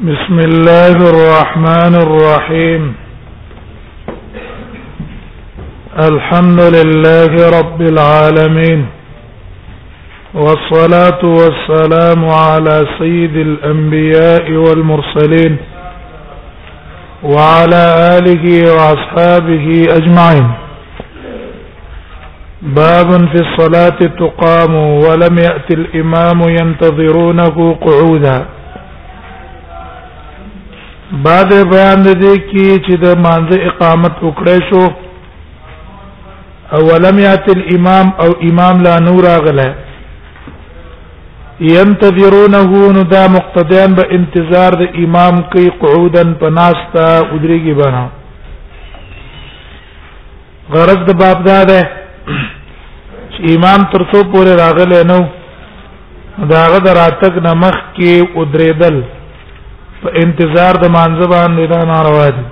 بسم 0.00 0.38
الله 0.38 0.96
الرحمن 1.10 1.94
الرحيم 1.96 2.94
الحمد 6.00 6.60
لله 6.60 7.30
رب 7.60 7.82
العالمين 7.82 8.86
والصلاه 10.34 11.20
والسلام 11.24 12.24
على 12.28 12.86
سيد 12.98 13.36
الانبياء 13.36 14.52
والمرسلين 14.52 15.56
وعلى 17.22 17.84
اله 18.18 18.44
واصحابه 18.76 19.86
اجمعين 19.98 20.50
باب 22.62 23.10
في 23.30 23.40
الصلاه 23.48 23.98
تقام 24.20 24.74
ولم 24.74 25.38
يات 25.38 25.70
الامام 25.70 26.40
ينتظرونه 26.42 27.76
قعودا 27.86 28.46
بعد 31.10 31.50
بیان 31.70 31.98
د 32.04 32.12
دې 32.20 32.34
کې 32.50 32.78
چې 32.86 32.94
د 33.02 33.18
مانځه 33.24 33.56
اقامت 33.70 34.14
وکړې 34.22 34.58
شو 34.68 34.84
او 36.74 36.80
ولم 36.88 37.18
یات 37.18 37.48
الامام 37.54 38.08
او 38.22 38.30
امام 38.48 38.82
لا 38.86 38.96
نور 39.08 39.24
اغله 39.34 39.68
ينتظرونه 41.60 42.60
نو 42.96 43.02
دا 43.14 43.22
مقتدیان 43.36 43.94
به 43.98 44.04
انتظار 44.18 44.72
د 44.80 44.88
امام 45.04 45.40
کوي 45.52 45.68
قعودن 45.82 46.32
پناستا 46.44 47.06
ودريږي 47.32 47.74
بنا 47.82 48.04
غرض 50.72 51.00
د 51.10 51.16
باب 51.20 51.44
دا 51.50 51.60
ده 51.70 51.82
چې 53.30 53.54
امام 53.54 53.86
تر 53.92 54.02
څو 54.12 54.20
پورې 54.34 54.58
راغله 54.58 55.02
نو 55.12 55.26
داغه 56.54 56.78
دراتک 56.86 57.38
نمخ 57.46 57.76
کې 57.98 58.38
ودریدل 58.38 58.98
په 60.06 60.12
انتظار 60.24 60.74
د 60.82 60.86
مانځ 60.96 61.18
باندې 61.34 61.66
دا 61.74 61.80
ناروا 61.90 62.26
دي 62.36 62.44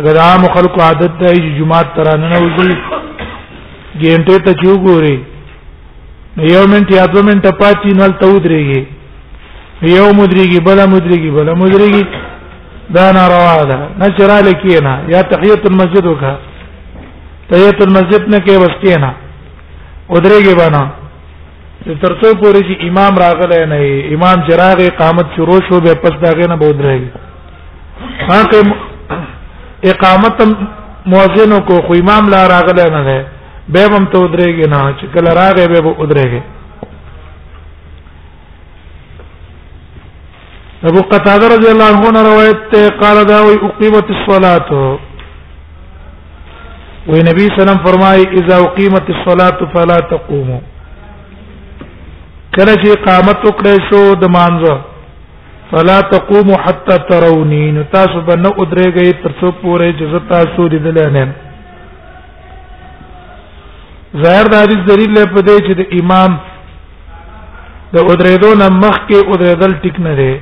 اگر 0.00 0.14
عام 0.24 0.42
خلق 0.56 0.74
عادت 0.86 1.12
دی 1.22 1.34
چې 1.44 1.50
جمعه 1.58 1.82
ترانه 1.96 2.26
نه 2.32 2.38
وځي 2.42 2.76
ګینټه 4.02 4.36
ته 4.44 4.52
چیو 4.60 4.74
ګوري 4.86 5.16
یو 6.54 6.64
منټ 6.72 6.86
یا 6.98 7.04
دو 7.14 7.20
منټ 7.28 7.44
پاتې 7.60 7.96
نو 7.98 8.06
تل 8.10 8.12
تودريږي 8.22 8.82
یو 9.96 10.08
مدريږي 10.20 10.60
بل 10.68 10.78
مدريږي 10.94 11.30
بل 11.36 11.48
مدريږي 11.62 12.04
دا 12.96 13.06
ناروا 13.12 13.64
ده 13.70 13.78
نشرا 14.02 14.38
لکینا 14.48 14.94
یا 15.12 15.20
تحیت 15.32 15.62
المسجد 15.70 16.04
وکړه 16.08 16.34
تحیت 17.50 17.78
المسجد 17.86 18.22
نه 18.34 18.38
کې 18.44 18.60
وسکینا 18.62 19.10
ودرېږي 20.12 20.54
باندې 20.60 20.84
ترڅو 21.84 22.30
پورې 22.40 22.62
چې 22.68 22.88
امام 22.88 23.18
راغلی 23.20 23.58
نه 23.72 23.78
امام 24.14 24.40
چراغ 24.48 24.80
اقامت 24.86 25.26
شروع 25.36 25.58
شو 25.68 25.80
به 25.84 25.94
پس 26.04 26.16
داغه 26.22 26.46
نه 26.52 26.56
بود 26.62 26.80
رہی 26.86 27.04
ها 28.28 28.40
که 28.52 29.92
اقامت 29.92 30.42
مؤذن 31.12 31.60
کو 31.68 31.80
خو 31.86 31.94
امام 32.00 32.28
لا 32.34 32.46
راغلی 32.54 32.88
نه 32.96 33.02
ده 33.04 33.24
به 33.68 33.80
هم 33.80 34.04
ته 34.12 34.18
ودرېږي 34.18 34.68
نه 34.68 34.94
چې 34.98 35.06
کله 35.14 35.32
راغی 35.40 35.68
به 35.72 35.80
به 35.80 35.94
ودرېږي 35.98 36.42
ابو 40.88 41.00
قتاده 41.12 41.46
رضی 41.52 41.68
الله 41.70 42.08
عنه 42.08 42.22
روایت 42.26 42.68
ته 42.74 42.90
قال 43.04 43.24
دا 43.30 43.38
وی 43.46 43.56
اقیمت 43.66 44.10
الصلاه 44.10 44.98
وی 47.06 47.20
نبی 47.28 47.48
سلام 47.60 47.80
فرمای 47.86 48.26
اذا 48.40 48.58
اقیمت 48.66 49.02
الصلاه 49.14 49.70
فلا 49.72 49.96
تقوموا 50.12 50.60
کله 52.60 52.72
چې 52.80 53.02
قامت 53.08 53.44
وکړې 53.44 53.76
شو 53.88 54.00
د 54.22 54.30
مانځه 54.36 54.74
فلا 55.70 55.98
تقوم 56.12 56.48
حتى 56.64 56.96
تروني 57.10 57.64
نو 57.76 57.82
تاسو 57.94 58.20
به 58.28 58.34
نه 58.40 58.48
ودرېږئ 58.58 59.22
تر 59.24 59.32
څو 59.40 59.52
پورې 59.62 59.88
چې 59.98 60.04
زه 60.12 60.20
تاسو 60.32 60.66
لیدل 60.74 60.98
نه 61.12 61.26
ظاهر 64.24 64.50
د 64.52 64.62
حدیث 64.64 64.80
دلیل 64.90 65.14
په 65.16 65.40
دې 65.48 65.56
چې 65.66 65.72
د 65.80 65.82
امام 66.00 66.36
د 67.92 67.96
ودرېدو 68.08 68.54
نه 68.62 68.68
مخکې 68.68 69.30
ودرېدل 69.30 69.74
ټیک 69.84 70.00
نه 70.06 70.14
دی 70.20 70.32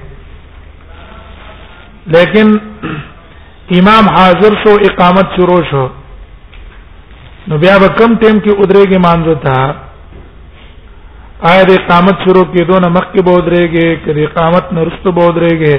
لیکن 2.17 2.50
امام 3.79 4.09
حاضر 4.15 4.62
شو 4.65 4.77
اقامت 4.91 5.37
شروع 5.37 5.65
شو 5.71 5.89
نو 7.50 7.59
بیا 7.65 7.77
به 7.79 7.89
کم 7.99 8.19
ټیم 8.19 8.43
کې 8.45 8.50
ادرېږي 8.62 8.99
مانځو 9.06 9.35
ته 9.47 9.88
آیا 11.47 11.62
د 11.69 11.72
قامت 11.88 12.16
شروع 12.25 12.44
کېدو 12.53 12.78
نه 12.84 12.88
مخکې 12.94 13.22
به 13.26 13.31
ودرېږي 13.31 14.00
کدي 14.06 14.25
قامت 14.38 14.72
نه 14.72 14.81
وروسته 14.82 15.10
به 15.16 15.22
ودرېږي 15.26 15.76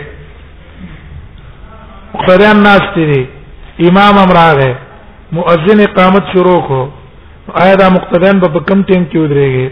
مقتدیان 2.13 2.57
ناست 2.67 2.95
دي 2.95 3.21
امام 3.89 4.13
هم 4.21 4.31
راغی 4.39 4.71
مؤذن 5.37 5.79
قامت 5.97 6.23
شروع 6.33 6.59
کو 6.69 6.79
آیا 7.61 7.75
دا 7.75 7.87
مقتدیان 7.97 8.39
به 8.39 8.47
په 8.55 8.59
کم 8.69 8.83
ټیم 8.87 9.03
کې 9.11 9.17
ودرېږي 9.23 9.67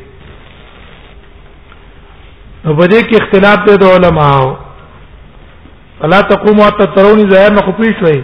نو 2.66 2.76
په 2.78 2.86
دې 2.92 3.00
کې 3.10 3.20
اختلاف 3.22 3.58
دی 3.68 3.78
د 3.80 3.84
علماو 3.96 4.56
فلا 6.00 6.22
تقوم 6.22 6.60
وتتروني 6.60 7.26
ظاهر 7.34 7.52
نه 7.52 7.62
خو 7.66 7.72
پیښ 7.82 7.96
وای 8.04 8.24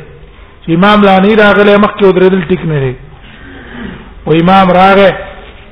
چې 0.65 0.69
امام 0.77 0.97
لانی 1.03 1.35
راغله 1.35 1.77
مخکې 1.85 2.03
ودرېدل 2.09 2.41
ټیک 2.49 2.63
نه 2.71 2.79
دی 2.79 2.95
او 4.25 4.31
امام 4.43 4.71
راغی 4.79 5.11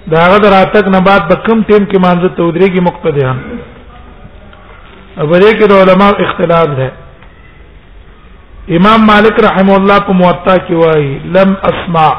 دا 0.08 0.22
غد 0.32 0.46
راتک 0.46 0.88
نه 0.92 1.00
بعد 1.00 1.22
په 1.30 1.36
کم 1.46 1.62
ټیم 1.70 1.86
کې 1.86 2.00
مانزه 2.06 2.30
ته 2.38 2.44
ودرېږي 2.44 2.82
مقتدیان 2.82 3.38
اوبرې 5.22 5.52
کې 5.58 5.66
د 5.72 5.74
علما 5.82 6.08
اختلاف 6.26 6.68
ده 6.80 6.92
امام 8.78 9.06
مالک 9.12 9.40
رحم 9.46 9.70
الله 9.74 9.98
په 10.08 10.14
موطا 10.22 10.56
کې 10.68 10.74
وایي 10.74 11.20
لم 11.38 11.56
اسمع 11.70 12.10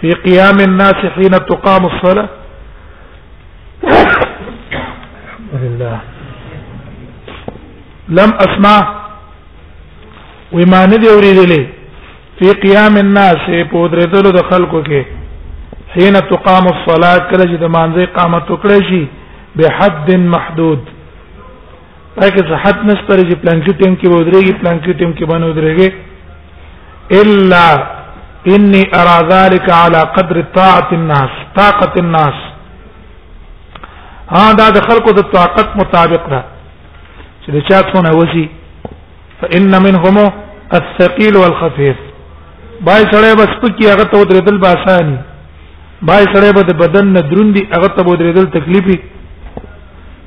في 0.00 0.10
قيام 0.26 0.58
الناس 0.66 0.96
حين 1.16 1.32
تقام 1.52 1.84
الصلاه 1.90 2.28
الحمد 4.18 5.54
لله 5.62 5.98
لم 8.18 8.30
اسمع 8.46 8.78
وما 10.52 10.82
ندي 10.92 11.08
اوريدلې 11.12 11.64
في 12.38 12.52
قيام 12.66 12.96
الناس 13.06 13.36
په 13.72 13.88
درېدلو 13.94 14.32
د 14.38 14.44
خلکو 14.50 14.82
کې 14.90 15.19
حين 15.94 16.14
تقام 16.32 16.64
الصلاه 16.74 17.18
کله 17.30 17.44
چې 17.50 17.56
د 17.62 17.70
مانځي 17.76 18.04
قامت 18.18 18.50
وکړي 18.52 18.80
شي 18.88 19.00
به 19.56 19.70
حد 19.78 20.10
محدود 20.34 20.82
پکې 22.16 22.42
څه 22.50 22.58
حد 22.64 22.84
نشته 22.90 23.16
چې 23.30 23.42
پلانکی 23.42 23.72
ټیم 23.80 23.94
کې 24.00 24.08
ودرېږي 24.14 24.54
پلانکی 24.60 24.92
ټیم 25.00 25.12
کې 25.18 25.24
باندې 25.30 25.48
ودرېږي 25.48 25.88
الا 27.20 27.66
اني 28.54 28.82
ارى 29.00 29.16
ذلك 29.32 29.70
على 29.76 30.00
قدر 30.18 30.40
طاعه 30.58 30.88
الناس 30.98 31.36
طاقه 31.56 31.92
الناس 32.02 32.38
ها 34.34 34.44
دا 34.60 34.66
د 34.78 34.84
خلقو 34.90 35.12
د 35.16 35.26
طاقت 35.32 35.74
مطابق 35.80 36.28
ده 36.34 36.40
چې 37.44 37.50
د 37.56 37.66
چا 37.72 37.78
څونه 37.90 38.12
وسی 38.20 38.46
فان 39.42 39.74
منهم 39.88 40.22
الثقيل 40.80 41.36
والخفيف 41.42 41.96
بای 42.90 43.02
سره 43.14 43.34
بس 43.42 43.58
پکې 43.64 43.84
هغه 43.84 44.04
ته 44.04 44.24
درېدل 44.24 44.58
باساني 44.66 45.16
بای 46.08 46.24
سړی 46.34 46.50
به 46.56 46.62
د 46.68 46.76
بدن 46.80 47.06
نه 47.16 47.20
دروندي 47.30 47.62
هغه 47.72 47.88
ته 47.96 48.02
به 48.04 48.16
درېدل 48.20 48.46
تکلیفي 48.56 48.96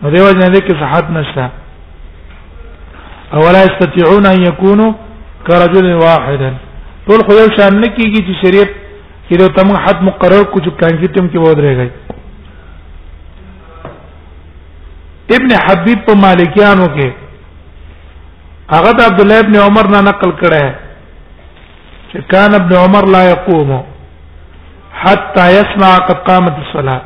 نو 0.01 0.09
دیو 0.11 0.31
جن 0.39 0.53
دې 0.53 0.61
کې 0.65 0.75
صحت 0.81 1.05
نشته 1.09 1.45
او 3.33 3.39
ولا 3.45 3.61
استطيعون 3.69 4.25
ان 4.31 4.43
يكونوا 4.47 4.91
كرجل 5.47 5.87
واحد 6.01 6.43
ټول 7.07 7.23
خو 7.27 7.33
یو 7.39 7.47
شان 7.57 7.79
نه 7.81 7.95
کیږي 7.95 8.21
چې 8.25 8.33
شریعت 8.41 8.71
کې 9.29 9.37
دا 9.41 9.47
تم 9.55 9.71
حد 9.85 10.03
مقرر 10.09 10.43
کو 10.51 10.59
چې 10.59 10.79
کانګي 10.79 11.07
تم 11.15 11.27
کې 11.31 11.39
به 11.45 11.53
درېږي 11.59 11.89
ابن 15.35 15.51
حبیب 15.65 15.99
په 16.07 16.13
مالکیانو 16.25 16.85
کې 16.85 17.11
هغه 18.75 18.91
د 19.01 19.09
عبد 19.09 19.19
الله 19.25 19.39
ابن 19.45 19.55
عمر 19.63 19.89
نه 19.95 20.01
نقل 20.09 20.31
کړه 20.31 20.73
چې 22.11 22.21
کان 22.35 22.53
ابن 22.59 22.75
عمر 22.83 23.09
لا 23.15 23.23
يقومو 23.31 23.81
حتى 25.05 25.45
يسمع 25.59 25.95
قد 25.97 26.15
قامت 26.27 26.55
الصلاه 26.59 27.01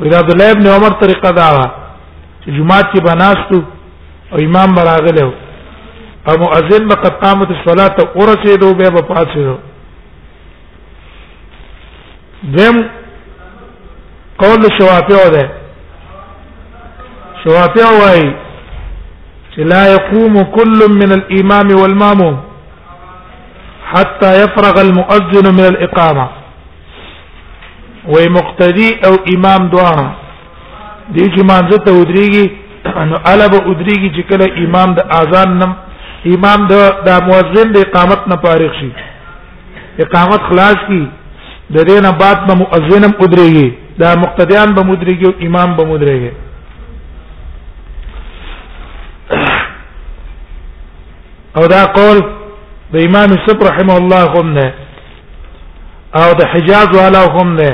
واذا 0.00 0.18
عبد 0.18 0.30
الله 0.32 0.50
ابن 0.50 0.66
عمر 0.66 0.90
طریقه 1.00 1.30
دا 1.30 1.48
چې 2.44 2.48
جمعه 2.48 2.80
کې 2.92 3.00
بناستو 3.06 3.60
او 4.32 4.38
امام 4.38 4.74
براغله 4.74 5.32
او 6.28 6.34
مؤذن 6.44 6.88
به 6.88 6.94
قد 6.94 7.12
قامت 7.24 7.48
الصلاه 7.56 7.96
ورسېدو 8.18 8.72
به 8.72 8.90
په 8.94 9.02
پاتېدو 9.12 9.56
دیم 12.56 12.84
قول 14.38 14.62
شوافیو 14.78 15.28
ده 15.36 15.44
شوافیو 17.44 17.92
وايي 18.02 18.34
چې 19.54 19.58
لا 19.72 19.86
يقوم 19.94 20.34
كل 20.42 20.98
من 21.00 21.12
الامام 21.12 21.76
والماموم 21.80 22.38
حتى 23.92 24.30
يفرغ 24.42 24.76
المؤذن 24.80 25.46
من 25.54 25.64
الاقامه 25.64 26.26
وي 28.16 28.28
مقتدي 28.28 28.88
او 29.06 29.12
امام 29.36 29.60
دواړه 29.72 30.06
دي 31.16 31.24
چې 31.34 31.40
مانځه 31.50 31.78
ته 31.84 31.92
ودرېږي 32.00 32.46
نو 33.10 33.16
الب 33.32 33.54
ودرېږي 33.70 34.08
چې 34.16 34.22
کله 34.30 34.46
امام 34.64 34.94
د 34.94 35.00
اذان 35.20 35.50
نم 35.60 35.72
امام 36.34 36.60
د 36.70 36.72
د 37.08 37.10
مؤذن 37.28 37.72
د 37.72 37.76
اقامت 37.86 38.20
نه 38.30 38.36
فارغ 38.44 38.72
شي 38.80 38.90
اقامت 40.04 40.40
خلاص 40.50 40.78
کی 40.88 41.02
د 41.74 41.76
دې 41.88 41.96
نه 42.04 42.10
بعد 42.22 42.38
به 42.46 42.54
مؤذن 42.62 43.04
هم 43.08 43.12
ودرېږي 43.20 43.68
دا 43.98 44.14
مقتدیان 44.22 44.74
به 44.74 44.82
مدرېږي 44.90 45.24
او 45.26 45.34
امام 45.46 45.76
به 45.76 45.84
مدرېږي 45.92 46.32
او 51.58 51.66
دا 51.74 51.82
قول 51.96 52.18
د 52.94 52.96
امام 53.08 53.30
صبر 53.46 53.64
رحم 53.70 53.88
الله 53.98 54.22
هم 54.38 54.46
نه 54.58 54.66
او 56.20 56.28
د 56.40 56.42
حجاز 56.52 56.88
والا 56.98 57.22
هم 57.36 57.48
نه 57.60 57.70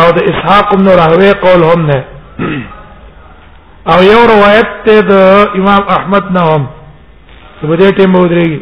او 0.00 0.06
د 0.16 0.18
اسحاق 0.30 0.68
بن 0.78 0.86
راهوی 1.00 1.30
قول 1.44 1.60
هم 1.70 1.80
نه 1.90 1.98
او 3.92 3.98
یو 4.12 4.20
روایت 4.32 4.68
ته 4.84 4.96
د 5.10 5.12
امام 5.60 5.82
احمد 5.96 6.24
نه 6.36 6.42
هم 6.50 6.62
په 7.60 7.74
دې 7.80 7.88
ټیم 7.98 8.12
ودرېږي 8.20 8.60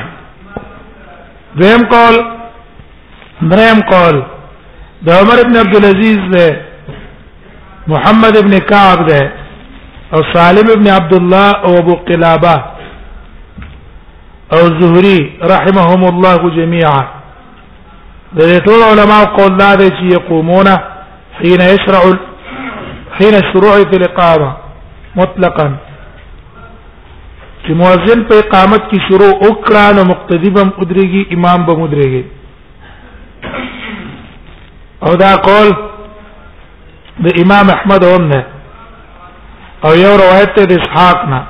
دویم 1.58 1.82
قول 1.94 2.16
دریم 3.52 3.80
قول 3.92 4.16
د 5.06 5.08
عمر 5.20 5.36
ابن 5.44 5.54
عبد 5.62 5.76
العزيز 5.78 6.20
ده 6.34 6.46
محمد 7.92 8.34
ابن 8.42 8.58
كعب 8.70 9.00
ده 9.10 9.22
او 10.14 10.20
سالم 10.34 10.66
ابن 10.72 10.86
عبد 10.98 11.12
الله 11.20 11.48
او 11.64 11.78
ابو 11.78 11.94
قلابه 12.08 12.75
او 14.54 14.62
زهري 14.80 15.18
رحمهم 15.42 16.02
الله 16.08 16.38
جميعا 16.56 17.02
د 18.36 18.38
دې 18.50 18.58
ټول 18.66 18.80
علما 18.90 19.18
قول 19.38 19.52
دا 19.62 19.70
دي 19.80 19.88
چې 19.96 20.04
يقومون 20.16 20.68
حين 21.38 21.60
يشرع 21.72 22.02
حين 23.18 23.34
الشروع 23.38 23.74
في 23.88 23.96
الاقامه 24.00 24.50
مطلقا 25.20 25.66
چې 27.66 27.72
مؤذن 27.80 28.20
په 28.28 28.34
اقامت 28.44 28.82
کې 28.92 28.98
شروع 29.08 29.34
وکړه 29.42 29.84
نو 29.96 30.04
مقتدی 30.12 30.50
به 30.56 30.64
مدريږي 30.78 31.22
امام 31.36 31.66
به 31.66 31.74
مدريږي 31.82 32.24
او 35.04 35.14
دا 35.24 35.32
قول 35.48 35.68
د 37.24 37.26
امام 37.42 37.66
احمد 37.74 38.04
هم 38.12 38.22
نه 38.32 38.42
او 39.84 39.90
یو 40.04 40.14
روایت 40.24 40.50
د 40.60 40.72
اسحاق 40.78 41.18
نه 41.32 41.40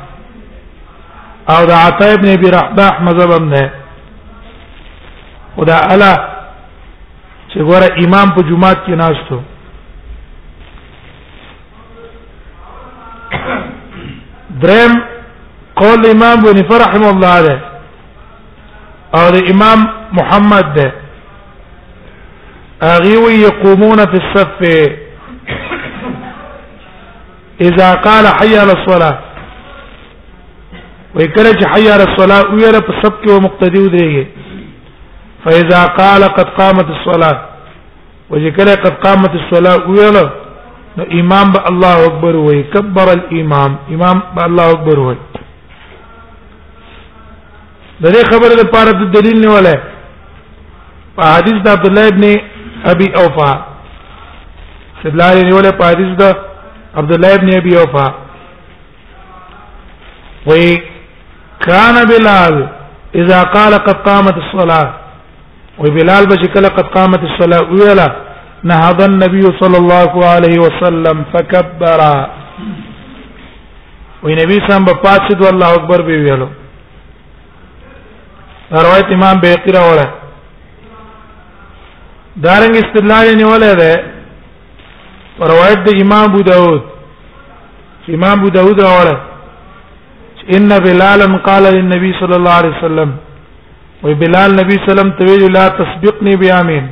او 1.50 1.64
دا 1.64 1.76
عطا 1.76 2.12
ابن 2.14 2.28
ابي 2.28 2.48
رحباح 2.50 3.00
مذهبم 3.00 3.44
نه 3.54 3.70
او 5.58 5.62
الا 5.62 6.12
چې 7.52 7.58
ګوره 7.58 7.88
امام 8.04 8.30
په 8.34 8.40
جمعه 8.48 8.74
کې 8.86 8.90
ناشته 8.90 9.40
درم 14.62 14.92
قول 15.76 16.10
امام 16.14 16.36
بن 16.42 16.58
فرح 16.70 16.94
الله 16.94 17.28
عليه 17.28 17.60
او 19.14 19.30
دا 19.30 19.40
امام 19.52 19.78
محمد 20.12 20.74
ده 20.74 20.92
اغيوي 22.82 23.32
يقومون 23.34 23.96
في 23.98 24.18
الصف 24.22 24.60
اذا 27.60 27.94
قال 27.94 28.26
حي 28.38 28.58
على 28.58 28.72
الصلاه 28.72 29.16
وې 31.16 31.32
کله 31.36 31.50
چې 31.52 31.68
حي 31.72 31.86
على 31.92 32.04
الصلاه 32.08 32.42
وې 32.54 32.68
رب 32.76 32.88
سب 33.02 33.14
کې 33.20 33.28
او 33.32 33.36
مقتدی 33.44 33.80
ودرېږي 33.84 34.24
فاذا 35.44 35.80
قال 35.98 36.22
قد 36.38 36.48
قامت 36.58 36.88
الصلاه 36.96 37.36
وې 38.30 38.48
کله 38.56 38.74
قد 38.86 38.94
قامت 39.04 39.32
الصلاه 39.40 39.76
وې 39.92 40.08
نو 40.98 41.04
امام 41.20 41.46
به 41.54 41.60
الله 41.70 41.94
اکبر 42.08 42.34
وې 42.46 42.58
کبر 42.74 43.06
الامام 43.16 43.72
امام 43.94 44.16
به 44.34 44.40
الله 44.48 44.66
اکبر 44.74 44.96
وې 45.06 45.16
دغه 48.06 48.20
خبره 48.32 48.54
لپاره 48.62 48.90
د 48.92 49.02
دلیل 49.16 49.36
نه 49.44 49.50
ولا 49.54 49.74
په 51.16 51.22
حدیث 51.36 51.56
د 51.68 51.70
عبد 51.76 51.86
الله 51.90 52.06
ابن 52.12 52.24
ابي 52.92 53.08
اوفا 53.22 53.50
سبلای 55.04 55.42
نه 55.48 55.54
ولا 55.56 55.70
په 55.80 55.84
حدیث 55.92 56.10
د 56.20 56.22
عبد 57.02 57.12
الله 57.16 57.32
ابن 57.38 57.48
ابي 57.60 57.72
اوفا 57.84 58.06
وې 60.46 60.95
كان 61.60 62.04
بلال 62.08 62.68
اذا 63.14 63.42
قال 63.42 63.74
قد 63.74 63.94
قامت 64.08 64.36
الصلاه 64.38 64.94
وبلال 65.78 66.26
بشكل 66.26 66.64
قد 66.76 66.84
قامت 66.86 67.22
الصلاه 67.22 67.62
ولا 67.72 68.12
نهض 68.62 69.02
النبي 69.02 69.42
صلى 69.60 69.76
الله 69.78 70.26
عليه 70.26 70.58
وسلم 70.58 71.24
فكبر 71.32 72.00
وي 74.22 74.34
نبی 74.34 74.58
سم 74.68 74.84
په 74.84 74.92
پاتید 75.02 75.44
الله 75.52 75.74
اکبر 75.74 76.00
به 76.02 76.16
ویلو 76.24 76.48
روایت 78.72 79.08
امام 79.16 79.40
بیقی 79.40 79.72
راوړه 79.78 80.06
دارنګ 82.44 82.74
استدلال 82.82 83.26
نیولې 83.40 83.72
ده 83.80 83.92
روایت 85.40 85.78
د 85.88 86.00
امام 86.02 86.24
ابو 86.30 86.40
داود 86.42 86.82
امام 88.08 88.38
ابو 88.38 88.48
داود 88.48 88.80
راوړه 88.82 89.16
ان 90.54 90.68
بلالا 90.86 91.36
قال 91.48 91.62
للنبي 91.76 92.10
صلى 92.20 92.36
الله 92.36 92.52
عليه 92.60 92.72
وسلم 92.78 93.10
وی 94.04 94.14
بلال 94.20 94.50
نبی 94.58 94.76
سلام 94.86 95.10
ته 95.18 95.24
ویل 95.26 95.52
لا 95.52 95.68
تسبقني 95.78 96.34
بیامین 96.42 96.84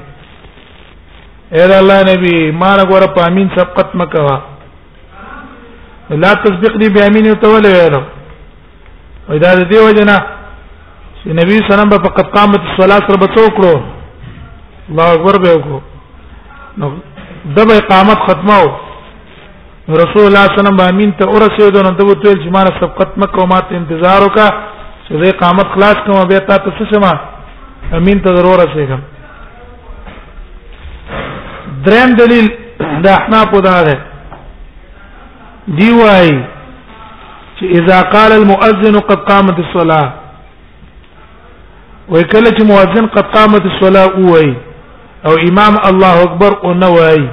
اے 1.56 1.64
الله 1.82 1.98
نبی 2.12 2.36
ما 2.60 2.70
غره 2.90 3.06
پامین 3.18 3.48
سبقت 3.56 3.94
مکوا 4.00 4.36
لا 6.24 6.32
تسبقني 6.44 6.88
بیامین 6.96 7.28
ته 7.42 7.48
ویل 7.54 7.66
ویل 7.66 7.96
وی 9.28 9.38
دا 9.38 9.54
دی 9.70 9.78
وجنا 9.86 10.16
چې 11.22 11.30
نبی 11.40 11.58
سلام 11.70 11.90
په 11.90 11.98
قد 12.16 12.30
قامت 12.38 12.60
الصلاه 12.68 12.98
سره 13.06 13.16
بچوکړو 13.24 13.80
الله 14.88 15.12
اکبر 15.14 15.34
به 15.44 15.50
وکړو 15.54 15.80
نو 16.78 16.90
د 17.44 17.58
به 17.68 17.76
اقامت 17.84 18.18
ختمه 18.28 18.58
رسول 19.88 20.26
الله 20.26 20.44
صلی 20.48 20.48
الله 20.48 20.48
علیه 20.48 20.75
وسلم 20.75 20.96
امین 20.96 21.10
ته 21.19 21.26
ورسېدو 21.28 21.81
نو 21.84 21.90
ته 21.96 22.04
وویل 22.04 22.38
چې 22.42 22.50
ما 22.52 22.60
سبقت 22.81 23.19
مکه 23.19 23.46
ما 23.48 23.58
ته 23.69 23.76
انتظار 23.76 24.22
وکا 24.22 24.46
چې 25.08 25.22
زه 25.25 25.32
قامت 25.40 25.66
خلاص 25.75 25.94
کوم 26.06 26.28
بیا 26.28 26.38
ته 26.38 26.54
څه 26.54 26.86
شمه 26.92 27.12
امین 27.98 28.22
ته 28.25 28.34
ضرور 28.36 28.58
رسېږم 28.64 29.00
دریم 31.84 32.16
دلیل 32.19 32.46
د 33.03 33.06
احناف 33.12 33.50
دا 33.64 33.82
ده 33.84 33.98
دی 35.69 35.93
وای 35.93 36.44
چې 37.60 37.64
اذا 37.79 38.03
قال 38.10 38.32
المؤذن 38.32 38.98
قد 39.00 39.19
قامت 39.31 39.56
الصلاه 39.64 40.12
وکله 42.08 42.50
چې 42.50 42.64
مؤذن 42.72 43.06
قد 43.06 43.26
قامت 43.36 43.62
الصلاه 43.67 44.32
وای 44.32 44.55
او 45.26 45.34
امام 45.50 45.74
الله 45.88 46.14
اکبر 46.24 46.53
او 46.64 46.72
نوای 46.74 47.29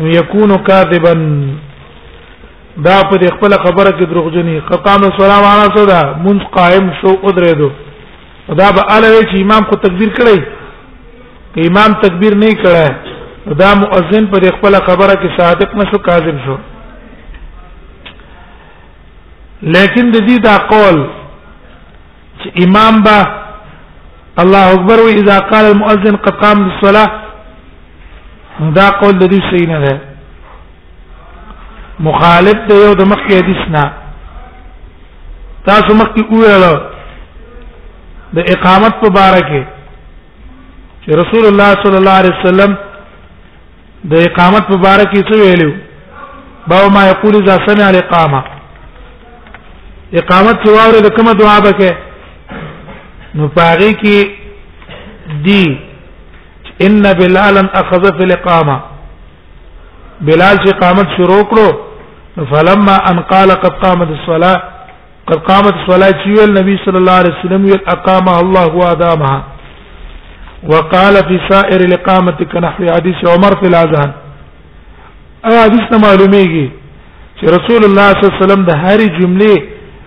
يكون 0.00 0.56
كاذبا 0.56 1.12
دا 2.80 3.00
په 3.10 3.16
خپل 3.36 3.52
خبره 3.64 3.90
کې 3.98 4.04
دروغجنې 4.08 4.56
قام 4.84 5.00
السلام 5.04 5.42
علی 5.44 5.66
صدا 5.76 6.00
منځ 6.24 6.42
قائم 6.56 6.84
شو 7.00 7.10
ادره 7.28 7.52
دو 7.60 7.68
دا 8.60 8.68
به 8.72 8.82
الوی 8.96 9.24
چې 9.24 9.36
امام 9.42 9.62
کو 9.70 9.74
تکبیر 9.84 10.08
کړی 10.18 10.38
که 11.54 11.60
امام 11.68 11.90
تکبیر 12.04 12.32
نه 12.36 12.48
کړی 12.62 12.88
دا 13.58 13.70
مؤذن 13.74 14.24
په 14.26 14.38
خپل 14.56 14.72
خبره 14.86 15.14
کې 15.14 15.28
صادق 15.40 15.70
نشو 15.80 15.98
کاذب 15.98 16.36
شو 16.44 16.56
لیکن 19.74 20.04
د 20.12 20.16
دې 20.28 20.36
دا 20.42 20.56
قول 20.68 20.96
چې 22.42 22.64
امام 22.64 22.94
با 23.02 23.18
الله 24.42 24.64
اکبر 24.74 24.98
و 25.00 25.08
اذا 25.08 25.36
قال 25.52 25.64
المؤذن 25.64 26.16
قد 26.16 26.34
قام 26.44 26.56
بالصلاه 26.68 27.10
دا 28.80 28.88
قول 29.02 29.14
د 29.18 29.24
دې 29.32 29.40
صحیح 29.50 29.68
نه 29.68 29.80
ده 29.88 29.94
مخالف 32.06 32.62
دی 32.68 32.76
یو 32.84 32.92
د 33.00 33.06
مخکې 33.08 33.42
حدیث 33.42 33.62
نه 33.74 33.82
تاسو 35.66 35.94
مخکې 35.98 36.38
ویلو 36.38 36.72
د 38.38 38.48
اقامت 38.54 38.96
په 39.02 39.10
باره 39.18 39.42
کې 39.50 40.56
چې 41.02 41.20
رسول 41.20 41.46
الله 41.50 41.68
صلی 41.82 41.98
الله 42.00 42.16
علیه 42.22 42.36
وسلم 42.38 42.74
د 44.14 44.22
اقامت 44.30 44.66
په 44.72 44.76
باره 44.86 45.04
کې 45.12 45.28
څه 45.28 45.38
ویلو 45.42 45.70
باو 46.72 46.88
ما 46.96 47.04
یقول 47.10 47.36
اذا 47.42 47.56
سمع 47.68 47.86
الاقامه 47.90 48.42
اقامت 50.22 50.66
سواره 50.66 51.00
د 51.08 51.14
کومه 51.20 51.32
دعا 51.42 51.54
بکې 51.68 51.94
نو 53.38 53.48
پاره 53.60 53.90
کې 54.02 54.26
دی 55.46 55.78
ان 56.90 57.00
بلالا 57.22 57.62
اخذ 57.84 58.10
في 58.20 58.24
الاقامه 58.28 58.76
بلال 60.20 60.56
چې 60.56 60.74
اقامت 60.74 61.08
شروع 61.18 61.40
کړو 61.54 61.90
فلما 62.36 62.96
ان 63.10 63.20
قال 63.20 63.50
قد 63.50 63.70
قامت 63.84 64.08
الصلاه 64.18 64.62
قد 65.26 65.36
قامت 65.48 65.74
الصلاه 65.80 66.14
يقول 66.28 66.48
النبي 66.50 66.78
صلى 66.86 66.98
الله 66.98 67.12
عليه 67.12 67.34
وسلم 67.40 67.80
اقامها 67.88 68.40
الله 68.40 68.66
وادامها 68.74 69.42
وقال 70.70 71.14
في 71.28 71.40
سائر 71.48 71.80
الاقامه 71.80 72.30
كنحو 72.52 72.86
حديث 72.92 73.16
عمر 73.34 73.52
في 73.62 73.66
الاذان 73.68 74.12
حدیث 75.44 75.88
معلومیږي 76.04 76.66
چې 77.40 77.44
رسول 77.56 77.84
الله 77.84 78.08
صلی 78.12 78.24
الله 78.24 78.36
علیه 78.36 78.44
وسلم 78.44 78.64
د 78.64 78.70
هرې 78.82 79.06
جملې 79.18 79.56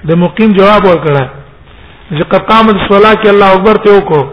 د 0.10 0.18
مقیم 0.24 0.54
جواب 0.60 0.82
ورکړه 0.90 1.26
چې 2.18 2.24
قد 2.34 2.42
قامت 2.52 2.76
الصلاه 2.82 3.14
کې 3.22 3.28
الله 3.34 3.50
اکبر 3.58 3.76
ته 3.86 3.90
وکړو 4.00 4.24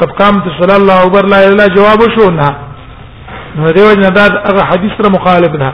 قد 0.00 0.10
قامت 0.22 0.44
الصلاه 0.52 0.76
الله 0.76 0.98
اکبر 1.06 1.26
لا 1.26 1.38
اله 1.46 1.50
الا 1.52 1.66
جواب 1.74 2.00
شو 2.16 2.30
نه 2.30 2.48
نو 3.56 3.70
دیو 3.76 3.92
جنا 3.94 4.08
دا 4.08 4.24
هغه 4.48 4.62
حدیث 4.72 4.92
سره 4.98 5.08
مخالف 5.16 5.56
نه 5.62 5.72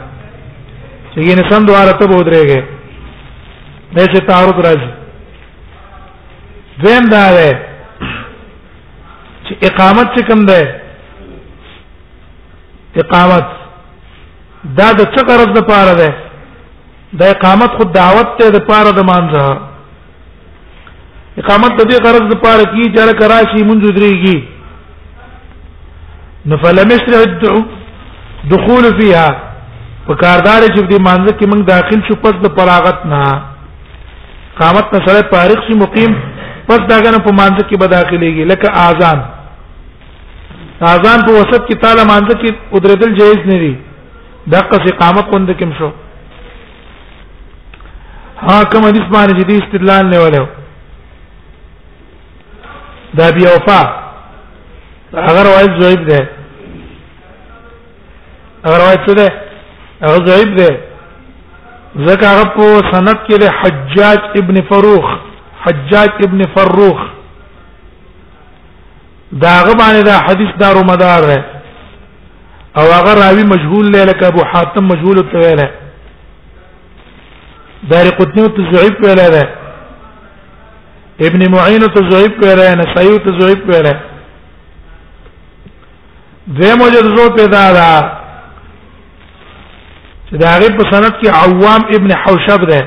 لیکن 1.21 1.39
سم 1.51 1.63
دواره 1.67 1.93
ته 2.01 2.05
بودريږي 2.13 2.59
دیسه 3.99 4.19
تعارض 4.29 4.59
راځي 4.67 4.91
دویم 6.83 7.05
دا 7.15 7.25
ده 7.37 7.51
چې 9.45 9.53
اقامت 9.69 10.07
څه 10.17 10.23
کوم 10.29 10.41
ده 10.51 10.59
اقامت 13.05 13.47
دا 14.79 14.89
د 15.01 15.03
څه 15.13 15.21
غرض 15.31 15.51
د 15.57 15.59
پاره 15.73 15.95
ده 16.03 16.11
د 17.23 17.25
اقامت 17.35 17.71
خو 17.81 17.85
دعوت 17.99 18.29
ته 18.43 18.53
د 18.57 18.59
پاره 18.71 18.93
د 19.01 19.03
مانځه 19.11 19.45
اقامت 21.41 21.73
د 21.81 21.83
دې 21.91 21.97
غرض 22.07 22.25
د 22.35 22.37
پاره 22.47 22.65
کی 22.77 22.85
چې 22.95 23.19
کراشي 23.23 23.61
منځ 23.73 23.83
دريږي 24.01 24.39
نفلم 26.53 26.89
يشرع 26.97 27.21
الدخول 27.29 28.85
فيها 29.01 29.29
په 30.09 30.15
کاردار 30.25 30.61
چې 30.75 30.81
دې 30.91 30.99
مانزه 31.09 31.33
کې 31.39 31.45
موږ 31.53 31.61
داخل 31.75 31.99
شو 32.09 32.15
پس 32.25 32.37
د 32.45 32.53
فراغت 32.59 33.01
نه 33.13 33.23
قامت 34.61 34.95
نه 34.95 34.99
سره 35.07 35.25
فارغ 35.33 35.59
شي 35.67 35.75
مقیم 35.85 36.13
پس 36.69 36.81
داګه 36.91 37.11
نه 37.15 37.19
په 37.27 37.33
مانزه 37.41 37.65
کې 37.69 37.77
به 37.81 37.87
داخليږي 37.97 38.45
لکه 38.53 38.69
اذان 38.87 39.21
اذان 40.93 41.25
په 41.27 41.33
وسط 41.41 41.67
کې 41.69 41.77
تعالی 41.83 42.05
مانزه 42.13 42.37
کې 42.43 42.71
قدرتل 42.75 43.13
جایز 43.19 43.43
نه 43.53 43.59
دي 43.65 43.75
دغه 44.55 44.81
اقامت 44.93 45.29
پوند 45.33 45.51
کې 45.51 45.79
شو 45.79 45.91
ها 48.49 48.57
کوم 48.73 48.87
حدیث 48.87 49.09
باندې 49.17 49.45
دې 49.49 49.63
استدلال 49.63 50.07
نه 50.13 50.19
ولو 50.19 50.47
دا 53.21 53.29
بیا 53.37 53.51
وفا 53.57 53.81
اگر 55.33 55.47
وایي 55.53 55.69
زویب 55.81 56.09
ده 56.09 56.23
اگر 58.65 58.79
وایي 58.87 58.99
څه 59.07 59.15
ده 59.21 59.29
هغه 60.03 60.25
ضعیف 60.27 60.49
دی 60.61 60.69
ځکه 62.07 62.25
هغه 62.33 62.45
په 62.57 62.67
سند 62.93 63.09
کې 63.27 63.37
د 63.43 63.45
حجاج 63.61 64.19
ابن 64.41 64.57
فروخ 64.71 65.07
حجاج 65.65 66.09
ابن 66.27 66.43
فروخ 66.57 67.01
دا 69.33 69.49
هغه 69.61 69.73
باندې 69.75 70.03
دا 70.11 70.17
حدیث 70.27 70.51
دارو 70.61 70.85
مدار 70.93 71.21
دی 71.31 71.39
او 72.79 72.93
هغه 72.93 73.15
راوی 73.23 73.45
مجهول 73.55 73.91
دی 73.93 74.05
لکه 74.05 74.27
ابو 74.27 74.45
حاتم 74.53 74.89
مجهول 74.89 75.17
ته 75.33 75.39
ویل 75.39 75.69
دار 77.91 78.07
قطنی 78.19 78.49
ته 78.59 78.71
ضعیف 78.75 79.01
ویل 79.05 79.23
دی 79.35 79.47
ابن 81.27 81.51
معین 81.57 81.81
ته 81.95 82.11
ضعیف 82.13 82.39
ویل 82.45 82.61
دی 82.63 82.75
نسائی 82.83 83.19
ته 83.19 83.39
ضعیف 83.41 83.67
ویل 83.73 83.85
دی 83.93 83.99
دیمو 86.59 86.89
جزو 86.89 87.29
پیدا 87.37 87.73
دا 87.73 88.18
چې 90.31 90.37
دا 90.45 90.59
غیب 90.61 90.73
په 90.79 90.85
سند 90.93 91.13
کې 91.21 91.29
عوام 91.45 91.81
ابن 91.97 92.11
حوشب 92.25 92.65
ده 92.71 92.81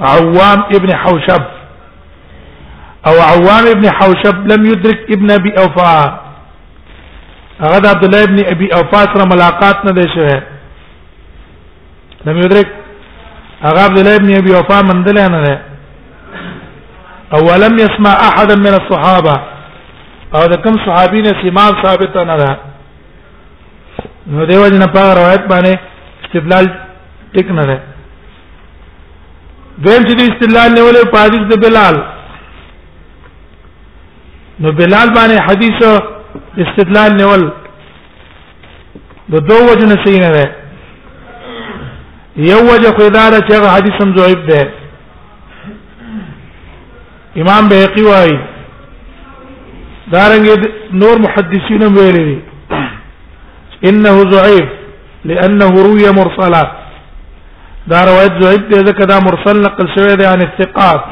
عوام 0.00 0.58
ابن 0.76 0.90
حوشب 1.02 1.42
او 3.08 3.14
عوام 3.36 3.64
ابن 3.74 3.86
حوشب 4.00 4.36
لم 4.52 4.64
يدرك 4.70 4.98
ابن 5.14 5.30
ابي 5.30 5.50
اوفا 5.58 6.20
هغه 7.62 7.88
عبد 7.94 8.04
الله 8.04 8.22
ابن 8.24 8.38
ابي 8.52 8.66
اوفا 8.74 8.98
سره 9.12 9.24
ملاقات 9.34 9.84
نه 9.84 9.92
ده 9.92 10.02
شوی 10.14 10.40
لم 12.26 12.36
يدرك 12.42 12.68
هغه 13.62 13.80
عبد 13.86 13.98
الله 13.98 14.16
ابن 14.16 14.30
ابي 14.36 14.56
اوفا 14.56 14.82
مندل 14.82 15.14
نه 15.32 15.40
ده 15.44 15.60
او 17.34 17.46
لم 17.64 17.74
يسمع 17.78 18.12
احدا 18.28 18.56
من 18.56 18.74
الصحابه 18.82 19.34
او 20.34 20.46
د 20.46 20.54
کوم 20.62 20.74
صحابین 20.86 21.24
سیمان 21.26 21.72
ثابت 21.82 22.16
نه 22.16 22.36
ده 22.36 22.56
نو 24.34 24.44
دیو 24.46 24.62
جن 24.68 24.82
په 24.94 25.10
روایت 25.16 25.44
باندې 25.50 25.76
استدلال 26.24 26.64
ټیک 27.34 27.50
نه 27.58 27.64
ده 27.68 27.76
دویم 29.84 30.02
چې 30.08 30.30
استدلال 30.30 30.70
نیولې 30.78 31.02
په 31.12 31.18
حدیث 31.26 31.42
د 31.50 31.54
بلال 31.66 31.96
نو 34.64 34.68
بلال 34.80 35.08
باندې 35.18 35.38
حدیث 35.50 35.78
استدلال 36.66 37.10
نیول 37.20 37.42
د 39.34 39.36
دوه 39.50 39.62
وجه 39.70 39.86
نه 39.92 39.96
صحیح 40.06 40.20
نه 40.24 40.30
ده 40.38 40.46
یو 42.46 42.58
وجه 42.70 42.90
خو 42.98 43.08
دا 43.18 43.24
چې 43.36 43.50
هغه 43.58 43.68
حدیث 43.76 43.94
هم 44.02 44.10
ضعیف 44.18 44.40
ده 44.50 44.62
امام 47.44 47.62
بهقي 47.74 48.02
وايي 48.10 48.36
دارنګ 50.12 50.68
نور 51.04 51.16
محدثین 51.28 51.80
هم 51.88 51.94
ویلي 52.00 52.24
دي 52.30 52.38
انه 53.84 54.22
ضعيف 54.22 54.68
لانه 55.24 55.82
روي 55.82 56.10
مرسلا 56.10 56.72
دا 57.86 58.00
روایت 58.04 58.32
ضعیف 58.44 58.60
دی 58.68 58.90
ځکه 58.92 59.04
دا 59.04 59.18
مرسل 59.18 59.60
نقل 59.62 59.86
شوی 59.94 60.16
دی 60.16 60.24
عن 60.26 60.40
الثقات 60.42 61.02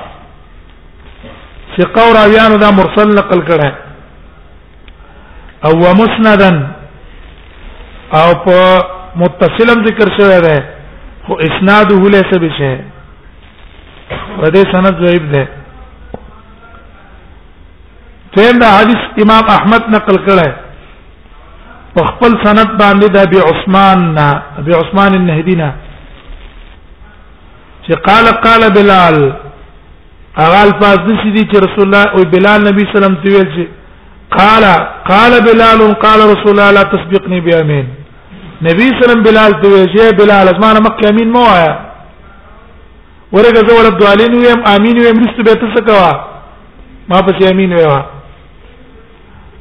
ثقه 1.78 2.00
او 2.02 2.12
راویان 2.14 2.58
دا 2.60 2.70
مرسل 2.70 3.08
نقل 3.14 3.42
کړه 3.48 3.72
او 5.64 5.72
ومسندا 5.74 6.68
او 8.12 8.32
په 8.44 8.58
متصلم 9.16 9.78
ذکر 9.84 10.08
شوی 10.18 10.40
دی 10.48 10.58
خو 11.26 11.34
اسناده 11.36 11.96
له 12.14 12.22
سبب 12.32 12.48
شي 12.58 12.72
په 14.40 14.46
دې 14.46 14.72
سند 14.72 15.06
ضعیف 15.06 15.22
دی 15.36 15.44
تیم 18.36 18.58
دا 18.58 18.68
حدیث 18.78 19.22
امام 19.24 19.44
احمد 19.48 19.82
نقل 19.98 20.18
کړه 20.26 20.63
خپل 22.02 22.32
سند 22.42 22.70
باندې 22.78 23.06
د 23.14 23.16
ابي 23.26 23.38
عثمان 23.48 23.98
نا 24.14 24.26
ابي 24.60 24.72
عثمان 24.76 25.14
النهدينا 25.16 25.68
چې 27.86 27.94
قال 28.08 28.26
قال 28.46 28.70
بلال 28.76 29.18
هغه 30.38 30.62
الفاظ 30.64 30.98
د 31.08 31.18
سيدي 31.22 31.44
چې 31.50 31.58
رسول 31.64 31.84
الله 31.86 32.04
او 32.16 32.22
بلال 32.34 32.60
نبي 32.70 32.84
صلی 32.86 32.96
الله 32.96 32.98
عليه 32.98 32.98
وسلم 32.98 33.18
ویل 33.26 33.46
چې 33.56 33.66
قال 34.38 34.64
قال 35.10 35.32
بلال 35.48 35.94
قال 36.04 36.20
رسول 36.32 36.48
الله 36.52 36.70
لا 36.70 36.82
تسبقني 36.94 37.40
بيمين 37.40 37.86
نبي 38.62 38.86
صلی 38.88 38.92
الله 38.92 39.04
عليه 39.04 39.06
وسلم 39.06 39.22
بلال 39.26 39.52
ته 39.62 39.68
ویل 39.68 39.88
چې 39.94 40.16
بلال 40.22 40.48
اسمانه 40.54 40.80
مکه 40.86 41.08
امين 41.12 41.32
مو 41.32 41.44
آیا 41.58 41.78
ورګه 43.32 43.60
زول 43.70 43.86
الدالين 43.92 44.32
ويم 44.38 44.60
امين 44.74 44.96
ويم 45.02 45.16
رستو 45.24 45.42
به 45.42 45.54
تاسو 45.62 45.84
کوا 45.90 46.12
ما 47.08 47.16
پس 47.26 47.50
امين 47.52 47.72
ویوا 47.72 48.13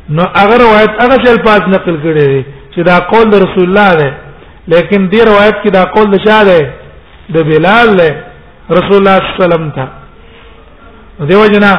نو 0.09 0.23
هغه 0.35 0.57
روایت 0.57 0.89
هغه 1.03 1.15
چل 1.23 1.37
پاس 1.43 1.61
نقل 1.67 1.97
کړي 2.03 2.25
دي 2.27 2.45
چې 2.73 2.81
دا 2.89 2.99
قول 3.09 3.29
د 3.33 3.43
رسول 3.45 3.69
الله 3.69 3.93
دی 3.99 4.09
لیکن 4.75 5.09
دی 5.11 5.19
روایت 5.25 5.55
کې 5.63 5.69
دا 5.71 5.83
قول 5.95 6.07
د 6.11 6.21
شاه 6.27 6.43
دی 6.43 6.65
د 7.35 7.45
بلال 7.49 7.89
دی 8.01 8.09
رسول 8.77 8.97
الله 8.97 9.15
صلی 9.19 9.25
الله 9.27 9.35
علیه 9.35 9.43
وسلم 9.45 9.69
ته 9.77 9.85
دیو 11.29 11.45
جنا 11.53 11.73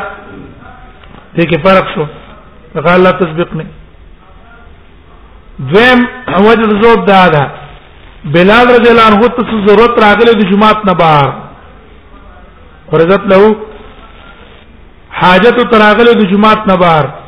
دې 1.36 1.46
کې 1.50 1.62
فرق 1.64 1.86
شو 1.94 2.04
قال 2.86 3.00
لا 3.04 3.10
تسبقني 3.10 3.66
دویم 5.58 6.00
وجه 6.46 6.78
زوب 6.84 7.04
دا 7.06 7.28
ده 7.34 7.44
بلال 8.36 8.66
رضی 8.76 8.90
الله 8.90 9.06
عنه 9.08 9.28
ته 9.34 9.42
ضرورت 9.66 9.98
راغله 10.04 10.32
د 10.38 10.48
جمعات 10.52 10.84
نه 10.86 10.92
بار 11.02 11.28
فرزت 12.92 13.22
له 13.34 13.54
حاجت 15.12 15.60
تراغله 15.74 16.12
د 16.20 16.30
جمعات 16.32 16.66
نه 16.72 16.76
بار 16.84 17.23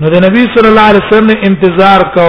نو 0.00 0.08
د 0.12 0.22
نبی 0.24 0.40
صلی 0.54 0.68
الله 0.68 0.86
علیه 0.90 1.02
وسلم 1.06 1.26
نه 1.30 1.36
انتظار 1.48 2.00
کو 2.14 2.28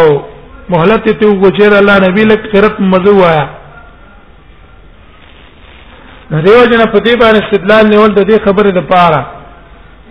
مهلت 0.73 1.07
ته 1.19 1.25
وګجر 1.27 1.71
الله 1.79 1.95
نبی 2.07 2.23
لک 2.31 2.43
قرت 2.51 2.75
مزه 2.91 3.11
وایا 3.19 3.45
نو 6.31 6.41
دیو 6.45 6.63
جن 6.71 6.83
په 6.91 6.99
دې 7.05 7.13
باندې 7.19 7.43
استدلال 7.43 7.87
نیول 7.93 8.13
د 8.19 8.23
دې 8.29 8.43
خبره 8.45 8.71
د 8.77 8.81
پاره 8.93 9.23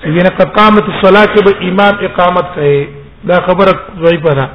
چې 0.03 0.09
ینه 0.19 0.31
قد 0.41 0.53
قامت 0.59 0.85
الصلاه 0.93 1.25
کې 1.31 1.41
به 1.45 1.69
امام 1.71 1.95
اقامت 2.11 2.47
کوي 2.59 2.77
دا 3.33 3.37
خبره 3.49 3.73
ضعیف 4.05 4.23
ده 4.23 4.49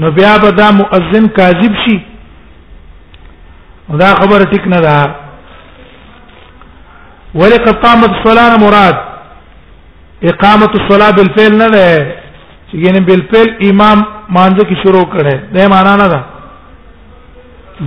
نو 0.00 0.10
بیا 0.16 0.38
به 0.44 0.50
دا 0.64 0.70
مؤذن 0.84 1.28
کاذب 1.36 1.74
شي 1.84 2.02
دا 4.00 4.08
خبره 4.20 4.44
ټیک 4.52 4.64
نه 4.74 4.80
ده 4.86 4.96
ولې 7.40 7.58
قامت 7.84 8.10
الصلاه 8.16 8.56
مراد 8.64 8.96
اقامت 10.32 10.72
الصلاه 10.80 11.10
بالفعل 11.18 11.54
نه 11.62 11.68
ده 11.76 12.16
چې 12.68 12.74
یعنی 12.86 13.00
بالفعل 13.08 13.48
امام 13.70 13.98
مانځه 14.36 14.64
کی 14.68 14.76
شروع 14.82 15.04
کړي 15.12 15.34
دا 15.56 15.68
معنا 15.74 15.94
نه 16.02 16.06
ده 16.14 16.20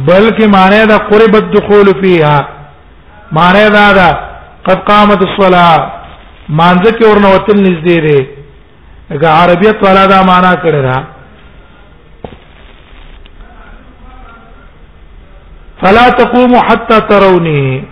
بلکې 0.09 0.45
معنی 0.57 0.85
دا 0.93 0.97
قرب 1.09 1.35
الدخول 1.41 1.87
فيها 2.01 2.37
معنی 3.37 3.65
دا 3.77 3.85
دا 3.99 4.09
قد 4.67 4.79
قامت 4.89 5.27
الصلاه 5.27 5.77
مانځه 6.49 6.93
کې 6.97 7.09
ورنوتل 7.09 7.57
نږدې 7.67 7.99
ده 8.05 8.27
هغه 9.11 9.27
عربیت 9.39 9.77
والا 9.83 10.05
دا 10.13 10.19
معنا 10.31 10.53
کړی 10.63 10.81
ده 10.87 10.95
فلا 15.83 16.09
تقوم 16.19 16.55
حتى 16.55 16.97
تروني 17.09 17.83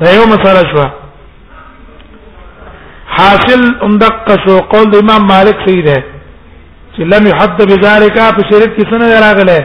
دا 0.00 0.10
یو 0.16 0.24
مسله 0.26 0.62
شو 0.72 0.84
حاصل 3.16 3.62
امدقه 3.84 4.36
شو 4.46 4.60
قول 4.60 4.90
امام 5.00 5.26
مالک 5.26 5.56
صحیح 5.66 5.84
ده 5.84 6.04
چې 6.96 7.00
لم 7.00 7.26
يحد 7.26 7.56
بذلك 7.62 8.14
په 8.14 8.42
شریعت 8.50 8.76
کې 8.78 8.84
څنګه 8.92 9.20
راغله 9.24 9.58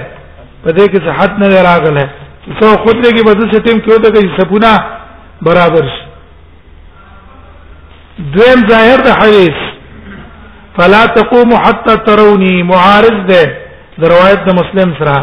په 0.63 0.71
دې 0.71 0.85
کې 0.91 1.07
صحت 1.07 1.29
نه 1.39 1.47
راغله 1.67 2.09
څو 2.61 2.67
خود 2.83 3.05
دې 3.05 3.11
کې 3.15 3.23
بدل 3.29 3.51
ستیم 3.53 3.77
کې 3.81 3.93
وته 3.93 4.21
چې 4.21 4.41
سپونه 4.41 4.79
برابر 5.41 5.85
شي 5.85 6.11
دویم 8.33 8.65
ظاهر 8.71 8.99
د 9.03 9.09
حدیث 9.19 9.59
فلا 10.79 11.05
تقوم 11.19 11.49
حتى 11.65 11.97
تروني 12.09 12.63
معارض 12.73 13.21
ده 13.31 13.57
د 14.01 14.11
روایت 14.15 14.43
د 14.47 14.59
مسلم 14.59 14.95
سره 14.99 15.21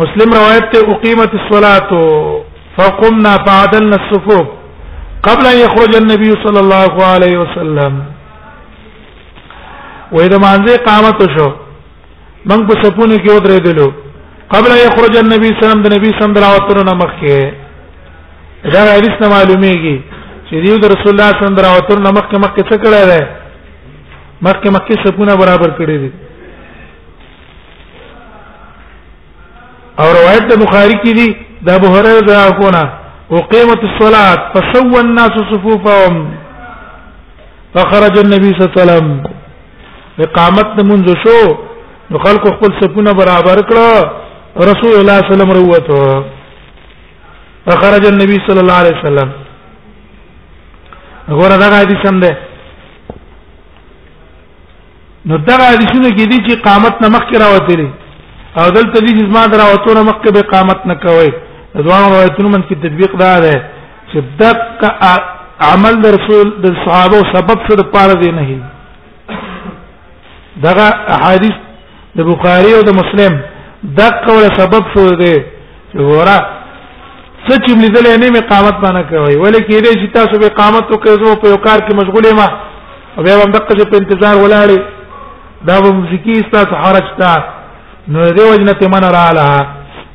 مسلم 0.00 0.30
روایت 0.34 0.68
ته 0.72 0.84
اقیمت 0.92 1.32
الصلاه 1.38 1.90
فقمنا 2.76 3.32
فعدلنا 3.46 3.96
الصفوف 3.96 4.46
قبل 5.26 5.46
ان 5.50 5.56
يخرج 5.62 5.96
النبي 5.98 6.30
صلى 6.44 6.58
الله 6.64 6.92
عليه 7.10 7.34
وسلم 7.40 7.98
واذا 10.12 10.38
ما 10.44 10.54
انځه 10.56 10.76
قامت 10.88 11.20
شو 11.36 11.48
موږ 12.48 12.60
په 12.70 12.80
سپونه 12.82 13.18
کې 13.24 13.30
ودرې 13.32 13.60
دلو 13.68 13.90
قبل 14.54 14.70
ان 14.76 14.80
يخرج 14.86 15.18
النبي 15.24 15.50
صلى 15.50 15.64
الله 15.64 15.68
عليه 15.68 15.68
وسلم 15.68 15.84
د 15.88 15.94
نبی 15.96 16.08
صلی 16.14 16.28
الله 16.28 16.50
علیه 16.54 16.72
وسلم 16.72 16.98
مخکې 17.04 18.72
دا 18.72 18.80
حدیث 18.96 19.14
نه 19.22 19.28
معلومیږي 19.36 19.96
چې 20.48 20.56
دیو 20.64 20.78
د 20.84 20.94
رسول 20.94 21.12
الله 21.12 21.30
صلی 21.36 21.48
الله 21.48 21.72
علیه 21.72 21.88
وسلم 21.92 22.18
مخکې 22.18 22.36
مخکې 22.44 22.60
څه 22.70 22.76
کړی 22.82 23.04
دی 23.10 23.22
مخکې 24.48 24.68
مخکې 24.76 25.02
سپونه 25.06 25.36
برابر 25.44 25.76
کړی 25.80 25.96
دی 26.04 26.10
او 30.00 30.04
روایت 30.16 30.44
د 30.48 30.54
بخاری 30.64 30.94
کې 31.04 31.12
دي 31.18 31.28
د 31.64 31.68
ابو 31.78 31.86
هريره 31.94 32.20
دا 32.26 32.50
کونه 32.60 32.82
وقيمت 33.34 33.80
الصلاه 33.88 34.38
فسوى 34.54 35.00
الناس 35.06 35.34
صفوفهم 35.50 36.14
فخرج 37.74 38.14
النبي 38.24 38.48
صلى 38.52 38.64
الله 38.64 38.74
عليه 38.76 38.82
وسلم 38.92 39.22
اقامت 40.24 40.82
منذ 40.90 41.14
شو 41.24 41.42
نو 42.10 42.18
خلق 42.24 42.48
خپل 42.54 42.72
سپونه 42.80 43.12
برابر 43.20 43.58
کړه 43.68 44.64
رسول 44.72 44.94
الله 45.00 45.16
صلی 45.18 45.20
الله 45.20 45.20
علیه 45.20 45.32
وسلم 45.34 45.52
روته 45.52 46.24
فخرج 47.66 48.04
النبي 48.12 48.38
صلى 48.48 48.60
الله 48.60 48.78
عليه 48.82 48.96
وسلم 49.00 49.28
وګوره 51.28 51.56
دا 51.62 51.74
حدیث 51.80 52.10
هم 52.12 52.20
ده 52.20 52.38
نو 55.26 55.34
دا 55.48 55.54
حدیثونه 55.70 56.08
کې 56.16 56.26
دي 56.32 56.38
چې 56.48 56.62
قامت 56.68 56.94
نمخ 57.04 57.28
کې 57.30 57.40
راوته 57.46 57.90
او 58.60 58.66
دلته 58.76 58.98
دې 59.04 59.12
زما 59.26 59.42
دراوتو 59.52 59.92
نه 59.98 60.02
مخکې 60.08 60.28
به 60.36 60.42
قامت 60.52 60.80
نه 60.90 60.94
کوي 61.04 61.30
دوه 61.74 61.96
روایتونو 62.08 62.48
من 62.54 62.62
کې 62.68 62.74
تطبیق 62.84 63.12
دا 63.22 63.34
ده 63.44 63.54
چې 64.12 64.18
دقه 64.42 64.90
عمل 65.70 65.94
د 66.02 66.06
رسول 66.16 66.46
د 66.64 66.66
صحابه 66.84 67.18
سبب 67.32 67.58
څه 67.68 67.76
د 67.80 67.82
پاره 67.94 68.14
دی 68.22 68.30
نه 68.38 68.44
دغه 70.64 70.86
احادیث 71.16 71.56
د 72.20 72.22
بخاری 72.32 72.70
او 72.80 72.84
د 72.90 72.92
مسلم 73.00 73.34
دقه 74.02 74.30
ولا 74.36 74.50
سبب 74.60 74.82
شو 74.96 75.04
دی 75.22 75.34
ورا 75.94 76.38
څه 77.48 77.54
چې 77.64 77.72
لیدل 77.86 78.06
نه 78.20 78.30
می 78.36 78.42
قامت 78.48 78.76
باندې 78.84 79.02
کوي 79.10 79.36
ولیکې 79.42 79.76
دې 79.84 79.92
چې 80.02 80.08
تاسو 80.18 80.34
به 80.44 80.48
قامت 80.60 80.84
وکړو 80.92 81.16
زه 81.24 81.34
په 81.46 81.50
یو 81.54 81.60
کار 81.70 81.78
کې 81.78 81.94
مشغولې 82.00 82.32
ما 82.40 82.46
او 83.16 83.20
بیا 83.24 83.34
هم 83.44 83.52
دقه 83.56 83.72
په 83.90 83.96
انتظار 83.98 84.34
ولاړې 84.44 84.78
دا 85.68 85.76
به 85.82 85.90
موسیقي 86.00 86.34
ستاسو 86.44 86.74
حرج 86.84 87.06
تا 87.22 87.32
نو 88.08 88.22
دې 88.24 88.44
وجنه 88.50 88.72
ته 88.72 88.88
من 88.88 89.04
رااله 89.04 89.66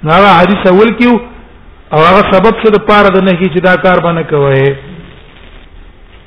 نو 0.03 0.11
هغه 0.11 0.29
حدیث 0.39 0.67
اول 0.71 0.87
کیو 0.99 1.13
او 1.93 1.99
هغه 1.99 2.21
سبب 2.31 2.53
څه 2.63 2.69
د 2.73 2.77
پاره 2.87 3.09
د 3.15 3.23
نه 3.23 3.31
کی 3.39 3.45
چې 3.49 3.59
دا 3.67 3.75
کار 3.75 3.97
باندې 4.05 4.23
کوي 4.31 4.75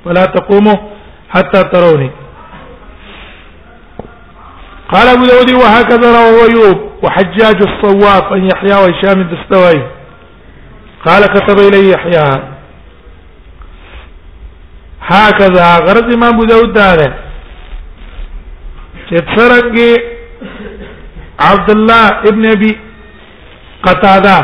ولا 0.05 0.25
تقوموا 0.25 0.75
حتى 1.31 1.65
تروني 1.73 2.11
قال 4.93 5.09
ابو 5.09 5.27
داود 5.31 5.51
وهكذا 5.51 6.13
رواه 6.13 6.47
ايوب 6.49 6.79
وحجاج 7.03 7.59
الصواف 7.71 8.33
ان 8.33 8.49
يحيى 8.51 8.75
وهشام 8.83 9.21
الدستوائي 9.21 9.83
قال 11.07 11.27
كتب 11.27 11.59
الي 11.59 11.91
يحيى 11.91 12.29
هكذا 15.07 15.77
غرض 15.79 16.15
امام 16.15 16.35
ابو 16.35 16.45
داود 16.45 16.73
داره 16.73 17.13
چې 19.11 19.15
څنګه 19.35 20.20
عبد 21.49 21.71
الله 21.75 22.05
ابن 22.31 22.43
ابي 22.55 22.73
قتاده 23.87 24.39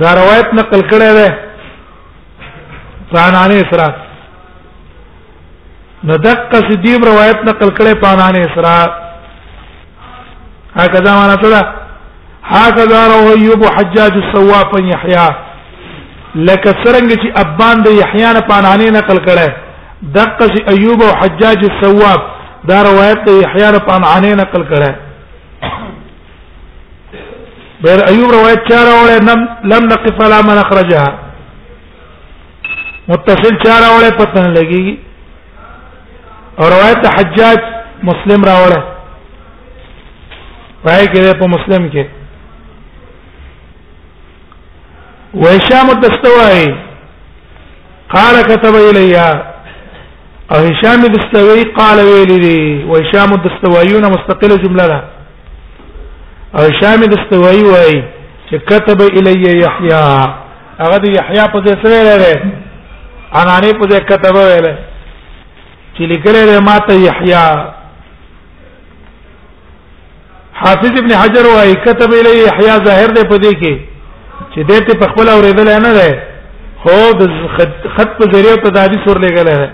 دا 0.00 0.10
روایت 0.20 0.48
نقل 0.60 0.80
کړی 0.90 1.10
دی 1.18 1.28
پانانه 3.14 3.56
اسرا 3.64 3.88
ندق 6.10 6.54
صدیم 6.68 7.04
روایت 7.10 7.38
نقل 7.50 7.70
کړی 7.78 7.94
پانانه 8.04 8.40
اسرا 8.48 8.76
هكذا 10.76 11.12
ما 11.18 11.34
نتلا 11.34 11.62
هكذا 12.44 13.00
روى 13.14 13.32
ايوب 13.40 13.64
حجاج 13.76 14.12
السواف 14.24 14.72
يحيى 14.92 15.28
لك 16.34 16.64
سرنګ 16.68 17.10
چې 17.20 17.40
ابان 17.40 17.82
د 17.82 17.88
يحيى 18.00 18.32
نه 18.36 18.40
پانانه 18.52 18.90
نقل 18.98 19.18
کړی 19.26 19.52
دقه 20.02 20.54
ايوب 20.74 21.02
او 21.02 21.14
حجاج 21.22 21.66
السواف 21.70 22.20
دا 22.68 22.82
روایت 22.90 23.24
د 23.30 23.40
يحيى 23.44 23.70
نه 23.72 23.78
پانانه 23.88 24.34
نقل 24.42 24.64
کړی 24.72 24.92
بیر 27.84 28.00
ایوب 28.10 28.30
روایت 28.36 28.60
چاره 28.68 28.92
وړه 29.00 29.16
لم 29.70 29.82
نقف 29.92 30.16
على 30.26 30.38
من 30.50 30.56
اخرجها 30.64 31.08
متصل 33.08 33.54
چاره 33.64 33.88
وړه 33.96 34.10
پتن 34.20 34.46
لګي 34.58 34.86
او 36.58 36.64
روایت 36.74 37.00
حجاج 37.16 37.58
مسلم 38.08 38.40
راوړه 38.48 38.80
پای 40.86 41.02
کې 41.06 41.38
په 41.40 41.46
مسلم 41.54 41.82
کې 41.96 42.04
وهشام 45.34 45.86
الدستوائي 45.96 46.66
قال 48.14 48.34
كتب 48.52 48.74
الي 48.78 49.14
او 50.52 50.58
هشام 50.68 51.00
الدستوائي 51.10 51.62
قال 51.80 51.98
ويلي 52.08 52.60
وهشام 52.94 53.30
الدستوائيون 53.38 54.04
مستقل 54.16 54.52
جمله 54.64 54.86
ده 54.94 55.00
او 56.60 56.64
شام 56.80 57.00
د 57.12 57.14
استوایی 57.18 57.64
وای 57.72 57.94
چې 58.48 58.56
كتب 58.70 59.00
الی 59.06 59.32
یحیی 59.46 59.96
هغه 60.80 60.98
د 61.04 61.10
یحیی 61.16 61.46
په 61.54 61.58
ځای 61.64 61.74
سره 61.82 61.98
لري 62.08 62.34
انا 63.40 63.56
نه 63.64 63.72
په 63.80 63.84
ځای 63.90 64.00
كتب 64.10 64.34
ویل 64.36 64.66
چې 65.94 66.02
لیکل 66.12 66.34
لري 66.36 66.60
ماته 66.68 66.94
یحیی 67.00 67.42
حافظ 70.62 70.92
ابن 71.02 71.12
حجر 71.22 71.44
وای 71.52 71.74
كتب 71.88 72.10
الی 72.20 72.32
یحیی 72.46 72.70
ظاهر 72.88 73.10
دی 73.18 73.22
په 73.34 73.40
دې 73.44 73.60
کې 73.60 73.74
چې 74.54 74.60
دې 74.68 74.78
ته 74.88 74.98
په 75.04 75.10
خپل 75.12 75.28
اوریدل 75.34 75.68
نه 75.88 75.92
ده 75.98 76.22
خو 76.82 76.96
د 77.20 77.22
خط 77.56 78.10
په 78.18 78.24
ذریعہ 78.32 78.56
ته 78.64 78.70
د 78.78 78.88
حدیث 78.88 79.08
ور 79.12 79.20
لګل 79.22 79.70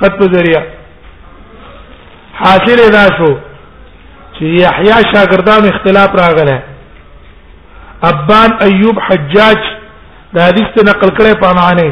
خط 0.00 0.16
په 0.22 0.32
ذریعہ 0.38 0.62
حاصل 2.44 2.78
ادا 2.86 3.04
شو 3.18 3.32
چې 4.38 4.46
یحیی 4.62 5.02
شاګردان 5.12 5.62
اختلاف 5.68 6.10
راغله 6.22 6.56
ابان 8.12 8.50
ایوب 8.66 8.96
حجاج 9.06 9.58
دا 10.34 10.44
حدیث 10.48 10.68
ته 10.74 10.82
نقل 10.90 11.10
کړي 11.18 11.32
په 11.42 11.50
معنی 11.58 11.90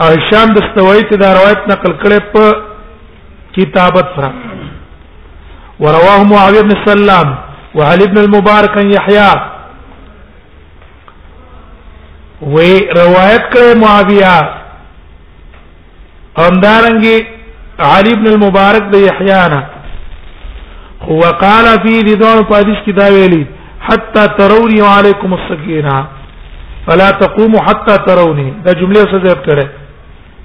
او 0.00 0.06
هشام 0.16 0.48
دستوی 0.56 1.00
ته 1.12 1.16
دا 1.22 1.28
روایت 1.38 1.62
نقل 1.72 1.92
کړي 2.02 2.18
په 2.32 2.44
کتابت 3.56 4.06
سره 4.16 4.32
ورواه 5.86 6.20
معاویه 6.34 6.60
بن 6.62 6.74
سلام 6.90 7.34
وعلي 7.74 8.06
بن 8.06 8.18
المبارك 8.24 8.76
يحيى 8.76 9.32
و 12.42 12.56
روایت 13.00 13.44
کړي 13.52 13.80
معاویه 13.80 14.50
همدارنګي 16.38 17.26
علي 17.90 18.14
بن 18.14 18.26
المبارك 18.34 18.82
د 18.92 18.96
يحيى 19.08 19.42
نه 19.54 19.77
وقال 21.06 21.64
في 21.82 22.00
رضوان 22.04 22.42
پادیش 22.48 22.78
کی 22.84 22.92
دا 22.92 23.06
ویلی 23.12 23.44
حتا 23.80 24.26
تروني 24.38 24.80
عليكم 24.80 25.34
السكينه 25.34 26.06
فلا 26.86 27.10
تقوموا 27.10 27.60
حتى 27.62 27.96
تروني 28.06 28.52
دا 28.64 28.72
جمله 28.72 29.00
څه 29.04 29.18
ځای 29.18 29.34
کړه 29.44 29.66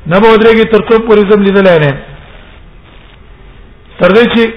نه 0.08 0.20
به 0.20 0.36
درګي 0.36 0.64
تر 0.66 0.82
څو 0.90 1.00
پورې 1.08 1.30
زم 1.32 1.42
لیدل 1.44 1.64
نه 1.64 1.98
تر 4.00 4.10
دې 4.12 4.24
چې 4.38 4.52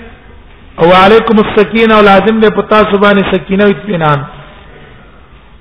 او 0.83 0.93
عليكم 0.93 1.39
السكينه 1.49 1.95
او 1.95 2.03
لازم 2.03 2.41
به 2.41 2.49
پتا 2.49 2.77
سبحانه 2.93 3.33
سکینه 3.33 3.65
او 3.65 3.71
اطمینان 3.71 4.25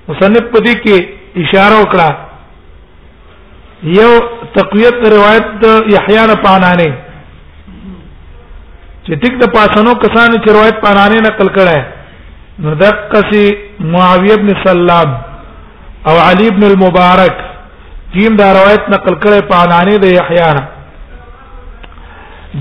مصنف 0.10 0.45
پدې 0.54 0.74
کې 0.84 1.04
اشاره 1.43 1.82
وکړه 1.82 2.10
یو 3.84 4.12
تقویت 4.56 5.00
روایت 5.12 5.65
یحیی 5.95 6.28
نه 6.28 6.36
پانانه 6.45 6.93
چې 9.08 9.15
ټیک 9.24 9.34
د 9.41 9.48
پاسنو 9.56 9.91
کسانو 10.04 10.38
چې 10.44 10.50
روایت 10.56 10.78
پرانه 10.86 11.18
نقل 11.26 11.50
کړه 11.58 11.80
نو 12.65 12.72
د 12.80 12.86
قصي 13.12 13.46
معاویه 13.94 14.34
ابن 14.38 14.50
سلام 14.65 15.10
او 16.12 16.15
علي 16.30 16.48
ابن 16.54 16.63
المبارک 16.70 17.44
جیم 18.15 18.36
دا 18.41 18.48
روایت 18.58 18.89
نقل 18.96 19.20
کړه 19.28 19.48
پرانه 19.54 19.98
د 20.06 20.13
یحیی 20.15 20.50
نه 20.58 20.63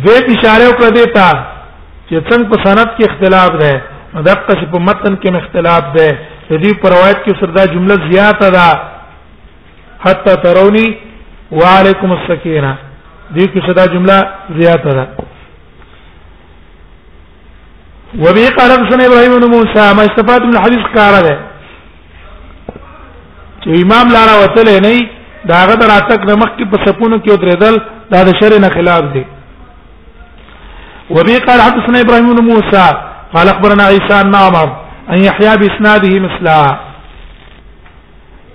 دې 0.04 0.36
اشاره 0.36 0.68
وکړه 0.68 0.90
دیتا 0.98 1.28
چې 2.06 2.26
څنګه 2.30 2.46
په 2.54 2.64
سند 2.66 2.88
کې 2.96 3.10
اختلاف 3.10 3.50
ده 3.64 3.72
نو 4.14 4.22
د 4.30 4.40
قصي 4.48 4.66
په 4.76 4.88
متن 4.88 5.16
کې 5.22 5.36
اختلاف 5.42 5.90
ده 5.98 6.08
دې 6.50 6.80
پر 6.82 6.90
روایت 6.96 7.20
کې 7.24 7.40
سردا 7.40 7.64
جمله 7.76 7.96
زیاته 8.10 8.50
ده 8.56 8.68
حتا 10.04 10.34
ترونی 10.44 10.86
وعلیکم 11.60 12.12
السکینه 12.18 12.72
دې 13.34 13.46
کې 13.52 13.66
صدا 13.70 13.86
جمله 13.94 14.18
زیاته 14.60 14.90
ده 14.98 15.08
وبه 18.22 18.46
قال 18.58 18.70
حدثنا 18.72 19.06
ابراهيم 19.06 19.40
بن 19.40 19.46
موسى 19.50 19.94
ما 19.94 20.02
استفاد 20.02 20.42
من 20.42 20.54
الحديث 20.56 20.86
قال 20.98 21.22
ده 21.22 21.36
چې 23.64 23.68
امام 23.68 24.06
لارا 24.12 24.34
وتل 24.44 24.68
نه 24.86 25.00
دا 25.50 25.58
غد 25.66 25.82
راتک 25.84 26.20
نمخ 26.30 26.50
کې 26.58 26.64
په 26.72 26.76
سپونو 26.86 27.16
کې 27.16 27.30
ودرېدل 27.30 27.76
دا 28.12 28.22
د 28.24 28.28
شر 28.40 28.58
نه 28.60 28.68
خلاف 28.68 29.02
دي 29.14 29.24
وبه 31.10 31.38
قال 31.46 31.60
حدثنا 31.66 32.00
ابراهيم 32.00 32.34
بن 32.34 32.42
موسى 32.50 32.86
قال 33.34 33.48
اخبرنا 33.48 33.84
عيسى 33.84 34.22
بن 34.24 34.34
عمر 34.34 34.68
ان 35.12 35.24
يحيى 35.24 35.56
باسناده 35.56 36.20
مثلها 36.26 36.80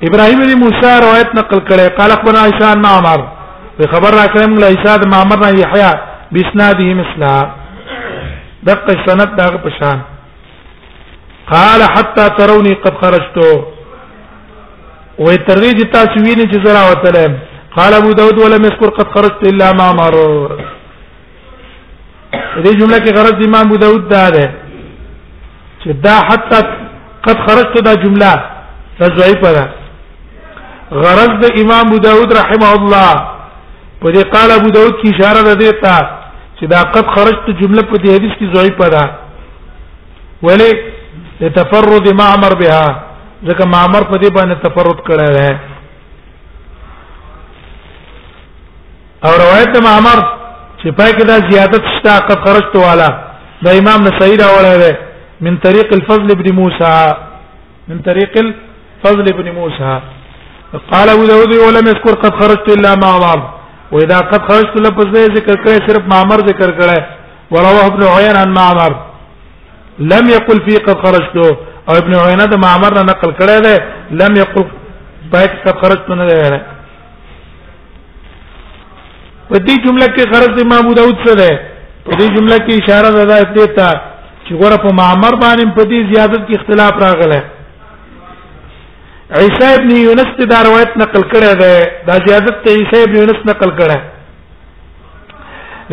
ابراهيم 0.07 0.39
بن 0.39 0.53
موسى 0.63 0.99
روایت 1.05 1.35
نقل 1.35 1.59
کړي 1.69 1.87
قال 2.01 2.11
اخبرنا 2.11 2.39
عيسى 2.39 2.75
بن 2.75 2.85
عمر 2.87 3.21
خبر 3.93 4.09
را 4.13 4.25
کړم 4.33 4.59
له 4.59 4.65
عيسى 4.65 4.97
بن 4.99 5.13
عمر 5.13 5.37
نه 5.39 5.49
يحيى 5.49 5.91
باسناده 6.31 6.93
مثلها 6.93 7.58
دغه 8.65 8.95
سند 9.05 9.35
دغه 9.37 9.57
پشان 9.57 9.99
قال 11.51 11.81
حتى 11.95 12.29
تروني 12.37 12.73
قد 12.73 12.93
خرجت 13.01 13.37
وي 15.19 15.37
ترويج 15.47 15.79
تاسويني 15.91 16.43
جزرا 16.53 16.83
وتلم 16.89 17.39
قال 17.77 17.93
ابو 17.93 18.11
داود 18.11 18.37
ولم 18.39 18.63
يذكر 18.63 18.89
قد 18.89 19.07
خرجت 19.15 19.43
الا 19.53 19.71
ما 19.73 19.91
مر 19.91 20.51
دې 22.63 22.71
جمله 22.79 22.97
کې 22.99 23.13
غرض 23.17 23.41
امام 23.47 23.65
ابو 23.65 23.75
داود 23.75 24.07
دا 24.09 24.29
ده 24.29 24.51
چې 25.83 25.87
دا 26.03 26.11
حتى 26.19 26.57
قد 27.27 27.37
خرجت 27.47 27.83
دا 27.85 27.93
جمله 28.03 28.41
ضعیفه 29.03 29.51
ده 29.53 29.69
غرض 30.91 31.31
د 31.45 31.59
امام 31.61 31.87
ابو 31.87 31.97
داود 31.97 32.33
رحمه 32.33 32.71
الله 32.73 33.11
په 34.01 34.07
دې 34.11 34.23
قال 34.33 34.51
ابو 34.51 34.69
داود 34.69 34.93
کې 35.01 35.07
اشاره 35.21 35.53
ده 35.53 35.71
ته 35.71 36.18
چې 36.59 36.67
دا 36.75 36.79
قد 36.93 37.07
خرجت 37.15 37.49
جمله 37.59 37.81
په 37.89 37.97
دې 38.03 38.15
حدیث 38.15 38.33
کې 38.39 38.55
ضعیفه 38.55 38.87
ده 38.93 39.03
ولی 40.47 40.71
لتفرد 41.41 42.07
معمر 42.21 42.53
بها 42.59 43.05
ځکه 43.43 43.65
معمر 43.73 44.01
په 44.11 44.17
دې 44.23 44.29
باندې 44.37 44.55
تفرد 44.63 44.99
کړی 45.09 45.29
دی 45.35 45.49
او 49.25 49.29
روایت 49.43 49.77
معمر 49.87 50.19
چې 50.81 50.91
پای 50.99 51.11
کې 51.11 51.25
دا 51.31 51.37
زیادت 51.51 51.83
شته 51.97 52.15
قد 52.31 52.39
خرجت 52.47 52.75
والا 52.85 53.09
دا 53.67 53.71
امام 53.83 53.99
نسائی 54.09 54.35
دا 54.41 54.47
وړه 54.55 54.75
ده 54.83 54.99
من 55.47 55.57
طريق 55.67 55.93
الفضل 55.99 56.35
بن 56.43 56.49
موسى 56.55 57.15
من 57.93 57.99
طريق 58.09 58.35
الفضل 58.43 59.31
بن 59.39 59.51
موسى 59.61 59.99
قال 60.91 61.09
ابو 61.09 61.23
داود 61.31 61.53
ولم 61.61 61.87
يذكر 61.91 62.15
قد 62.25 62.39
خرجت 62.41 62.69
الا 62.77 62.95
مع 63.05 63.17
بعض 63.23 63.47
و 63.91 63.97
اذا 63.97 64.17
قد 64.31 64.41
خرجت 64.47 64.73
لفظ 64.85 65.15
ذکر 65.35 65.55
کړی 65.65 65.77
صرف 65.89 66.01
معمر 66.13 66.39
ذکر 66.47 66.69
کړی 66.79 66.99
ورواه 67.51 67.85
ابن 67.91 68.01
عيان 68.15 68.35
عن 68.35 68.49
معمر 68.59 68.91
لم 70.13 70.23
يقل 70.35 70.57
في 70.67 70.75
قد 70.87 70.97
خرجت 71.05 71.35
او 71.89 71.93
ابن 72.01 72.13
عيان 72.23 72.41
د 72.49 72.53
معمر 72.65 72.91
نه 72.97 73.03
نقل 73.11 73.31
کړی 73.39 73.57
دی 73.65 73.75
لم 74.21 74.31
يقل 74.41 74.63
پاک 75.31 75.51
قد 75.63 75.75
خرجت 75.81 76.07
نه 76.19 76.25
دی 76.29 76.37
په 79.49 79.55
دې 79.55 79.75
جمله 79.85 80.05
کې 80.15 80.23
خرج 80.33 80.51
امام 80.63 80.81
ابو 80.85 80.93
داود 81.01 81.17
څه 81.25 81.33
ده 81.39 81.49
په 82.05 82.11
دې 82.17 82.27
جمله 82.35 82.57
کې 82.65 82.73
اشاره 82.83 83.09
ده 83.29 83.39
دې 83.55 83.67
ته 83.77 83.87
چې 84.45 84.53
ګوره 84.61 84.77
په 84.83 84.89
معمر 84.99 85.33
باندې 85.43 85.63
په 85.77 85.81
دې 85.81 86.15
زیادت 86.15 86.41
کې 86.47 86.53
اختلاف 86.59 86.95
راغلی 87.05 87.41
عیسی 89.37 89.65
ابن 89.73 89.89
یونس 89.95 90.31
دا 90.51 90.59
روایت 90.67 90.91
نقل 90.97 91.21
کړی 91.31 91.49
دی 91.61 91.75
دا 92.07 92.15
زیادت 92.27 92.55
ته 92.67 92.71
عیسی 92.75 92.99
ابن 93.07 93.15
یونس 93.15 93.39
نقل 93.49 93.69
کړی 93.79 93.97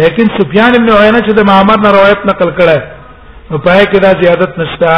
لیکن 0.01 0.27
سفیان 0.37 0.73
ابن 0.79 0.91
عینه 0.93 1.19
چې 1.19 1.33
د 1.39 1.41
معمر 1.51 1.77
نه 1.83 1.91
روایت 1.97 2.21
نقل 2.31 2.49
کړی 2.61 2.79
نو 3.51 3.57
پای 3.67 3.85
کې 3.87 3.99
دا 4.05 4.11
زیادت 4.23 4.51
نشته 4.61 4.91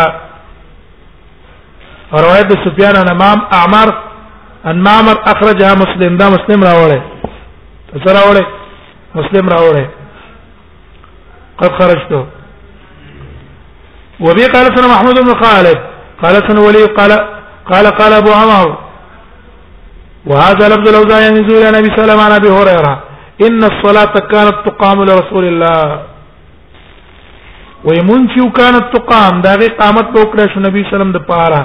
روایت 2.24 2.46
د 2.52 2.54
سفیان 2.66 2.94
عن 2.98 3.08
امام 3.12 3.38
اعمر 3.60 3.88
ان 4.72 4.78
معمر 4.84 5.16
اخرجها 5.32 5.72
مسلم 5.80 6.12
دا 6.20 6.26
مسلم 6.34 6.60
راوړی 6.68 7.00
څه 7.92 8.12
راوړی 8.18 8.44
مسلم 9.14 9.44
راوړی 9.54 9.86
قد 11.60 11.70
خرجته 11.80 12.20
وبي 14.20 14.46
قال 14.54 14.66
سنة 14.78 14.88
محمود 14.94 15.16
بن 15.22 15.32
خالد 15.44 15.78
قال 16.22 16.34
سنة 16.34 16.60
ولي 16.60 16.84
قال 17.00 17.12
قال 17.72 17.86
قال 18.00 18.12
ابو 18.12 18.30
عمر 18.40 18.68
وهذا 20.26 20.64
لفظ 20.72 20.88
الاوزاعي 20.92 21.26
ينزل 21.28 21.54
الى 21.58 21.68
النبي 21.68 21.88
صلى 21.90 21.98
الله 21.98 22.02
عليه 22.02 22.14
وسلم 22.14 22.20
عن 22.26 22.32
ابي 22.40 22.50
هريره 22.56 22.94
ان 23.46 23.60
الصلاه 23.72 24.14
كانت 24.32 24.56
تقام 24.68 24.98
لرسول 25.08 25.44
الله 25.52 25.86
ويمن 27.86 28.20
چې 28.32 28.40
كانت 28.60 28.84
تقام 28.96 29.34
دا 29.44 29.54
غي 29.60 29.68
قامت 29.80 30.08
وکړه 30.18 30.52
شو 30.54 30.60
نبی 30.60 30.80
صلی 30.82 30.86
الله 30.86 30.96
علیه 30.96 30.96
وسلم 30.96 31.12
د 31.12 31.26
پاره 31.32 31.62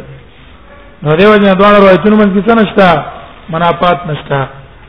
نو 1.03 1.13
دیو 1.19 1.35
جنا 1.41 1.53
دواړه 1.59 1.77
روایتونو 1.81 2.15
منځ 2.15 2.33
کې 2.45 2.53
نشتا 2.57 3.05
منافات 3.53 3.99
نشتا 4.09 4.39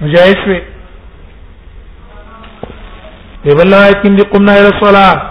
مجاهد 0.00 0.48
وي 0.48 0.60
دی 3.44 3.56
والله 3.56 3.92
کې 3.92 4.18
دې 4.18 4.26
قمنا 4.34 4.52
الى 4.58 4.70
الصلاه 4.74 5.22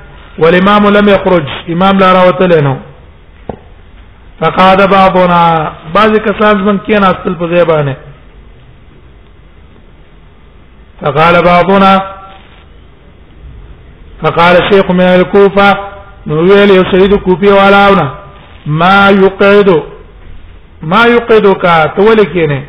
والامام 0.43 0.87
لم 0.97 1.09
يخرج 1.09 1.47
امام 1.75 1.99
لا 1.99 2.13
راوتل 2.13 2.53
نه 2.63 2.77
فقاد 4.41 4.89
بابنا 4.91 5.39
بعض 5.95 6.17
کسان 6.29 6.63
من 6.65 6.77
کې 6.77 7.01
نه 7.01 7.07
اصل 7.09 7.35
په 7.39 7.55
زیبانه 7.55 7.95
فقال 11.01 11.35
بعضنا 11.45 11.91
فقال 14.23 14.55
شيخ 14.71 14.91
من 14.91 15.01
الكوفه 15.01 15.79
نو 16.27 16.35
ویل 16.35 16.69
یو 16.75 16.83
سید 16.91 17.15
کوفی 17.25 17.47
والاونه 17.53 18.11
ما 18.65 19.09
يقعد 19.09 19.69
ما 20.83 21.03
يقعدك 21.07 21.91
تولكينه 21.97 22.63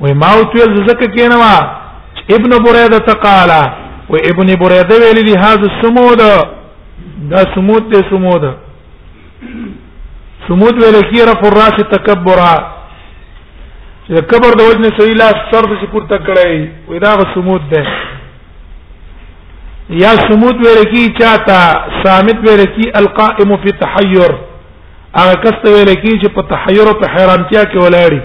وما 0.00 0.30
وتل 0.34 0.86
زکه 0.86 1.06
کینه 1.16 1.36
وا 1.40 1.79
ابن 2.34 2.62
بريده 2.64 2.98
تقالا 2.98 3.62
و 4.10 4.14
ابن 4.30 4.48
بريده 4.62 4.94
ویل 5.00 5.18
دي 5.28 5.34
هاذ 5.38 5.62
سمود 5.82 6.18
دا 7.30 7.40
سمود 7.54 7.90
دي 7.90 8.00
سمود 8.10 8.44
سمود 10.48 10.74
ویل 10.82 11.00
کی 11.10 11.22
رفع 11.30 11.46
الراس 11.48 11.76
تکبرا 11.94 12.54
چې 14.08 14.20
کبر 14.30 14.52
د 14.58 14.60
وزن 14.68 14.84
سوی 14.98 15.14
لا 15.14 15.28
سر 15.50 15.66
د 15.72 15.84
پور 15.92 16.02
تک 16.10 16.26
کړی 16.26 16.68
و 16.90 16.98
دا 16.98 17.12
سمود 17.34 17.68
ده 17.70 17.84
یا 20.02 20.12
سمود 20.28 20.66
ویل 20.66 20.82
کی 20.94 21.06
چاته 21.20 21.58
صامت 22.04 22.42
ویل 22.48 22.64
کی 22.76 22.90
القائم 23.02 23.56
فی 23.64 23.70
تحیر 23.82 24.36
هغه 25.16 25.34
کس 25.44 25.62
ته 25.64 25.70
ویل 25.74 25.94
کی 25.94 26.14
چې 26.22 26.34
په 26.38 26.42
تحیر 26.54 26.86
او 26.88 26.94
په 27.02 27.10
حیرانتیا 27.16 27.62
کې 27.74 27.76
ولاړی 27.76 28.22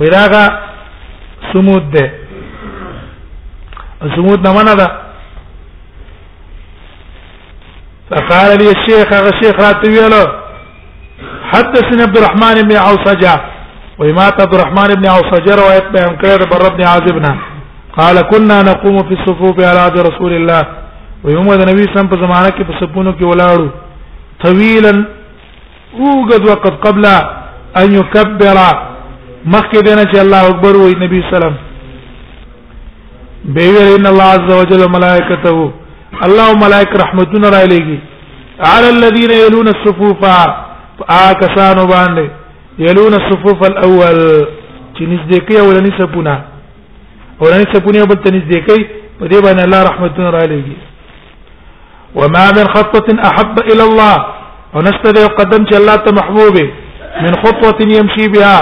و 0.00 0.30
دا 0.30 0.44
سمود 1.52 1.90
ده 1.92 2.06
زمود 4.02 4.46
نه 4.48 4.52
منه 4.54 4.74
ده 4.74 4.88
فقال 8.10 8.58
لي 8.58 8.70
الشيخ 8.70 9.12
هغه 9.14 9.30
الشيخ 9.38 9.54
راتب 9.66 9.90
له 9.92 10.24
حدثني 11.52 12.02
عبد 12.02 12.16
الرحمن 12.18 12.68
بن 12.68 12.76
عوصجة 12.76 13.40
ومات 13.98 14.40
عبد 14.42 14.54
الرحمن 14.54 14.88
بن 14.94 15.06
عوصجة 15.08 15.54
روايت 15.54 15.84
بهم 15.94 16.16
كير 16.16 16.38
بر 16.50 16.74
بن 16.76 16.86
عازبنا 16.86 17.36
قال 17.98 18.20
كنا 18.20 18.62
نقوم 18.62 18.98
في 18.98 19.14
الصفوف 19.20 19.60
على 19.64 19.78
عهد 19.78 19.98
رسول 19.98 20.32
الله 20.32 20.62
ويوم 21.24 21.52
النبي 21.52 21.82
صلى 21.82 21.98
الله 21.98 22.08
عليه 22.10 22.26
زمانه 22.26 22.50
کې 22.50 22.64
په 22.64 22.80
سپونو 22.80 23.12
کې 23.18 23.22
ولاړو 23.22 23.66
طويلا 24.44 25.04
اوجد 26.00 26.48
وقت 26.48 26.74
قبل 26.86 27.06
ان 27.76 27.92
يكبر 27.92 28.56
مخکې 29.54 29.78
دنه 29.86 30.02
چې 30.12 30.16
الله 30.18 30.46
اکبر 30.50 30.76
وای 30.76 30.94
نبی 30.94 30.98
صلی 31.16 31.26
الله 31.26 31.34
عليه 31.34 31.36
وسلم 31.36 31.67
بیویر 33.56 33.86
ان 33.96 34.06
الله 34.12 34.28
عز 34.36 34.48
وجل 34.60 34.82
ملائکته 34.94 35.60
الله 36.26 36.48
ملائک 36.64 36.90
رحمتون 37.02 37.44
را 37.54 37.62
لګي 37.72 37.98
على 38.72 38.88
الذين 38.96 39.30
يلون 39.42 39.68
الصفوف 39.76 40.22
آکسانو 41.30 41.84
باندې 41.94 42.26
يلون 42.78 43.12
الصفوف 43.20 43.64
الاول 43.70 44.18
چې 44.94 45.04
نږدې 45.12 45.38
کوي 45.48 45.60
ولني 45.68 45.92
سپونه 45.98 46.34
ولني 47.40 47.64
سپونه 47.72 48.00
بل 48.10 48.18
ته 48.24 48.30
نږدې 48.36 48.58
کوي 48.68 48.84
په 49.20 49.24
دې 49.26 49.38
باندې 49.44 49.62
الله 49.64 49.82
رحمتون 49.90 50.24
را 50.36 50.44
لګي 50.44 50.76
وما 52.14 52.46
من 52.56 52.66
خطوه 52.74 53.18
احب 53.30 53.58
الى 53.72 53.82
الله 53.82 54.26
ونستدعي 54.74 55.26
قدم 55.38 55.66
چې 55.68 55.74
الله 55.80 55.96
ته 55.96 56.12
محبوبه 56.20 56.70
من 57.22 57.32
خطوه 57.32 57.78
يمشي 57.98 58.28
بها 58.32 58.60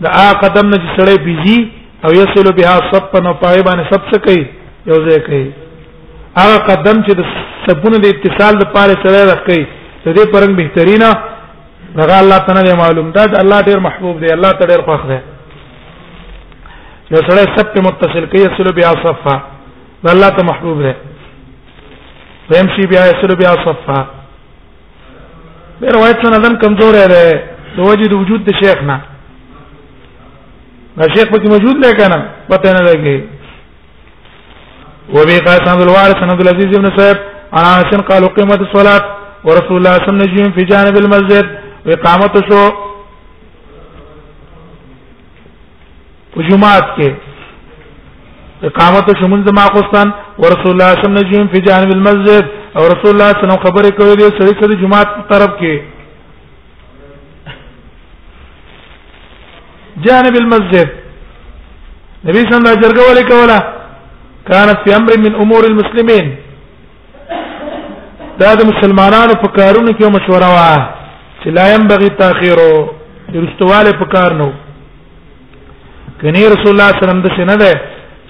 دا 0.00 0.10
قدم 0.44 0.66
نه 0.68 0.76
چې 0.76 1.00
سړی 1.00 1.22
بيزي 1.24 1.60
او 2.04 2.10
یسل 2.12 2.46
بها 2.56 2.76
صب 2.92 3.12
نو 3.24 3.32
پای 3.34 3.62
باندې 3.62 3.94
سب 3.94 4.02
څه 4.10 4.18
کوي 4.24 4.42
یو 4.90 4.98
ځای 5.08 5.20
کوي 5.26 5.44
هغه 6.40 6.56
قدم 6.68 7.02
چې 7.06 7.12
د 7.18 7.20
سبونه 7.66 7.98
د 8.04 8.06
اتصال 8.12 8.54
لپاره 8.62 8.94
سره 9.02 9.18
راکړي 9.30 9.66
د 10.04 10.06
دې 10.16 10.24
پرنګ 10.34 10.52
بهترینا 10.60 11.10
هغه 12.00 12.14
الله 12.22 12.38
تعالی 12.46 12.72
معلوم 12.82 13.10
دا 13.16 13.24
د 13.32 13.40
الله 13.42 13.58
ډیر 13.68 13.78
محبوب 13.88 14.14
دی 14.20 14.32
الله 14.36 14.50
تعالی 14.56 14.72
ډیر 14.72 14.82
خوښ 14.88 15.02
دی 15.10 15.18
یو 17.12 17.20
سره 17.28 17.52
سب 17.58 17.68
په 17.74 17.80
متصل 17.86 18.24
کوي 18.30 18.40
یسل 18.46 18.72
بها 18.80 18.92
صفا 19.04 19.36
الله 20.16 20.28
ته 20.38 20.42
محبوب 20.50 20.82
دی 20.86 20.94
ويمشي 22.50 22.84
بها 22.90 23.04
يسل 23.12 23.36
بها 23.42 23.54
صفا 23.66 24.00
به 25.80 25.88
روایت 25.96 26.18
سندن 26.26 26.54
کمزور 26.64 26.94
دی 27.14 27.30
د 27.76 27.78
وجود 27.88 28.12
وجود 28.20 28.40
د 28.48 28.56
شیخ 28.62 28.78
نه 28.90 29.00
نو 30.98 31.04
شیخ 31.14 31.28
پکې 31.32 31.48
موجود 31.50 31.82
دی 31.84 31.90
کنه 31.98 32.16
پته 32.48 32.72
نه 32.76 32.80
لګي 32.90 33.16
و 35.14 35.26
به 35.28 35.38
قاسم 35.46 35.80
الوارث 35.84 36.22
عبد 36.24 36.40
العزيز 36.46 36.78
ابن 36.78 36.88
صاحب 36.98 37.16
انا 37.58 37.72
حسن 37.80 38.00
قالوا 38.10 38.28
قيمه 38.38 38.58
الصلاه 38.64 39.00
ورسول 39.44 39.76
الله 39.76 39.94
صلى 39.96 40.08
الله 40.08 40.22
عليه 40.22 40.32
وسلم 40.32 40.52
في 40.56 40.64
جانب 40.72 40.96
المسجد 41.02 41.46
واقامت 41.86 42.34
شو 42.48 42.60
جمعات 46.48 46.86
کې 46.98 47.08
اقامت 48.68 49.14
شمن 49.20 49.46
زما 49.46 49.66
قستان 49.78 50.12
ورسول 50.42 50.70
الله 50.72 50.90
صلى 50.90 51.06
الله 51.06 51.20
عليه 51.20 51.34
وسلم 51.34 51.48
في 51.54 51.60
جانب 51.70 51.92
المسجد 51.98 52.44
او 52.76 52.82
رسول 52.94 53.10
الله 53.14 53.28
صلى 53.32 53.44
الله 53.44 53.44
عليه 53.44 53.46
وسلم 53.46 53.64
خبرې 53.66 53.90
کوي 53.98 54.16
د 54.16 54.38
سړي 54.38 54.54
سره 54.62 54.80
جمعات 54.82 55.16
طرف 55.30 55.56
کې 55.62 55.72
جانب 60.06 60.36
المسجد 60.38 60.88
نبی 62.24 62.38
صلی 62.38 62.56
الله 62.58 62.70
علیه 62.70 62.82
جرګه 62.82 63.02
ولې 63.08 63.22
کوله 63.28 63.58
كانت 64.46 64.78
في 64.84 64.96
امر 64.96 65.18
من 65.18 65.34
امور 65.34 65.64
المسلمين 65.64 66.34
دا 68.40 68.54
د 68.54 68.62
مسلمانانو 68.70 69.34
په 69.44 69.48
کارونو 69.58 69.92
کې 69.92 70.12
مشوره 70.16 70.48
وا 70.54 70.74
چې 71.42 71.48
لا 71.58 71.74
ينبغي 71.74 72.08
تاخيره 72.18 72.90
رسواله 73.34 73.92
په 74.00 74.04
کار 74.14 74.34
نو 74.42 74.52
کني 76.20 76.46
رسول 76.54 76.70
الله 76.72 76.88
صلی 76.90 77.02
الله 77.02 77.08
علیه 77.08 77.08
وسلم 77.08 77.22
د 77.26 77.28
سینه 77.38 77.54
ده 77.62 77.72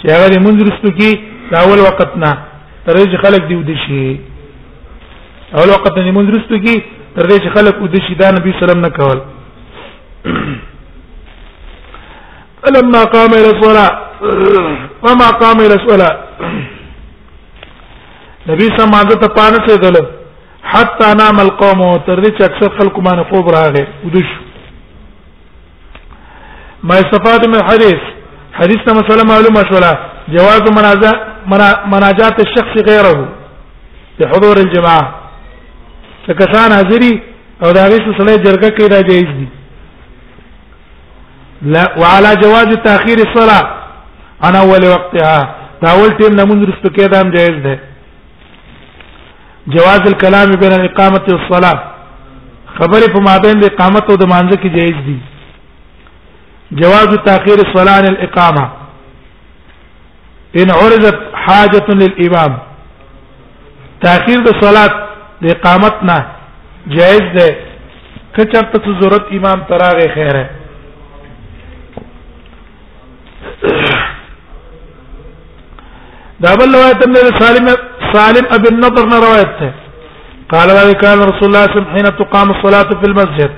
چې 0.02 0.06
هغه 0.14 0.26
د 0.28 0.36
منځ 0.46 0.58
رسو 0.70 0.88
کې 0.98 1.10
دا 1.50 1.58
اول 1.64 1.78
وخت 1.80 2.16
نه 2.16 2.32
تر 2.86 2.94
دې 2.96 3.16
خلک 3.24 3.48
دی 3.48 3.54
ودی 3.54 3.76
شي 3.86 4.20
اول 5.56 5.68
وخت 5.68 5.86
د 5.96 6.10
منځ 6.16 6.28
رسو 6.36 6.56
کې 6.64 6.74
تر 7.14 7.28
دې 7.30 7.54
خلک 7.56 7.80
ودی 7.82 8.00
شي 8.06 8.14
دا 8.22 8.30
نبی 8.38 8.50
صلی 8.50 8.62
الله 8.62 8.62
علیه 8.62 8.74
وسلم 8.74 8.84
نه 8.86 8.90
کول 8.98 9.20
فلما 12.64 13.02
قام 13.04 13.30
الى 13.34 13.50
الصلاه 13.50 13.90
فما 15.06 15.28
قام 15.42 15.60
الى 15.60 15.74
الصلاه 15.74 16.14
نبی 18.48 18.66
سماده 18.76 19.14
ته 19.20 19.28
پانه 19.28 19.58
څه 19.66 19.76
دل 19.76 19.96
حتا 20.70 21.12
نام 21.20 21.38
القوم 21.40 21.80
تر 22.06 22.20
دې 22.24 22.30
چې 22.36 22.42
اکثر 22.44 22.78
خلق 22.78 23.00
باندې 23.00 23.34
خوب 23.34 23.50
راغې 23.50 23.84
ودش 24.04 24.28
ما 26.82 26.94
استفاده 27.02 27.48
من 27.52 27.62
حدیث 27.70 28.02
حدیث 28.60 28.80
ته 28.86 28.92
مسله 29.00 29.22
معلومه 29.32 29.62
شولا 29.72 29.92
جواز 30.28 30.62
مناجات 31.94 32.36
الشخص 32.46 32.74
غیره 32.88 33.28
لحضور 34.20 34.56
الجماعه 34.56 35.14
کسان 36.40 36.72
حاضری 36.72 37.22
او 37.62 37.72
دا 37.72 37.84
غیث 37.90 38.04
سره 38.18 38.36
جرګه 38.46 38.68
کې 38.76 38.88
دا 38.90 39.00
جایز 39.10 39.24
دي 39.38 39.48
لا 41.62 41.94
وعلى 41.98 42.36
جواز 42.36 42.66
تاخير 42.84 43.16
الصلاه 43.28 43.76
انا 44.44 44.58
اول 44.60 44.84
وقتها 44.86 45.54
تاول 45.82 46.10
ټیم 46.18 46.34
نمون 46.40 46.64
رستو 46.66 46.88
کې 46.88 47.08
دام 47.14 47.30
جائز 47.32 47.56
ده 47.64 47.78
جواز 49.76 50.00
الكلام 50.06 50.50
بين 50.60 50.72
الاقامه 50.72 51.20
والصلاه 51.30 51.78
خبره 52.78 53.06
په 53.16 53.20
مابین 53.26 53.56
د 53.60 53.62
اقامت 53.72 54.04
او 54.10 54.16
د 54.22 54.24
مانزه 54.30 54.56
کې 54.62 54.68
جائز 54.76 54.96
دي 55.08 55.18
جواز 56.82 57.10
تاخير 57.26 57.58
الصلاه 57.66 57.96
عن 57.98 58.06
الاقامه 58.12 58.64
ان 60.62 60.68
عرضت 60.76 61.18
حاجه 61.46 61.88
للامام 62.04 62.52
تاخير 64.06 64.38
د 64.48 64.50
صلاه 64.64 64.90
د 65.42 65.44
اقامت 65.56 65.96
نه 66.12 66.20
جائز 66.96 67.24
ده 67.36 67.48
که 68.36 68.42
چرته 68.54 68.78
ضرورت 69.02 69.24
امام 69.38 69.58
تراغه 69.72 70.06
خیره 70.14 70.44
دا 76.42 76.54
بل 76.60 76.74
روایت 76.74 77.06
من 77.08 77.26
سالم 77.40 77.66
سالم 78.12 78.46
ابن 78.56 78.76
نضر 78.84 79.06
نے 79.12 79.18
روایت 79.24 79.60
ہے 79.62 79.70
قال 80.52 80.68
وكان 80.70 81.18
رسول 81.28 81.42
الله 81.48 81.64
صلى 81.64 81.64
الله 81.64 81.68
عليه 81.68 81.78
وسلم 81.78 81.90
حين 81.96 82.06
تقام 82.22 82.50
الصلاه 82.54 82.88
في 83.00 83.06
المسجد 83.10 83.50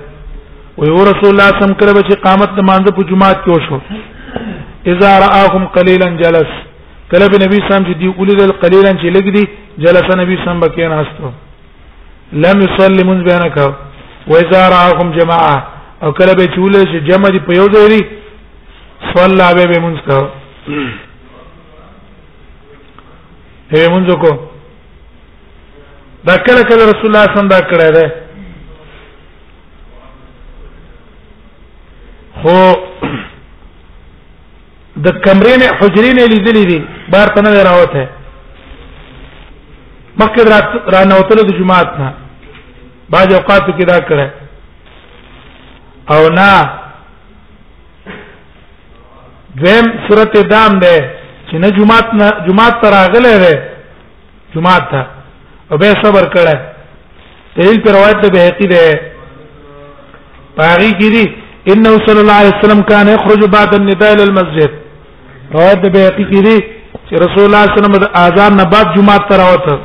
ويو 0.79 1.03
رسول 1.11 1.29
الله 1.33 1.49
صلى 1.49 1.53
الله 1.55 1.65
عليه 1.65 1.65
وسلم 1.65 1.75
کله 1.75 2.01
چې 2.09 2.15
قامت 2.25 2.51
نماز 2.61 2.89
په 2.99 3.03
جمعات 3.11 3.39
کې 3.45 3.51
وشو 3.57 3.79
اذا 4.93 5.13
راهم 5.25 5.65
قليلا 5.77 6.09
جلس 6.23 6.51
کله 7.13 7.27
به 7.33 7.39
نبی 7.45 7.61
صاحب 7.69 7.87
چې 7.89 7.95
دی 8.01 8.09
ولید 8.19 8.41
قليلا 8.65 8.91
چې 8.91 9.09
لګ 9.17 9.25
دی 9.37 9.45
جلس 9.87 10.11
نبی 10.23 10.37
صاحب 10.45 10.61
بکین 10.67 10.93
هستو 11.01 11.31
لم 12.45 12.61
يصلي 12.69 13.05
منذ 13.11 13.23
بينك 13.33 13.57
واذا 14.33 14.63
راهم 14.75 15.13
جماعه 15.19 15.57
او 16.03 16.13
کله 16.19 16.33
به 16.33 16.47
چې 16.55 16.59
ولید 16.65 16.87
چې 16.93 17.01
جمع 17.11 17.29
دی 17.35 17.41
په 17.47 17.53
یو 17.59 17.69
ځای 17.77 18.03
صلی 19.11 19.49
به 19.59 19.67
به 19.67 19.79
منځ 19.85 19.99
کا 20.07 20.19
هي 23.75 23.87
منځ 23.93 24.15
کو 24.23 24.31
دا 26.27 26.37
کله 26.47 26.63
کله 26.71 26.83
رسول 26.93 27.09
الله 27.11 27.25
صلی 27.25 27.39
الله 27.39 27.39
علیه 27.39 27.39
وسلم 27.39 27.55
دا 27.57 27.61
کړی 27.71 27.91
دی 27.97 28.07
خو 32.43 32.57
د 35.05 35.09
کمرې 35.25 35.55
نه 35.63 35.67
حجرې 35.81 36.13
نه 36.19 36.25
لیدلې 36.33 36.65
دي 36.71 36.79
بار 37.13 37.27
ته 37.35 37.41
نه 37.43 37.63
راوته 37.71 38.07
مخکې 40.21 40.41
را 40.93 41.03
نوتلو 41.11 41.43
د 41.49 41.59
جمعات 41.59 41.99
نه 42.01 42.15
بعض 43.11 43.35
اوقات 43.35 43.63
کې 43.67 43.85
دا 43.87 43.97
کړه 44.09 44.27
او 46.17 46.29
نه 46.39 46.82
دویم 49.59 49.87
صورت 50.07 50.35
دام 50.51 50.73
ده 50.83 50.97
چې 51.51 51.55
نه 51.63 51.69
جمعات 51.77 52.09
نه 52.19 52.29
جمعات 52.49 52.75
تر 52.83 52.93
اغله 53.05 53.35
ده 53.43 53.53
جمعات 54.55 54.87
ته 54.91 55.03
او 55.73 55.77
به 55.79 55.95
صبر 56.05 56.27
کړه 56.35 56.55
دلیل 57.57 57.81
پر 57.85 57.91
روایت 57.93 58.17
ده 58.23 58.29
بهقی 58.31 58.67
ده 58.67 59.01
پاری 60.57 60.91
کیری 61.01 61.25
انه 61.73 61.91
صلی 62.07 62.21
الله 62.21 62.33
علیه 62.43 62.55
وسلم 62.59 62.83
کان 62.83 63.09
یخرج 63.09 63.45
بعد 63.57 63.75
النداء 63.75 64.13
الى 64.13 64.23
المسجد 64.23 64.71
روایت 65.53 65.79
ده 65.83 65.89
بهقی 65.89 66.25
کیری 66.31 66.57
چې 67.07 67.13
رسول 67.25 67.45
الله 67.45 67.63
صلی 67.63 67.75
الله 67.77 67.89
علیه 67.89 67.97
وسلم 67.97 68.09
اذان 68.25 68.53
نه 68.59 68.65
بعد 68.65 68.95
جمعات 68.97 69.29
تر 69.29 69.37
راوته 69.37 69.79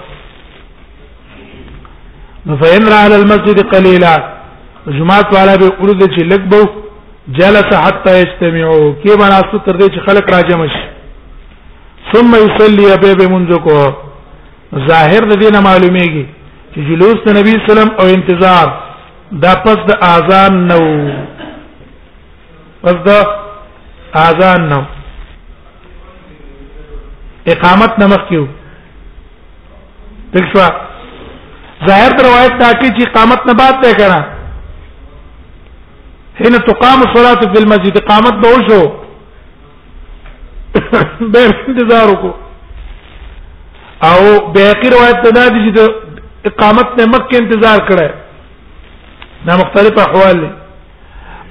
نو 2.45 2.55
فین 2.63 2.85
را 2.89 2.99
علی 3.05 3.15
المسجد 3.15 3.59
قلیلا 3.73 4.15
جمعات 4.87 5.33
والا 5.35 5.55
به 5.57 5.65
اورد 5.79 6.01
چې 6.13 6.23
لګبو 6.33 6.86
جلس 7.35 7.71
حتى 7.75 8.11
يجتمعوا 8.19 8.91
کی 9.03 9.15
مناسب 9.19 9.63
تر 9.65 9.77
دې 9.77 9.85
چې 9.93 9.99
خلق 10.05 10.29
راجم 10.33 10.61
شي 10.75 10.83
ثم 12.11 12.35
يصلي 12.35 12.93
ابي 12.93 13.13
بمنذ 13.23 13.57
کو 13.63 13.79
ظاهر 14.75 15.25
د 15.31 15.39
دینه 15.41 15.59
معلومیږي 15.59 16.25
چې 16.75 16.85
جلوس 16.89 17.19
د 17.25 17.35
نبی 17.39 17.55
سلام 17.67 17.89
او 18.03 18.05
انتظار 18.13 18.67
دا 19.41 19.53
پس 19.65 19.77
د 19.89 19.97
اذان 20.11 20.61
نو 20.69 20.79
پس 22.83 22.95
د 23.09 23.27
اذان 24.23 24.69
نو 24.69 24.79
اقامت 27.55 27.99
نمخ 28.05 28.25
کیو 28.29 28.47
دښوا 30.35 30.69
ظاهر 31.89 32.11
روایت 32.23 32.57
تا 32.61 32.71
کې 32.79 32.87
چې 32.87 33.07
اقامت 33.09 33.45
نه 33.53 33.59
بعد 33.63 33.81
ته 33.85 33.93
کړه 33.93 34.36
هنا 36.45 36.57
تقام 36.69 36.99
الصلاه 37.07 37.41
في 37.53 37.59
المسجد 37.63 37.97
قامت 38.09 38.33
به 38.45 38.49
وشو 38.55 38.81
به 41.33 41.47
انتظار 41.69 42.09
کو 42.21 42.31
او 44.09 44.51
بیاقی 44.53 44.89
روایت 44.89 45.15
تدا 45.23 45.47
دي 45.47 45.71
چې 45.75 45.91
اقامت 46.45 46.89
نه 47.01 47.05
مکه 47.05 47.37
انتظار 47.41 47.79
کړه 47.89 48.09
نه 49.47 49.53
مختلف 49.61 49.99
احوال 49.99 50.35
لے. 50.41 50.49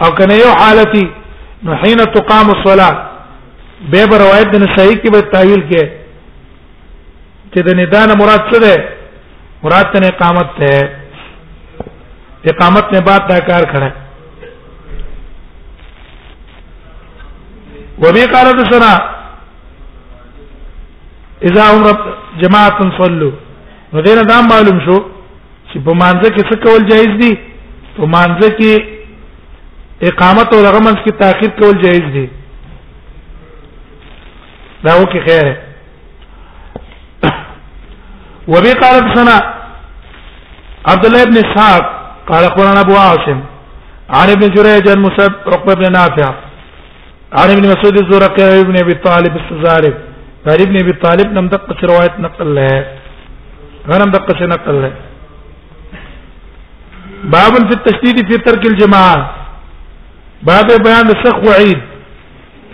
او 0.04 0.10
کنه 0.14 0.34
یو 0.34 0.50
حالتي 0.60 1.06
نو 1.62 1.74
حين 1.74 1.96
تقام 2.16 2.50
الصلاه 2.56 2.94
به 3.90 4.06
به 4.10 4.18
روایت 4.24 4.48
د 4.52 4.56
نسائی 4.62 4.96
کې 4.96 5.10
به 5.12 5.20
تحویل 5.20 5.70
کې 5.70 5.88
چې 7.52 7.60
د 7.60 7.68
ندان 7.80 8.18
مراد 8.18 8.42
څه 8.50 8.58
ده 8.62 8.88
مراد 9.62 9.86
ته 9.92 10.08
اقامت 10.08 10.50
ده 10.60 10.90
اقامت 12.50 12.92
نه 12.92 13.00
بعد 13.00 13.26
دا 13.28 13.38
کار 13.40 13.62
کړه 13.72 14.05
وبي 18.02 18.24
قال 18.24 18.46
حدثنا 18.46 18.90
اذا 21.48 21.62
هم 21.72 21.84
رب 21.84 22.02
جماعه 22.38 23.04
صلوا 23.04 23.32
نو 23.94 24.00
دینه 24.00 24.22
دا 24.22 24.40
معلوم 24.50 24.80
شو 24.86 24.96
چې 25.70 25.78
په 25.86 25.92
مانزه 26.00 26.30
کې 26.34 26.50
څه 26.50 26.56
کول 26.64 26.88
جایز 26.90 27.16
دي 27.22 27.32
په 27.96 28.06
مانزه 28.16 28.48
کې 28.58 28.84
اقامت 30.08 30.54
او 30.54 30.62
رغم 30.68 30.86
کې 30.92 31.18
تاخير 31.20 31.50
کول 31.60 31.80
جایز 31.84 32.10
دي 32.16 32.26
دا 34.84 34.94
و 34.94 35.04
کې 35.12 35.20
خیره 35.28 35.56
وبي 38.48 38.72
قال 38.80 39.02
حدثنا 39.02 39.36
عبد 40.92 41.04
الله 41.06 41.24
بن 41.30 41.36
اسحاق 41.44 41.86
قال 42.32 42.44
اخبرنا 42.48 42.80
ابو 42.80 42.92
عاصم 42.96 43.40
عن 44.18 44.30
ابن 44.32 44.54
جريج 44.56 44.88
المصب 44.88 45.32
عقبه 45.52 45.74
بن 45.74 45.92
نافع 45.92 46.32
عن 47.32 47.50
ابن 47.50 47.68
مسعود 47.68 47.98
الزرقي 48.00 48.60
ابن 48.60 48.76
ابي 48.80 48.94
طالب 48.94 49.36
السزاري 49.36 49.94
قال 50.46 50.60
ابن 50.62 50.76
ابي 50.76 50.92
طالب 50.92 51.32
نم 51.32 51.48
دقه 51.48 51.76
روایت 51.82 52.14
نقل 52.20 52.54
له 52.54 52.86
غنم 53.88 54.10
دقه 54.10 54.46
نقل 54.46 54.82
له 54.82 54.92
باب 57.24 57.52
في 57.68 57.74
التشديد 57.78 58.16
في 58.32 58.38
ترك 58.38 58.66
الجماعه 58.66 59.34
باب 60.42 60.66
بیان 60.84 61.08
سخ 61.24 61.36
وعید 61.48 61.80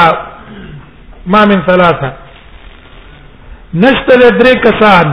ما 1.33 1.43
من 1.51 1.59
ثلاثه 1.71 2.09
نشتل 3.83 4.21
درې 4.41 4.55
کسان 4.67 5.07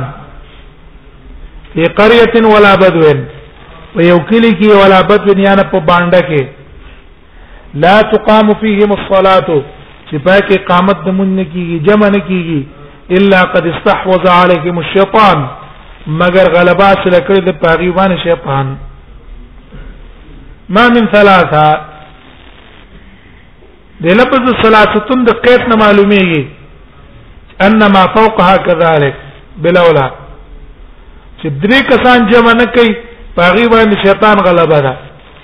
په 1.73 1.83
قريه 1.99 2.35
ولا 2.53 2.71
بدوين 2.83 3.19
ويو 3.95 4.17
کلی 4.29 4.51
کې 4.59 4.69
ولا 4.83 5.01
بدوين 5.11 5.39
یا 5.47 5.55
نه 5.55 5.63
په 5.73 5.79
باندې 5.89 6.21
کې 6.29 6.43
لا 7.83 8.01
تقام 8.15 8.53
فيهم 8.61 8.91
الصلاه 8.97 9.49
چې 10.09 10.15
پاکه 10.25 10.55
قامت 10.69 10.97
د 11.05 11.09
مونږ 11.17 11.29
نه 11.39 11.43
کیږي 11.53 11.77
جمع 11.87 12.09
نه 12.09 12.21
کیږي 12.29 12.63
الا 13.11 13.41
قد 13.43 13.65
استحوذ 13.67 14.27
عليكم 14.29 14.79
الشيطان 14.79 15.47
مگر 16.07 16.51
غلبا 16.55 16.91
سره 17.03 17.19
کړی 17.27 17.41
د 17.45 17.51
پاغیوان 17.63 18.17
شیطان 18.23 18.75
ما 20.69 20.87
من 20.93 21.07
ثلاثه 21.13 21.63
د 24.03 24.05
لفظ 24.05 24.51
ثلاثتون 24.63 25.23
د 25.25 25.31
قید 25.45 25.61
نه 25.69 25.75
معلومیږي 25.83 26.43
انما 27.65 28.03
فوقها 28.15 28.57
كذلك 28.57 29.13
بلولا 29.57 30.09
چې 31.41 31.47
درې 31.63 31.79
کسان 31.91 32.27
جمع 32.31 32.53
نه 32.53 32.65
کوي 32.65 32.95
پاغي 33.35 33.65
باندې 33.73 34.03
شیطان 34.05 34.37
غلبه 34.47 34.79
ده 34.79 34.95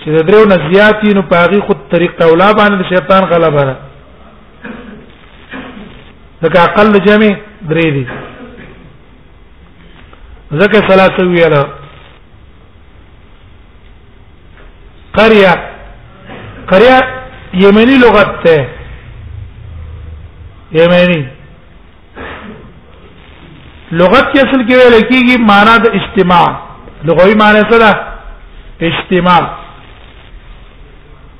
چې 0.03 0.09
د 0.15 0.25
درو 0.27 0.45
نه 0.45 0.57
زیاتی 0.73 1.13
نو 1.13 1.21
پاغي 1.21 1.59
خود 1.67 1.77
طریقه 1.91 2.25
اولا 2.25 2.51
باندې 2.51 2.89
شیطان 2.93 3.23
غلبه 3.33 3.63
ده 3.63 3.75
ځکه 6.43 6.57
اقل 6.63 6.97
جمع 7.11 7.33
درې 7.61 7.89
دي 7.91 8.05
ځکه 10.59 10.79
صلات 10.89 11.21
ویلا 11.21 11.63
قريه 15.17 15.53
قريه 16.71 16.99
یمنی 17.63 17.97
لغت 18.05 18.31
ده 18.45 18.67
یمنی 20.71 21.21
لغت 23.91 24.25
کې 24.31 24.45
اصل 24.47 24.61
کې 24.67 24.73
ویل 24.75 25.01
کېږي 25.09 25.43
معنا 25.43 25.77
د 25.77 25.87
اجتماع 25.87 26.59
لغوي 27.05 27.35
معنی 27.35 27.61
څه 27.71 27.77
ده 27.77 27.91
اجتماع 28.81 29.41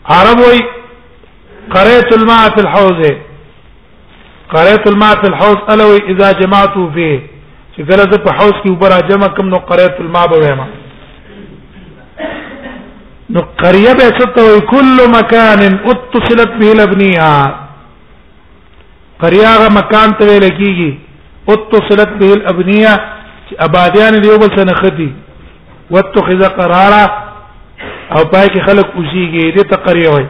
عرب 0.06 0.40
وي 0.40 0.60
قريت 1.74 2.14
الماء 2.18 2.50
في 2.56 2.62
الحوض 2.62 3.00
قريت 4.54 4.84
الماء 4.92 5.16
في 5.24 5.30
الحوض 5.30 5.58
الوي 5.72 5.98
اذا 6.12 6.32
جمعت 6.40 6.78
فيه 6.96 7.28
شكل 7.78 7.86
ذا 7.86 8.06
في 8.12 8.18
په 8.26 8.32
حوض 8.38 8.54
کې 8.64 8.70
وبره 8.72 9.00
جمع 9.10 9.28
کوم 9.38 9.50
نو 9.50 9.58
قريت 9.70 9.96
الماء 10.00 10.26
بهما 10.32 10.68
نو 13.34 13.42
قريه 13.64 13.94
به 14.00 14.50
كل 14.74 14.98
مكان 15.18 15.62
اتصلت 15.92 16.52
به 16.62 16.70
لبنيها 16.80 17.60
قريه 19.24 19.58
مكان 19.80 20.10
تو 20.20 20.26
ته 20.40 20.98
اتصلت 21.50 22.12
به 22.20 22.34
الابنيه 22.34 22.94
چې 23.50 24.10
اليوم 24.18 24.42
سنختي 24.56 25.10
واتخذ 25.92 26.44
قرارا 26.44 27.06
او 28.16 28.26
پای 28.32 28.64
خلق 28.66 28.88
اوسيږي 29.00 29.56
دې 29.56 29.64
ته 29.72 30.28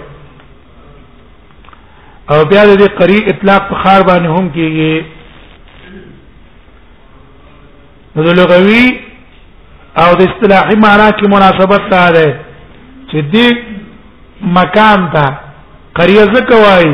او 2.34 2.38
بیا 2.49 2.63
د 2.82 2.86
قری 2.99 3.19
اطلاق 3.32 3.61
په 3.69 3.75
خار 3.84 4.01
باندې 4.09 4.27
هم 4.38 4.49
کیږي 4.55 4.95
نو 8.15 8.34
لغوي 8.39 8.86
او 10.01 10.09
د 10.19 10.21
اصطلاحي 10.30 10.75
معنا 10.86 11.07
کې 11.11 11.27
مناسبت 11.36 11.88
تا 11.93 12.05
ده 12.15 12.27
چې 12.34 13.17
دې 13.36 13.47
مکان 14.57 15.07
ته 15.15 15.25
قریه 16.01 16.25
زکه 16.36 16.55
وای 16.65 16.91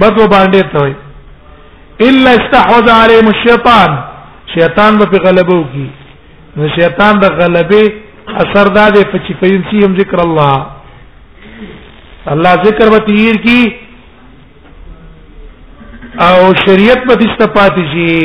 بدو 0.01 0.29
باندې 0.37 0.73
ته 0.73 0.79
وای 0.85 0.95
الا 2.09 2.31
استحوذ 2.39 2.91
عليهم 3.05 3.27
الشيطان 3.35 3.99
شیطان 4.57 4.99
به 5.05 5.19
غلبو 5.29 5.61
کی 5.75 5.87
نو 6.57 6.69
شیطان 6.79 7.19
د 7.27 7.33
غلبه 7.43 7.85
اثر 8.33 8.69
دا 8.77 8.85
دې 8.95 9.03
په 9.13 9.19
چې 9.27 9.33
فینسیم 9.41 9.91
ذکر 10.01 10.19
الله 10.25 10.55
الله 12.35 12.53
ذکر 12.67 12.87
به 12.95 13.01
تیر 13.09 13.35
کی 13.47 13.63
او 16.27 16.37
شریعت 16.67 17.01
به 17.09 17.13
استفاتې 17.27 17.85
شي 17.93 18.17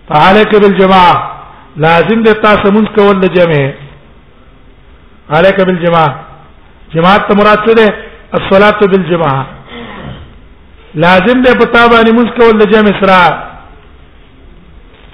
فعليك 0.09 0.51
بالجماعه 0.62 1.16
لازم 1.87 2.18
دې 2.22 2.43
تاسو 2.47 2.66
مونږ 2.72 2.87
کول 3.01 3.16
د 3.20 3.26
جمع 3.41 3.62
عليك 5.34 5.59
بالجماعه 5.61 6.12
جماعت 6.95 7.22
ته 7.28 7.32
مراد 7.43 7.61
څه 7.68 7.72
ده 7.74 7.87
الصلاه 8.41 8.76
بالجماعه 8.97 9.47
لازم 11.05 11.42
به 11.42 11.53
پتا 11.61 11.82
باندې 11.88 12.12
موږ 12.12 12.28
کول 12.40 12.55
د 12.59 12.70
جمع 12.72 12.92
سرا 13.01 13.22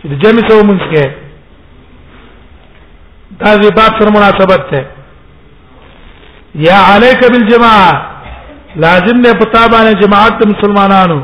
چې 0.01 0.07
د 0.13 0.15
جمع 0.23 0.43
سره 0.49 0.63
موږ 0.67 0.83
کې 0.93 1.11
دا 3.41 3.55
د 3.63 3.75
باب 3.79 3.93
سره 3.99 4.11
مناسبت 4.17 4.63
ده 4.71 4.85
یا 6.67 6.77
علیک 6.95 7.21
بالجماعه 7.33 7.93
لازم 8.85 9.23
به 9.25 9.33
پتا 9.41 9.63
باندې 9.73 10.01
جماعت 10.03 10.45
مسلمانانو 10.53 11.19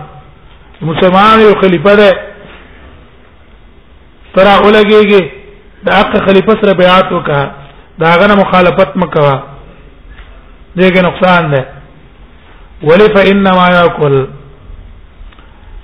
مسلمان 0.91 1.41
یو 1.45 1.53
خلیفہ 1.61 1.93
ده 2.01 2.09
ترا 4.39 4.55
اولګيږي 4.59 5.25
دا 5.85 5.93
حق 6.01 6.17
خلیفہ 6.27 6.57
سره 6.65 6.73
بیعت 6.81 7.05
وکړه 7.05 7.51
دا 8.05 8.17
غنه 8.23 8.35
مخالفت 8.43 8.97
مکوا 9.05 9.39
دغه 10.77 11.03
نقصان 11.09 11.49
ده 11.55 11.67
ولی 12.89 13.07
فانما 13.17 13.69
یاکل 13.75 14.19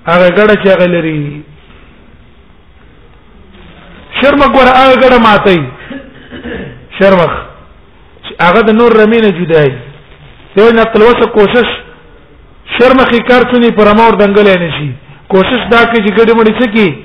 هغه 0.08 0.28
ګړه 0.38 0.54
چې 0.64 0.68
هغه 0.74 0.88
لري 0.96 1.42
شرم 4.22 4.40
ګور 4.56 4.68
هغه 4.80 4.96
ګړه 5.04 5.18
ماتي 5.18 5.60
شرمخ 7.00 7.32
هغه 8.42 8.62
د 8.68 8.70
نور 8.80 8.92
رمینه 9.04 9.30
جدای 9.40 9.70
ته 10.56 10.72
نه 10.78 10.84
تلوسه 10.84 11.26
کوشش 11.40 11.68
شرمخی 12.78 13.20
کارتونی 13.30 13.72
پر 13.78 13.88
امور 13.94 14.12
دنګلې 14.14 14.58
نشي 14.66 14.90
کوشش 15.34 15.62
دا 15.74 15.82
کوي 15.86 16.06
چې 16.08 16.16
ګډه 16.20 16.34
مړي 16.34 16.62
سکی 16.62 16.98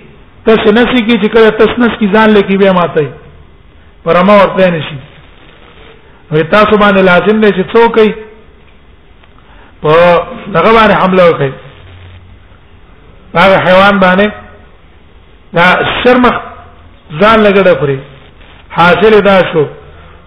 تاسو 0.47 0.73
نسی 0.79 1.01
کی 1.07 1.17
چې 1.23 1.29
کله 1.35 1.51
تاسو 1.61 1.77
نس 1.83 1.99
کی 1.99 2.07
ځان 2.15 2.29
لکی 2.37 2.57
بیا 2.63 2.73
ماته 2.81 3.09
پر 4.05 4.17
امور 4.17 4.47
پلان 4.57 4.73
نشي 4.75 4.97
نو 6.35 6.41
تاسو 6.53 6.77
باندې 6.79 7.03
لازم 7.09 7.41
دی 7.43 7.49
چې 7.57 7.75
څوک 7.75 7.99
یې 8.05 9.83
په 9.83 9.93
هغه 10.59 10.73
باندې 10.79 10.95
حمله 11.03 11.27
وکړي 11.31 11.53
هغه 13.43 13.57
حیوان 13.67 14.01
باندې 14.05 14.31
دا 15.59 15.67
شرم 16.01 16.25
ځان 17.21 17.39
لګړه 17.47 17.73
پرې 17.81 17.99
حاصل 18.77 19.17
دا 19.29 19.37
شو 19.53 19.65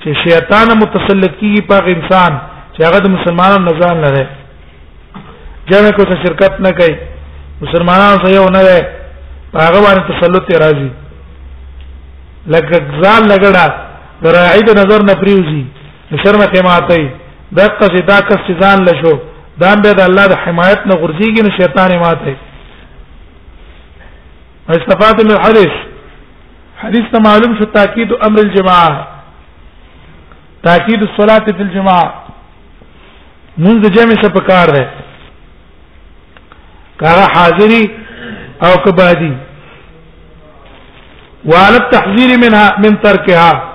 چې 0.06 0.24
شیطان 0.24 0.74
متسلط 0.84 1.38
کیږي 1.40 1.68
په 1.72 1.94
انسان 1.98 2.40
چې 2.74 2.82
هغه 2.88 3.00
د 3.06 3.10
مسلمانانو 3.18 3.72
نظام 3.72 4.02
نه 4.06 4.10
دی 4.18 4.26
جمع 5.72 5.92
کو 5.96 6.02
څه 6.02 6.28
شرکت 6.28 6.60
نه 6.68 6.72
کوي 6.82 6.98
مسلمانانو 7.66 8.20
سره 8.24 8.36
یو 8.40 8.50
نه 8.58 8.62
دی 8.68 8.80
هغه 9.56 9.82
باندې 9.88 10.12
تسلط 10.12 10.52
راځي 10.64 10.90
لکه 12.56 12.86
ځان 13.02 13.30
لګړه 13.32 13.72
راعي 14.38 14.62
د 14.68 14.78
نظر 14.80 15.04
نه 15.10 15.14
پریوزي 15.24 15.66
شرمته 16.16 16.62
ماتي 16.64 17.06
دغه 17.58 17.72
چې 17.72 18.04
دا 18.10 18.18
کس 18.28 18.44
چې 18.48 18.62
ځان 18.64 18.86
لشو 18.90 19.16
دا 19.64 19.72
به 19.84 19.94
د 20.00 20.02
الله 20.10 20.28
د 20.32 20.36
حمایت 20.44 20.86
نه 20.92 20.96
غورځيږي 21.02 21.42
نو 21.46 21.50
شیطان 21.60 21.92
یې 21.92 22.00
ماتي 22.04 22.36
استفاده 24.80 25.24
من 25.26 25.32
الحديث 25.40 25.76
حدیث 26.86 27.12
ته 27.12 27.20
معلوم 27.28 27.58
شو 27.60 27.66
تاکید 27.76 28.12
امر 28.30 28.40
الجماعه 28.40 29.08
تاکید 30.70 31.02
الصلاه 31.10 31.40
فی 31.52 31.64
الجماعه 31.64 32.14
منذ 33.68 33.90
جمع 34.00 34.18
سے 34.26 34.30
پکار 34.40 34.74
ہے 34.80 34.86
کارا 37.04 37.26
حاضری 37.38 37.84
او 38.68 38.74
کبادی 38.84 39.34
وعلى 41.46 41.78
التحذير 41.82 42.38
منها 42.38 42.76
من 42.86 43.02
تركها 43.02 43.67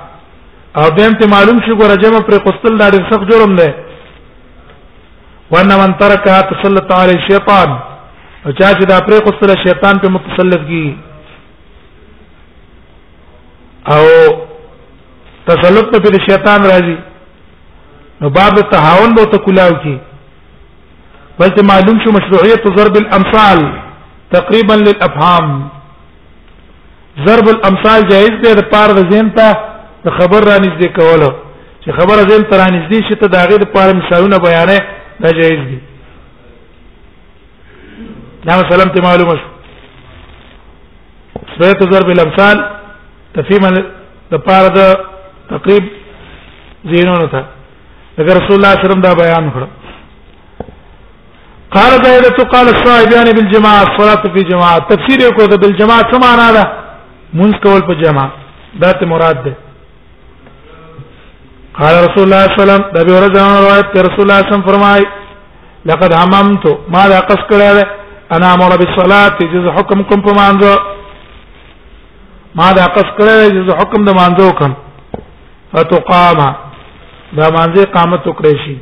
او 0.81 0.83
دیم 0.97 1.15
ته 1.21 1.27
معلوم 1.31 1.59
شو 1.67 1.75
ګور 1.79 1.95
جمع 2.03 2.19
پر 2.27 2.39
قستل 2.45 2.79
دا 2.81 2.89
ډېر 2.93 3.03
سخت 3.11 3.29
جرم 3.31 3.55
دی 3.57 3.69
وان 5.55 5.69
من 5.79 5.93
ترک 6.03 6.25
تسلط 6.53 6.93
علی 7.01 7.17
شیطان 7.29 7.71
او 8.45 8.53
چا 8.61 8.69
چې 8.79 8.85
دا 8.91 8.99
پر 9.09 9.19
قستل 9.27 9.51
شیطان 9.67 9.99
په 10.05 10.09
متسلط 10.15 10.63
کی 10.69 10.87
او 13.97 14.07
تسلط 15.51 15.91
په 15.95 15.99
دې 16.05 16.25
شیطان 16.31 16.65
راځي 16.67 16.97
نو 18.21 18.31
باب 18.37 18.61
تهاون 18.71 19.15
به 19.19 19.25
تکلاو 19.35 19.75
کی 19.83 19.93
بلته 21.43 21.63
معلوم 21.73 21.99
شو 22.07 22.13
مشروعیت 22.19 22.71
ضرب 22.79 22.97
الامثال 23.03 23.61
تقریبا 24.37 24.75
للافهام 24.85 25.53
ضرب 27.29 27.49
الامثال 27.55 28.09
جائز 28.13 28.41
دی 28.47 28.55
د 28.61 28.67
پاره 28.77 29.07
ذهن 29.13 29.31
ته 29.41 29.51
د 30.05 30.09
خبر 30.19 30.41
را 30.51 30.57
نږدې 30.65 30.89
کوله 30.99 31.31
چې 31.85 31.91
خبره 31.99 32.23
زم 32.31 32.43
تر 32.51 32.61
نږدې 32.77 32.99
شي 33.07 33.15
ته 33.21 33.27
داغه 33.37 33.57
د 33.63 33.65
پاره 33.75 33.93
مثالونه 34.01 34.37
بیانې 34.47 34.79
دا 35.23 35.29
جایز 35.39 35.63
دي 35.71 35.79
دا 38.47 38.53
سلام 38.75 38.89
ته 38.95 38.99
معلومه 39.07 39.35
شو 39.41 39.49
سویت 41.59 41.81
ضرب 41.93 42.09
الامثال 42.15 42.57
تفهیم 43.35 43.65
د 44.33 44.35
پاره 44.47 44.69
د 44.79 44.81
تقریب 45.53 45.85
زینونو 46.91 47.27
ته 47.35 47.43
اگر 48.23 48.35
رسول 48.41 48.57
الله 48.59 48.73
صلی 48.73 48.85
الله 48.85 48.85
علیه 48.85 48.87
وسلم 48.89 49.01
دا 49.09 49.13
بیان 49.23 49.47
کړ 49.55 49.63
قال 51.77 51.93
دائرة 52.07 52.39
قال 52.55 52.67
الصائبان 52.75 53.27
بالجماعة 53.37 53.83
الصلاة 53.91 54.23
في 54.35 54.41
جماعة 54.51 54.79
تفسير 54.79 55.19
يقول 55.31 55.49
بالجماعة 55.61 56.05
سمعنا 56.15 56.51
ده 56.57 56.65
منسكول 57.35 57.81
في 57.89 57.95
جماعة 58.05 58.33
ذات 58.85 59.05
مراد 59.13 59.45
ده 59.45 59.53
قال 61.79 61.95
رسول 62.05 62.25
الله 62.25 62.43
صلی 62.45 62.63
الله 62.63 62.63
علیه 62.63 62.63
وسلم 62.63 62.83
د 62.95 63.07
به 63.07 63.13
ورځ 63.19 63.37
روایت 63.61 63.87
کړ 63.93 64.03
رسول 64.07 64.25
الله 64.25 64.39
صلی 64.41 64.45
الله 64.45 64.47
علیه 64.47 64.49
وسلم 64.49 64.67
فرمای 64.71 65.03
لقد 65.91 66.11
هممت 66.17 66.65
ما 66.95 67.05
لا 67.13 67.21
قص 67.31 67.43
کړه 67.51 67.87
انا 68.35 68.51
امر 68.57 68.75
بالصلاه 68.83 69.39
جز 69.55 69.67
حکم 69.77 70.03
کوم 70.11 70.21
په 70.27 70.33
مانزه 70.41 70.73
ما 72.61 72.69
دا 72.79 72.87
قص 72.97 73.11
کړه 73.19 73.37
جز 73.57 73.69
حکم 73.81 74.05
د 74.11 74.19
مانزه 74.21 74.43
وکم 74.51 74.75
فتقام 75.73 76.45
دا 77.41 77.51
مانزه 77.57 77.85
قامت 77.97 78.29
وکړي 78.29 78.55
شي 78.65 78.77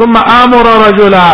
ثم 0.00 0.16
امر 0.42 0.68
رجلا 0.86 1.28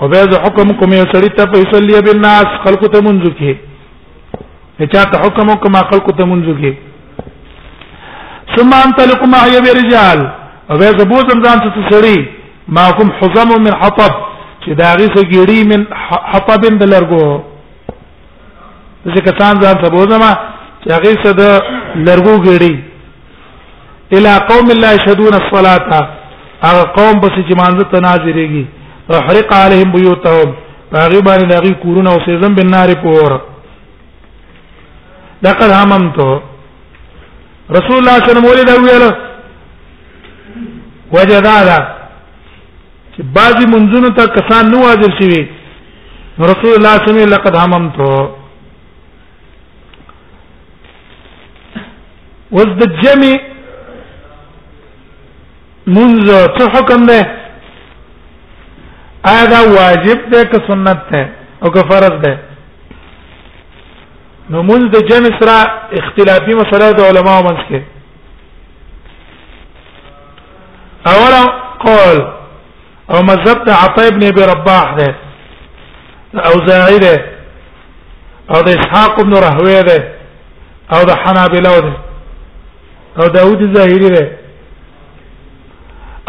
او 0.00 0.08
به 0.12 0.38
حکم 0.46 0.76
کوم 0.82 0.92
یو 1.00 1.08
سړی 1.12 1.36
ته 1.40 1.46
په 1.56 1.72
صلیه 1.74 2.00
بالناس 2.10 2.62
خلق 2.68 2.86
ته 2.88 3.00
منځ 3.08 3.34
کې 3.42 4.88
چاته 4.94 5.18
حکم 5.26 5.54
کوم 5.64 5.76
خلق 5.90 6.16
ته 6.16 6.24
منځ 6.34 6.56
کې 6.60 6.72
ثم 8.56 8.70
انطلق 8.86 9.20
معي 9.36 9.54
برجال 9.66 10.20
او 10.70 10.78
به 10.80 10.86
زبوزم 10.98 11.38
ځان 11.44 11.58
ته 11.64 11.80
سړی 11.90 12.18
ما 12.76 12.90
کوم 12.98 13.08
حزم 13.20 13.50
من 13.64 13.74
حطب 13.82 14.12
چې 14.64 14.70
دا 14.80 14.94
غیسه 15.00 15.22
ګیری 15.32 15.60
من 15.70 15.82
حطب 16.32 16.60
د 16.82 16.84
لرګو 16.94 17.26
چې 19.14 19.20
کسان 19.28 19.54
ځان 19.62 19.76
ته 19.82 19.88
بوزم 19.96 20.22
چې 20.82 20.88
غیسه 21.04 21.32
د 21.42 21.44
لرګو 22.08 22.34
ګیری 22.48 22.76
الى 24.16 24.32
قوم 24.50 24.66
لا 24.84 24.92
يشهدون 24.96 25.34
الصلاه 25.38 26.08
هغه 26.66 26.84
قوم 26.98 27.20
بس 27.22 27.34
چې 27.48 27.54
مانزه 27.60 27.84
تناظرېږي 27.96 28.64
وحرق 29.10 29.52
عليهم 29.52 29.92
بيوتهم 29.96 30.48
هغه 30.94 31.20
باندې 31.20 31.56
هغه 31.58 31.72
کورونه 31.84 32.10
او 32.12 32.18
سيزم 32.28 32.54
بنار 32.54 32.88
پور 33.04 33.38
لقد 35.42 35.70
هممتو 35.78 36.32
رسول 37.70 37.98
الله 37.98 38.18
صلی 38.26 38.30
الله 38.30 38.50
علیه 38.50 38.62
و 38.76 38.88
سلم 38.90 39.14
وجدادا 41.12 41.78
چې 43.16 43.22
بعضی 43.34 43.66
منځونو 43.66 44.10
ته 44.16 44.26
کسان 44.36 44.64
نو 44.70 44.78
حاضر 44.86 45.10
شي 45.20 45.32
رسول 46.38 46.48
الله 46.48 46.58
صلی 46.64 46.74
الله 46.78 46.92
علیه 46.98 47.06
و 47.06 47.06
سلم 47.06 47.32
لقد 47.34 47.54
هممت 47.56 47.98
وز 52.52 52.66
د 52.78 52.80
جمع 53.02 53.34
منځ 55.86 56.30
څه 56.58 56.64
حکم 56.76 57.00
ده 57.06 57.20
آیا 59.24 59.44
دا 59.46 59.62
واجب 59.72 60.30
ده 60.30 60.44
که 60.44 60.58
سنت 60.68 61.10
ده 61.10 61.30
او 61.62 61.70
که 61.70 61.82
فرض 61.88 62.12
ده 62.22 62.38
نو 64.52 64.58
مونږ 64.68 64.82
د 64.94 64.96
جمع 65.10 65.30
سره 65.40 65.56
اختلافي 66.00 66.54
مسله 66.62 66.90
د 66.96 67.00
علماو 67.08 67.42
منځ 67.48 67.60
کې 67.68 67.80
قول 71.84 72.16
او 73.14 73.18
مذهب 73.30 73.58
د 73.66 73.70
عطا 73.84 74.02
ابن 74.08 74.22
ابي 74.30 74.42
رباح 74.52 74.86
ده 74.98 75.10
او 76.46 76.52
زاعده 76.68 77.14
او 78.54 78.58
د 78.66 78.68
اسحاق 78.78 79.12
ابن 79.20 79.34
راهوي 79.46 79.80
ده 79.88 79.98
او 80.94 81.00
د 81.08 81.12
حنابلة 81.22 81.78
ده 81.86 81.92
او 83.20 83.24
داود 83.36 83.60
الزاهري 83.62 84.08
ده 84.16 84.26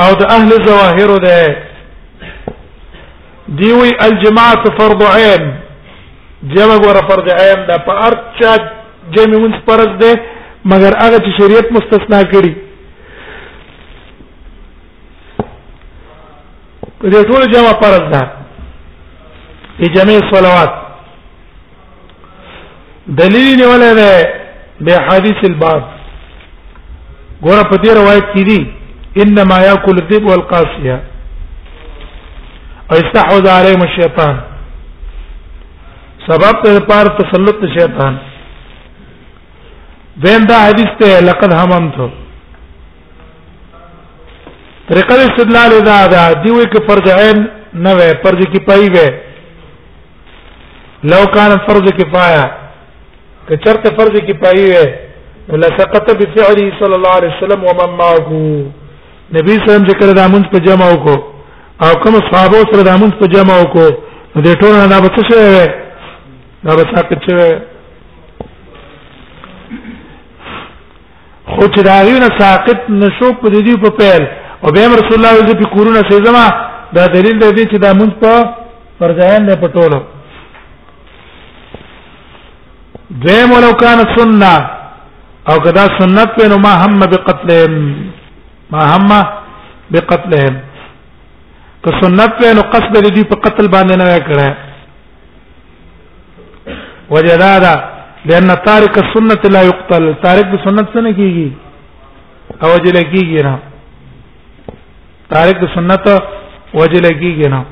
او 0.03 0.11
د 0.21 0.24
اهل 0.38 0.49
الظواهر 0.61 1.09
ده 1.28 1.38
ديوي 3.61 3.89
الجماعه 4.07 4.63
فرض 4.78 4.99
عين 5.15 5.45
جمع 6.52 6.78
ګوره 6.84 7.02
فرض 7.10 7.28
عین 7.39 7.62
ده 7.68 7.76
په 7.88 7.91
ارچا 8.08 8.54
جمع 9.18 9.38
مونږ 9.44 9.54
فرض 9.68 9.91
ده 10.02 10.12
مګر 10.72 10.94
هغه 11.00 11.18
چې 11.26 11.32
شریعت 11.38 11.72
مستثنا 11.76 12.20
کړي 12.34 12.52
په 17.00 17.08
دې 17.10 17.24
ټول 17.32 17.48
جمع 17.56 17.72
فرض 17.86 18.04
ده 18.16 18.22
په 19.80 19.86
جمع 19.96 20.18
صلوات 20.36 20.74
دلیل 23.24 23.52
نیولای 23.64 23.96
ده 23.96 24.36
به 24.86 24.94
حدیث 25.10 25.39
الباب 25.50 25.84
ګوره 27.41 27.64
په 27.70 27.76
دې 27.76 27.89
روایت 28.04 28.26
کې 28.38 28.50
دي 28.52 28.74
انما 29.24 29.62
یاکل 29.72 30.00
الذئب 30.02 30.26
والقاسیه 30.30 31.02
او 32.91 32.98
استحوذ 33.04 33.48
علیهم 33.60 33.82
الشیطان 33.91 34.50
سبب 36.28 36.59
ته 36.63 36.80
پار 36.89 37.05
تسلط 37.19 37.57
شیطان 37.80 38.13
دین 40.26 40.41
دا 40.49 40.55
حدیث 40.65 40.91
ته 41.01 41.09
لقد 41.30 41.51
هممت 41.53 41.97
طریقه 44.89 45.15
استدلال 45.24 45.71
دا 45.89 45.97
دا 46.13 46.24
دیوې 46.45 46.65
کې 46.76 46.80
فرض 46.89 47.05
عین 47.19 47.38
نه 47.74 47.91
وې 47.97 48.09
فرض 48.24 48.39
کی 48.55 48.59
پای 48.69 48.86
وې 48.95 49.09
لو 51.13 51.24
کان 51.36 51.51
فرض 51.67 51.86
کفایا 51.99 52.45
که 53.47 53.55
چرته 53.67 53.88
فرض 53.99 54.13
کی 54.28 54.34
پای 54.45 54.65
وې 54.71 54.86
ولا 55.53 55.67
سقط 55.80 56.07
بفعله 56.09 56.67
صلى 56.80 56.95
الله 56.95 57.13
عليه 57.19 57.32
وسلم 57.38 57.61
ومن 57.69 57.91
معه 58.01 58.30
نبی 59.38 59.51
سلام 59.67 59.86
ذکر 59.93 60.07
د 60.15 60.17
امن 60.30 60.43
په 60.57 60.61
جمع 60.71 60.89
وکړو 60.95 61.19
او 61.86 61.91
کوم 62.03 62.15
صحابه 62.34 62.57
سره 62.74 62.84
د 62.89 62.89
امن 62.97 63.09
په 63.24 63.28
جمع 63.38 63.53
وکړو 63.63 63.89
دې 64.36 64.53
ټول 64.59 64.71
نه 64.80 64.88
دا 64.88 64.97
څه 65.07 65.21
شوی 65.32 65.82
دا 66.66 66.76
به 66.76 66.84
ثابت 66.95 67.26
شوی 67.30 67.49
خو 71.47 71.64
چې 71.74 71.84
داغیونه 71.88 72.30
ساقط 72.39 72.88
نشو 72.99 73.32
په 73.41 73.49
دې 73.49 73.84
په 73.84 73.89
پیل 73.97 74.24
او 74.64 74.72
به 74.78 74.82
رسول 75.01 75.18
الله 75.18 75.45
دې 75.47 75.57
په 75.64 75.70
کورونه 75.76 76.01
سيزما 76.11 76.45
دا 76.99 77.07
دلیل 77.18 77.38
دی 77.43 77.66
چې 77.72 77.78
دا 77.86 77.91
مونږ 77.99 78.11
په 78.22 78.53
فرجایان 78.99 79.45
نه 79.49 79.53
پټولو 79.66 79.99
دیم 83.28 83.51
ولو 83.55 83.74
کان 83.86 83.99
سنه 84.16 84.55
او 85.51 85.59
کدا 85.70 85.84
سنت 86.01 86.36
په 86.41 86.47
نو 86.53 86.57
ما 86.68 86.74
هم 86.84 86.99
بقتلهم 87.16 87.80
ما 88.76 88.84
هم 88.95 89.24
بقتلهم 89.91 90.55
که 91.84 91.91
سنت 92.03 92.34
په 92.41 92.59
نو 92.59 92.70
قصد 92.76 92.93
دې 93.07 93.24
په 93.24 93.36
قتل 93.36 93.66
باندې 93.66 93.97
نه 93.97 94.20
کړه 94.30 94.70
وجدادا 97.10 97.76
لان 98.26 98.47
تارك 98.66 98.97
السنه 98.97 99.41
لا 99.56 99.62
يقتل 99.70 100.16
تارك 100.24 100.45
السنت 100.47 100.89
څنګه 100.95 101.14
کیږي 101.18 101.51
او 102.64 102.72
وجل 102.74 102.97
کیږي 103.14 103.41
نه 103.43 103.60
تارك 105.34 105.64
السنت 105.68 106.08
وجل 106.74 107.06
کیږي 107.08 107.47
نه 107.56 107.64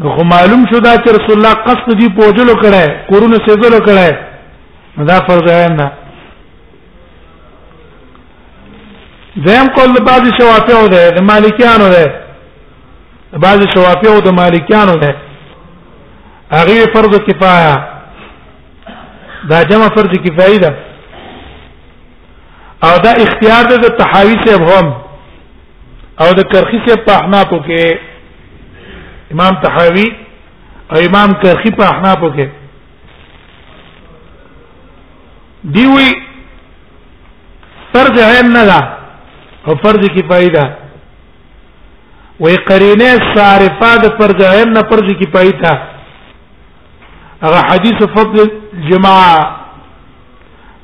نو 0.00 0.16
معلوم 0.32 0.64
شو 0.72 0.78
دا 0.88 0.94
چې 0.96 1.10
رسول 1.18 1.36
الله 1.38 1.52
قصد 1.68 1.98
دی 2.00 2.08
پوجلو 2.16 2.54
کړه 2.62 3.08
کورونه 3.12 3.36
سيزلو 3.48 3.78
کړه 3.90 4.16
دا 5.12 5.18
فرض 5.28 5.48
عین 5.52 5.76
ده 5.76 5.88
زم 9.46 9.66
کول 9.76 9.90
د 9.94 10.04
بعض 10.10 10.22
شوافیو 10.40 10.86
ده 10.94 11.00
د 11.16 11.20
مالکیانو 11.30 11.88
ده 11.94 12.04
د 13.32 13.38
بعض 13.44 13.58
شوافیو 13.74 14.20
د 14.26 14.32
مالکیانو 14.40 15.00
ده 15.02 15.10
هغه 16.52 16.86
فرض 16.94 17.18
کفایه 17.26 17.76
دا 19.50 19.62
جمع 19.64 19.88
فرض 19.96 20.18
کفایه 20.18 20.58
ده 20.58 20.76
او 22.84 22.98
دا 23.04 23.10
اختیار 23.10 23.62
ده 23.70 23.76
د 23.76 23.96
تحاوی 23.98 24.36
سے 24.46 24.54
هم 24.62 24.92
او 26.20 26.28
د 26.38 26.50
کرخی 26.52 26.78
سے 26.88 26.96
په 27.06 27.12
احنافو 27.14 27.58
کې 27.58 27.98
امام 29.34 29.54
تحاوی 29.62 30.06
او 30.92 31.00
امام 31.08 31.32
کرخی 31.42 31.70
په 31.80 31.84
احنافو 31.86 32.30
کې 32.38 32.46
دیوی 35.76 36.12
فرض 37.94 38.18
عین 38.32 38.52
نه 38.52 38.64
ده 38.64 38.98
او 39.66 39.74
فرض 39.82 40.08
کفایه 40.16 40.48
ده 40.48 40.64
وې 42.40 42.56
قرینه 42.70 43.34
صارفه 43.34 43.92
د 44.06 44.18
فرض 44.22 44.44
عین 44.54 44.72
نه 44.72 44.80
فرض 44.90 45.14
کفایه 45.24 45.52
ده 45.62 45.95
هغه 47.42 47.60
حدیث 47.72 48.00
فضل 48.16 48.48
الجماعه 48.72 49.46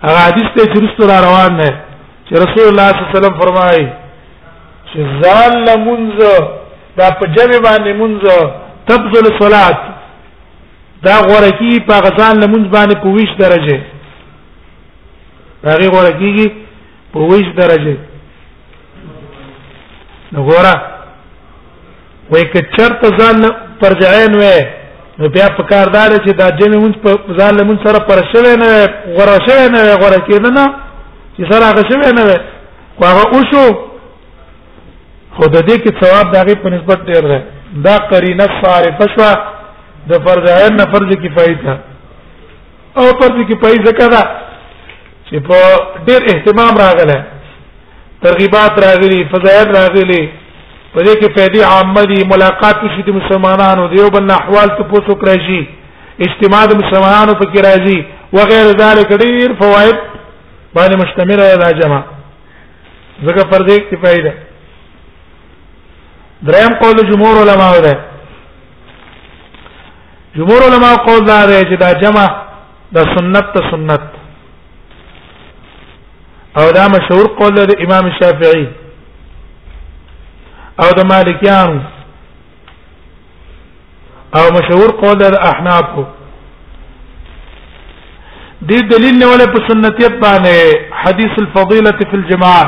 هغه 0.03 0.19
حدیث 0.19 0.47
ته 0.57 0.67
چرستو 0.75 1.03
را 1.07 1.21
روان 1.21 1.57
نه 1.57 1.81
چې 2.29 2.33
رسول 2.33 2.65
الله 2.69 2.91
صلی 2.91 3.01
الله 3.03 3.09
علیه 3.09 3.17
وسلم 3.17 3.41
فرمایي 3.43 3.89
چې 4.93 4.99
زال 5.23 5.85
منز 5.85 6.25
دا 6.99 7.11
په 7.19 7.27
جمع 7.27 7.59
باندې 7.65 7.93
منز 8.01 8.29
تبذل 8.89 9.39
صلات 9.39 9.79
دا 11.03 11.15
غورکی 11.21 11.81
په 11.81 11.95
غزان 12.01 12.37
لمنز 12.43 12.67
باندې 12.77 12.97
په 13.03 13.09
ویش 13.09 13.31
درجه 13.39 13.81
هغه 15.65 15.89
غورکیږي 15.91 16.53
په 17.13 17.19
ویش 17.21 17.47
درجه 17.57 17.97
نو 20.33 20.47
ګوره 20.51 20.75
وای 22.31 22.43
کچر 22.45 22.93
ته 23.01 23.17
ځان 23.19 23.43
پرځاین 23.81 24.37
وای 24.39 24.82
نو 25.19 25.29
بیا 25.35 25.47
په 25.57 25.63
کاردار 25.71 26.11
چې 26.25 26.33
دا 26.41 26.49
جمع 26.61 26.79
مونږ 26.83 26.95
په 27.05 27.35
ځان 27.39 27.57
له 27.57 27.65
مونږ 27.69 27.79
سره 27.87 27.99
پر 28.09 28.21
شوه 28.33 28.55
نه 28.63 28.71
غره 29.17 29.37
شوه 29.47 29.67
نه 29.75 29.83
غره 30.03 30.19
کېد 30.29 30.47
نه 30.59 30.65
چې 31.37 31.53
سره 31.53 31.65
هغه 31.71 31.83
شوه 31.91 32.13
نه 32.19 32.25
خو 32.99 33.05
هغه 33.07 33.25
او 33.35 33.41
شو 33.51 33.65
خو 35.37 35.49
د 35.49 35.57
دې 35.69 35.77
کې 35.85 36.05
ثواب 36.05 36.33
د 36.33 36.37
هغه 36.43 36.55
په 36.63 36.69
نسبت 36.77 37.01
ډیر 37.11 37.29
دی 37.33 37.41
دا 37.89 37.97
قرینه 38.13 38.47
صارفه 38.63 39.07
شو 39.17 39.29
د 40.13 40.23
فرض 40.27 40.51
عین 40.57 40.77
نه 40.81 40.85
فرض 40.95 41.15
کفایه 41.27 41.59
ده 41.65 41.79
او 42.97 43.05
فرض 43.21 43.37
کفایه 43.51 43.85
ځکه 43.87 44.09
دا 44.17 44.23
چې 45.29 45.37
په 45.49 45.59
ډیر 46.09 46.21
اهتمام 46.35 46.79
راغله 46.85 47.19
ترغیبات 48.25 48.79
راغلي 48.87 49.21
فضایل 49.33 49.69
راغلي 49.77 50.23
په 50.95 51.01
دې 51.01 51.13
کې 51.21 51.29
فائدې 51.37 51.61
عامه 51.75 52.03
دي 52.11 52.19
ملاقات 52.35 52.81
شي 52.95 53.03
د 53.09 53.17
مسلمانانو 53.19 53.85
دیو 53.93 54.09
بل 54.15 54.31
احوال 54.33 54.71
ته 54.79 54.83
پوسو 54.93 55.15
کړی 55.23 55.39
شي 55.47 55.61
اجتماع 56.27 56.63
د 56.73 56.81
مسلمانانو 56.83 57.37
په 57.43 57.47
کې 57.53 57.61
راځي 57.69 57.99
وغیر 58.33 58.67
ذلک 58.83 59.11
ډیر 59.25 59.55
فواید 59.61 59.99
باندې 60.75 60.97
مشتمل 61.05 61.41
دی 61.43 61.57
دا 61.63 61.71
جمع 61.81 62.01
زګه 63.23 63.45
پر 63.53 63.65
دې 63.69 63.79
کې 63.89 63.97
فائدہ 64.05 64.33
دریم 66.51 66.77
قول 66.85 67.01
جمهور 67.11 67.41
علما 67.45 67.71
ده 67.89 67.95
جمهور 70.37 70.63
علما 70.69 70.93
قول 71.09 71.25
دا 71.31 71.39
دی 71.47 71.63
چې 71.71 71.77
دا 71.87 71.91
جمع 72.05 72.27
د 72.99 73.17
سنت 73.17 73.51
ته 73.57 73.71
سنت 73.73 74.07
او 76.61 76.69
دا 76.79 76.87
مشهور 76.99 77.33
قول 77.43 77.61
د 77.75 77.77
امام 77.89 78.13
شافعي 78.21 78.65
او 80.81 80.89
د 80.99 81.05
مالکیانو 81.09 81.79
او 84.39 84.45
مشهور 84.57 84.91
قول 85.01 85.17
د 85.23 85.35
احناف 85.53 85.89
دي 88.69 88.79
دلیل 88.93 89.17
نه 89.21 89.27
ولا 89.31 89.47
په 89.55 89.61
سنتیت 89.71 90.15
باندې 90.25 90.99
حدیث 91.03 91.33
الفضيله 91.43 91.91
فی 91.99 92.17
الجماعه 92.19 92.65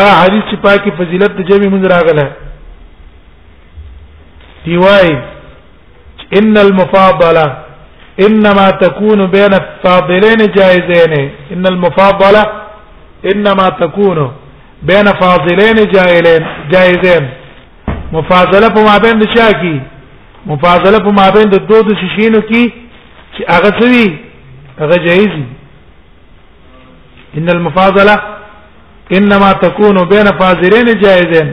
ا 0.00 0.04
حدیث 0.22 0.44
چې 0.50 0.56
پاکي 0.66 0.90
فضیلت 0.98 1.36
د 1.38 1.48
جمی 1.50 1.68
منځ 1.74 1.90
راغله 1.94 2.32
دی 4.66 4.76
وای 4.84 5.10
ان 6.38 6.54
المفاضله 6.66 7.46
انما 8.26 8.70
تكون 8.84 9.26
بين 9.36 9.54
الفاضلين 9.54 10.46
جائزين 10.56 11.14
ان 11.56 11.66
المفاضله 11.72 12.42
انما 13.32 13.68
تكون 13.82 14.18
بین 14.90 15.06
فاضلین 15.20 15.78
جائلین 15.92 16.42
جائزین 16.72 17.26
مفاضله 18.12 18.68
په 18.76 18.82
مابین 18.88 19.20
د 19.22 19.26
چا 19.34 19.46
کی 19.60 19.72
مفاضله 20.52 20.98
په 21.06 21.12
مابین 21.18 21.50
د 21.54 21.66
دوه 21.70 21.82
د 21.88 21.96
شینو 22.02 22.40
کی 22.50 22.64
چې 22.68 23.52
هغه 23.54 23.70
سوي 23.80 24.18
هغه 24.80 24.96
جایز 25.06 25.36
ان 27.40 27.48
المفاضله 27.48 28.16
انما 29.20 29.52
تكون 29.62 30.04
بين 30.14 30.30
فاضلين 30.40 30.90
جائزين 31.04 31.52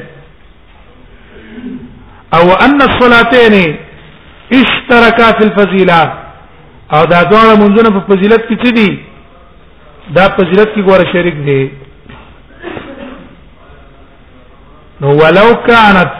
او 2.39 2.43
ان 2.65 2.81
الصلاتين 2.87 3.55
اشتركا 4.53 5.31
في 5.39 5.43
الفضيله 5.47 6.01
او 6.97 7.05
دا 7.13 7.23
دوه 7.35 7.55
منځونه 7.55 7.89
په 7.97 8.07
فضیلت 8.15 8.47
کې 8.47 8.57
څه 8.65 8.73
دي 8.73 8.99
دا 10.19 10.25
فضیلت 10.37 10.75
کې 10.75 10.81
ګوره 10.89 11.13
شریک 11.13 11.41
دي 11.47 11.61
نو 15.01 15.09
ولو 15.21 15.49
كانت 15.69 16.11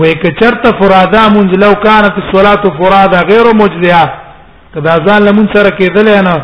وکچرت 0.00 0.64
فرادا 0.80 1.22
منج 1.34 1.50
لو 1.64 1.74
كانت 1.86 2.14
الصلاه 2.24 2.64
فرادا 2.78 3.20
غیر 3.30 3.46
مجزئه 3.62 4.02
کدا 4.74 4.94
ځان 5.06 5.20
لمون 5.26 5.46
سره 5.54 5.70
کېدل 5.78 6.08
نه 6.28 6.36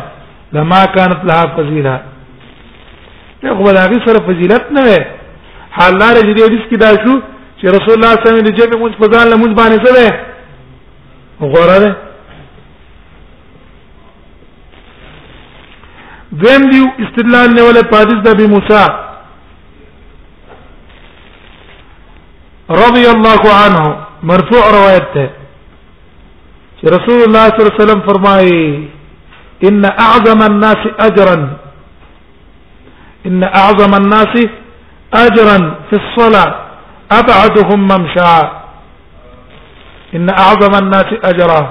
لما 0.53 0.85
كانت 0.95 1.19
لها 1.27 1.45
فضيله 1.57 1.95
ته 3.41 3.55
خو 3.57 3.63
بلاغي 3.63 3.99
سره 4.05 4.19
فضیلت 4.29 4.63
نه 4.75 4.81
وي 4.87 4.97
حال 5.71 5.97
لار 5.99 6.15
دې 6.15 6.43
حدیث 6.47 6.63
کې 6.69 6.77
دا 6.83 6.89
شو 7.03 7.13
چې 7.59 7.65
رسول 7.75 7.93
الله 7.95 8.11
صلی 8.15 8.25
الله 8.25 8.33
علیه 8.33 8.43
وسلم 8.43 8.49
د 8.49 8.59
جبه 8.59 8.77
منځ 8.83 8.93
په 8.99 9.05
ځان 9.13 9.27
لمونځ 9.33 9.53
باندې 9.59 9.79
سره 9.85 10.19
غوړه 11.39 12.06
دیم 16.31 16.63
دیو 16.69 16.85
استدلال 17.03 17.49
نیولې 17.55 17.83
پادیس 17.91 18.17
د 18.23 18.25
ابي 18.35 18.45
موسى 18.53 18.83
رضي 22.79 23.03
الله 23.11 23.41
عنه 23.65 23.83
مرفوع 24.31 24.63
روایت 24.77 25.05
ده 25.13 25.27
چې 26.79 26.83
رسول 26.95 27.19
الله 27.27 27.43
صلی 27.47 27.59
الله 27.59 27.71
علیه 27.75 27.83
وسلم 27.83 28.01
فرمایي 28.09 28.63
ان 29.69 29.83
اعظم 30.07 30.39
الناس 30.49 30.81
اجرا 31.07 31.37
ان 33.31 33.41
اعظم 33.63 33.91
الناس 34.01 34.33
اجرا 35.23 35.57
في 35.89 35.95
الصلاه 36.01 36.51
ابعدهم 37.19 37.79
ممشى 37.93 38.37
ان 40.15 40.23
اعظم 40.39 40.73
الناس 40.83 41.05
اجرا 41.33 41.61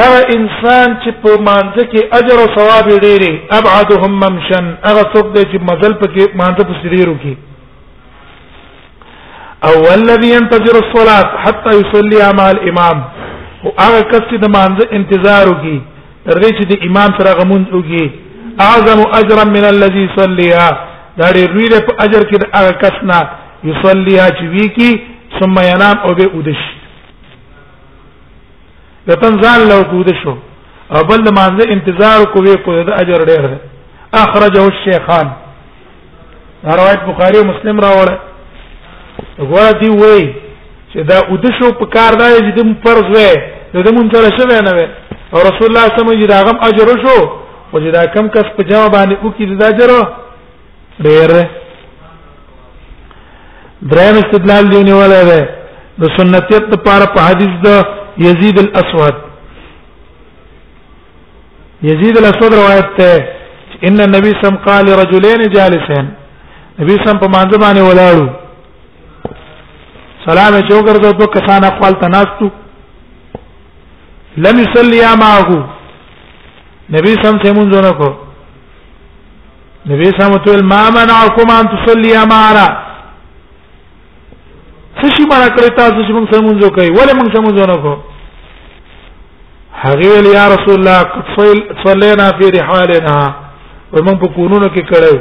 هغه 0.00 0.20
انسان 0.36 0.88
چې 1.02 1.10
په 1.22 1.30
مانځ 1.48 1.76
کې 1.92 2.00
اجر 2.18 2.38
او 2.44 2.48
ثواب 2.56 2.86
ډېری 3.04 3.32
ابعدهم 3.58 4.12
ممشن 4.24 4.64
هغه 4.88 5.02
څوک 5.12 5.26
دی 5.36 5.42
چې 5.50 5.58
مزل 5.68 5.92
پکې 6.02 6.22
مانځ 6.40 6.56
په 6.70 6.74
سړي 6.82 6.98
روکی 7.10 7.34
او 9.68 9.74
الذي 9.96 10.28
ينتظر 10.36 10.74
الصلاه 10.82 11.24
حتى 11.44 11.70
يصلي 11.80 12.20
مع 12.40 12.46
الامام 12.56 12.98
او 13.64 13.68
هغه 13.84 14.00
کس 14.12 14.22
چې 14.30 14.36
د 14.44 14.54
مانځ 14.56 14.78
انتظار 14.98 15.44
وکي 15.52 15.78
تر 16.26 16.36
دې 16.42 16.50
چې 16.58 16.64
د 16.72 16.88
امام 16.88 17.10
سره 17.18 17.30
غمون 17.40 17.64
وکي 17.78 18.04
اعظم 18.68 19.00
اجرا 19.20 19.44
من 19.56 19.64
الذي 19.74 20.06
صليها 20.18 20.70
دا 21.18 21.26
ډېر 21.36 21.48
لوی 21.56 21.68
په 21.88 21.92
اجر 22.04 22.22
کې 22.28 22.36
هغه 22.58 22.72
کس 22.82 22.96
نه 23.10 23.20
يصليها 23.68 24.26
چې 24.38 24.44
وی 24.54 24.66
کی 24.78 24.90
ثم 25.40 25.54
ينام 25.72 25.96
او 26.04 26.12
به 26.18 26.26
ودش 26.38 26.60
کتن 29.08 29.34
ځان 29.42 29.60
لو 29.68 29.82
کود 29.90 30.08
شو 30.22 30.34
او 30.94 31.00
بل 31.10 31.20
د 31.26 31.30
مانزه 31.38 31.64
انتظار 31.74 32.18
کوي 32.34 32.54
کو 32.64 32.72
د 32.88 32.96
اجر 33.02 33.22
ډیر 33.30 33.42
دی 33.50 33.56
اخرجه 34.22 34.62
الشیخان 34.70 35.26
روایت 36.78 37.02
بخاری 37.10 37.38
او 37.40 37.44
مسلم 37.52 37.80
راوړه 37.84 38.18
غوړه 39.48 39.72
دی 39.82 39.90
وای 40.02 40.24
چې 40.90 40.98
دا 41.10 41.16
ودشو 41.32 41.70
په 41.80 41.86
کار 41.96 42.12
دا 42.20 42.28
چې 42.38 42.50
د 42.58 42.60
فرض 42.86 43.08
وې 43.16 43.84
د 43.88 43.94
مونږ 43.96 44.08
سره 44.14 44.28
شوه 44.38 44.60
نه 44.68 44.72
وې 44.78 44.86
او 45.34 45.38
رسول 45.48 45.66
الله 45.68 45.84
صلی 45.84 45.92
الله 45.92 46.14
علیه 46.14 46.24
وسلم 46.24 46.32
دا 46.32 46.40
غم 46.48 46.58
اجر 46.70 46.88
شو 47.04 47.16
او 47.20 47.80
چې 47.80 47.90
دا 47.98 48.02
کم 48.16 48.28
کس 48.38 48.46
په 48.56 48.62
جواب 48.70 48.90
باندې 48.96 49.16
او 49.22 49.30
کې 49.36 49.44
دا 49.60 49.66
اجر 49.66 49.90
ډیر 51.06 51.30
دریم 53.90 54.16
استدلال 54.24 54.68
دیونه 54.74 54.94
ولا 54.98 55.22
ده 55.30 55.40
د 56.02 56.12
سنتیت 56.16 56.64
لپاره 56.74 57.04
په 57.14 57.20
حدیث 57.28 57.54
ده 57.66 57.76
يزيد 58.18 58.58
الاسود 58.58 59.14
يزيد 61.82 62.18
الاسود 62.18 62.54
روایت 62.54 62.86
ته 62.98 63.16
ان 63.88 64.00
النبي 64.00 64.32
سم 64.42 64.56
قال 64.56 64.88
رجلين 64.98 65.40
جالسين 65.54 66.06
نبی 66.80 66.96
سم 67.04 67.18
په 67.18 67.28
مانځ 67.28 67.58
باندې 67.60 67.80
ولاړو 67.80 68.28
سلام 70.26 70.54
یې 70.54 70.68
چوکر 70.70 71.02
ته 71.02 71.10
دوه 71.10 71.26
کسان 71.34 71.62
خپل 71.76 72.00
تناستو 72.04 72.50
لم 74.46 74.58
يصلي 74.64 75.02
معه 75.20 75.68
نبی 76.96 77.14
سم 77.22 77.38
ته 77.44 77.52
مونږ 77.52 77.82
نه 77.86 77.92
کو 78.00 78.10
نبی 79.92 80.04
سم 80.20 80.36
ته 80.46 80.52
ما 80.72 80.82
منعكم 81.00 81.50
ان 81.60 81.68
تصلي 81.76 82.16
معنا 82.32 82.66
څه 84.98 85.08
شي 85.14 85.24
مړه 85.30 85.48
کړی 85.56 85.70
تاسو 85.78 86.04
چې 86.06 86.12
موږ 86.14 86.28
سمونځو 86.32 86.68
کوي 86.76 86.90
ولې 86.96 87.14
موږ 87.18 87.32
سمونځو 87.34 87.66
نه 87.70 87.76
کو 87.84 87.92
هغه 89.80 90.10
ویل 90.12 90.28
یا 90.34 90.44
رسول 90.52 90.74
الله 90.78 90.98
قفیل 91.14 91.58
صلینا 91.84 92.28
فی 92.38 92.46
رحالنا 92.58 93.16
ومن 93.94 94.16
په 94.22 94.28
کورونو 94.36 94.68
کې 94.76 94.92
کړو 94.92 95.16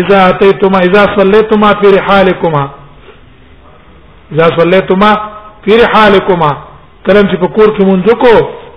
اذا 0.00 0.20
اتیتما 0.30 0.78
اذا 0.84 1.02
صلیتما 1.18 1.72
فی 1.82 1.92
رحالکما 1.98 2.62
اذا 4.32 4.46
صلیتما 4.60 5.10
فی 5.66 5.76
رحالکما 5.84 6.50
کلم 7.06 7.30
چې 7.30 7.36
په 7.40 7.48
کور 7.58 7.76
کې 7.76 7.84
مونږ 7.90 8.18
کو 8.24 8.34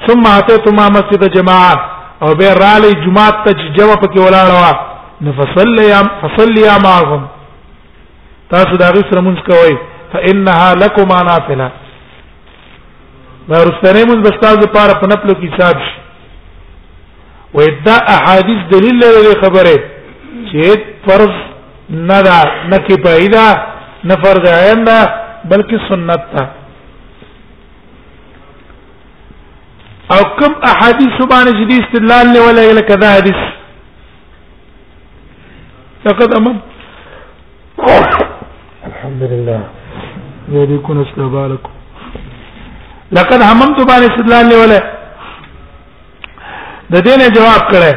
ثم 0.07 0.23
اتيتما 0.27 0.87
مسجد 0.89 1.29
جماعه 1.31 1.75
او 2.23 2.33
به 2.35 2.53
رالي 2.53 2.91
جمعه 3.05 3.43
ته 3.45 3.53
جوه 3.77 3.95
پکې 4.01 4.17
ولاړه 4.17 4.75
نفصلي 5.21 5.93
فصلي 6.21 6.67
معهم 6.85 7.27
تاسو 8.51 8.75
دا 8.75 8.89
غي 8.89 9.03
سره 9.11 9.21
مونږ 9.21 9.39
کوي 9.49 9.77
فانها 10.13 10.73
لكما 10.75 11.21
نافله 11.29 11.71
دا 13.49 13.63
رستنه 13.65 14.03
مونږ 14.09 14.19
بستاز 14.27 14.57
لپاره 14.65 14.93
په 14.99 15.07
نپلو 15.13 15.33
کې 15.41 15.53
حساب 15.53 15.77
شي 15.85 15.91
و 17.53 17.59
دا 17.85 17.97
احادیث 18.15 18.59
دلیل 18.73 18.99
لري 19.03 19.35
خبره 19.43 19.75
چې 20.51 20.79
فرض 21.07 21.33
نه 22.09 22.21
ده 22.21 22.41
نه 22.71 22.77
کې 22.87 22.95
پیدا 23.07 23.45
نه 24.09 24.15
فرض 24.25 24.45
عین 24.53 24.83
ده 24.83 24.99
بلکې 25.51 25.87
سنت 25.89 26.21
ده 26.33 26.43
او 30.13 30.21
کوم 30.39 30.53
احادیث 30.69 31.17
باندې 31.31 31.51
چې 31.57 31.63
دې 31.69 31.77
استدلال 31.83 32.31
له 32.33 32.45
ولا 32.47 32.63
الى 32.69 32.81
كذا 32.81 33.11
حدیث 33.17 33.39
لقد 36.07 36.33
امام 36.39 36.57
الحمد 38.89 39.23
لله 39.33 39.59
يريكم 40.57 41.01
استبالك 41.01 41.69
لقد 43.19 43.41
هممت 43.49 43.79
بان 43.91 44.01
استدلال 44.09 44.45
له 44.49 44.57
ولا 44.63 44.79
د 46.91 47.31
جواب 47.37 47.63
کړه 47.71 47.95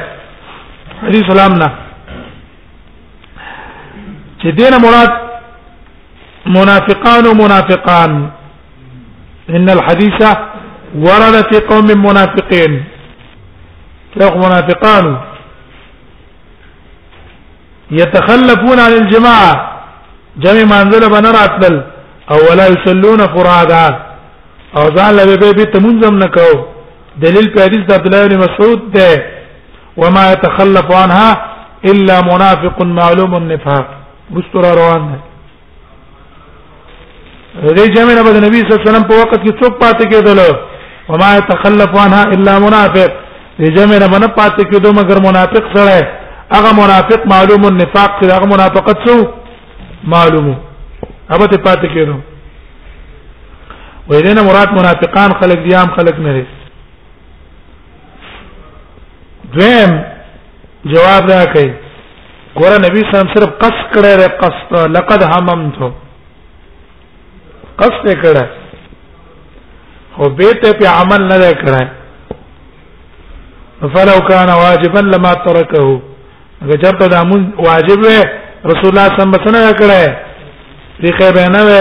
حدیث 1.07 1.25
سلامنا 1.35 1.69
چې 4.41 4.81
مراد 4.89 5.13
منافقان 6.59 7.27
ومنافقان 7.27 8.19
ان 9.59 9.69
الحديث 9.77 10.27
ورد 10.95 11.35
في 11.53 11.61
قوم 11.69 11.85
منافقين 11.87 12.85
فهم 14.21 14.37
منافقان 14.39 15.19
يتخلفون 17.91 18.79
عن 18.81 18.93
الجماعه 18.93 19.81
جمع 20.37 20.63
منزله 20.85 21.09
بنرات 21.09 21.51
بل 21.61 21.83
او 22.31 22.37
ولا 22.51 22.67
يصلون 22.67 23.19
فرادا 23.19 23.87
او 24.77 24.83
ځان 24.83 25.13
له 25.17 25.25
به 25.37 25.53
به 25.53 25.65
تمنظم 25.65 26.15
نکاو 26.19 26.65
دلیل 27.23 27.49
په 27.55 27.63
حدیث 27.63 27.91
عبد 27.95 28.07
الله 28.15 28.27
بن 28.29 28.37
مسعود 28.39 28.91
ده 28.93 29.25
وما 29.97 30.33
يتخلف 30.33 30.93
عنها 30.93 31.47
الا 31.85 32.21
منافق 32.21 32.83
معلوم 32.83 33.35
النفاق 33.37 33.87
مستر 34.31 34.65
روان 34.79 35.03
ده 35.11 35.19
دې 37.77 37.87
جمع 37.95 38.13
نه 38.15 38.23
بده 38.27 38.41
نبی 38.47 38.59
صلی 38.61 38.73
الله 38.73 38.81
علیه 38.81 38.91
وسلم 38.91 39.09
په 39.11 39.15
وخت 39.23 39.41
کې 39.43 39.51
څوک 39.65 39.73
پاتې 39.83 40.05
کېدل 40.13 40.39
وما 41.09 41.37
يتخلف 41.39 41.97
عنها 41.97 42.23
الا 42.35 42.59
منافق 42.59 43.11
لجمع 43.59 44.07
من 44.15 44.27
پات 44.39 44.61
کې 44.61 44.79
دوه 44.79 44.93
مگر 44.93 45.21
منافق 45.27 45.65
سره 45.75 46.09
هغه 46.53 46.73
منافق 46.73 47.27
معلوم 47.33 47.65
النفاق 47.67 48.21
چې 48.21 48.25
هغه 48.35 48.45
منافقت 48.47 49.09
سو 49.09 49.17
معلوم 50.15 50.47
هغه 51.31 51.47
ته 51.47 51.57
پات 51.67 51.85
کې 51.85 52.09
نو 52.11 52.19
ویدنه 54.11 54.43
مراد 54.49 54.73
منافقان 54.81 55.31
خلق 55.43 55.63
دیام 55.69 55.95
خلق 55.97 56.19
نه 56.27 56.33
دي 56.33 56.45
دویم 59.55 60.03
جواب 60.85 61.31
را 61.31 61.45
کوي 61.45 61.73
ګوره 62.59 62.77
نبی 62.87 63.01
صلی 63.01 63.15
الله 63.15 63.31
علیه 63.31 63.31
وسلم 63.31 63.37
صرف 63.37 63.51
قص 63.63 63.79
کړه 63.95 64.13
ر 64.21 64.29
قص 64.41 64.87
لقد 64.91 65.23
هممتو 65.37 65.91
قص 67.79 67.99
کړه 68.15 68.64
خو 70.17 70.25
به 70.39 70.51
ته 70.63 70.71
په 70.79 70.87
عمل 70.99 71.23
نه 71.31 71.53
کړای 71.61 71.87
فلو 73.95 74.19
کان 74.29 74.49
واجبا 74.65 75.01
لما 75.07 75.31
ترکه 75.45 75.85
اگر 76.65 76.77
چرته 76.83 77.07
د 77.15 77.15
امون 77.21 77.41
واجب 77.67 78.03
و 78.05 78.13
رسول 78.71 78.91
الله 78.91 79.09
صلی 79.09 79.23
الله 79.23 79.25
علیه 79.25 79.49
وسلم 79.49 79.79
کړای 79.81 80.07
ریخه 81.05 81.31
به 81.37 81.45
نه 81.55 81.61
و 81.69 81.73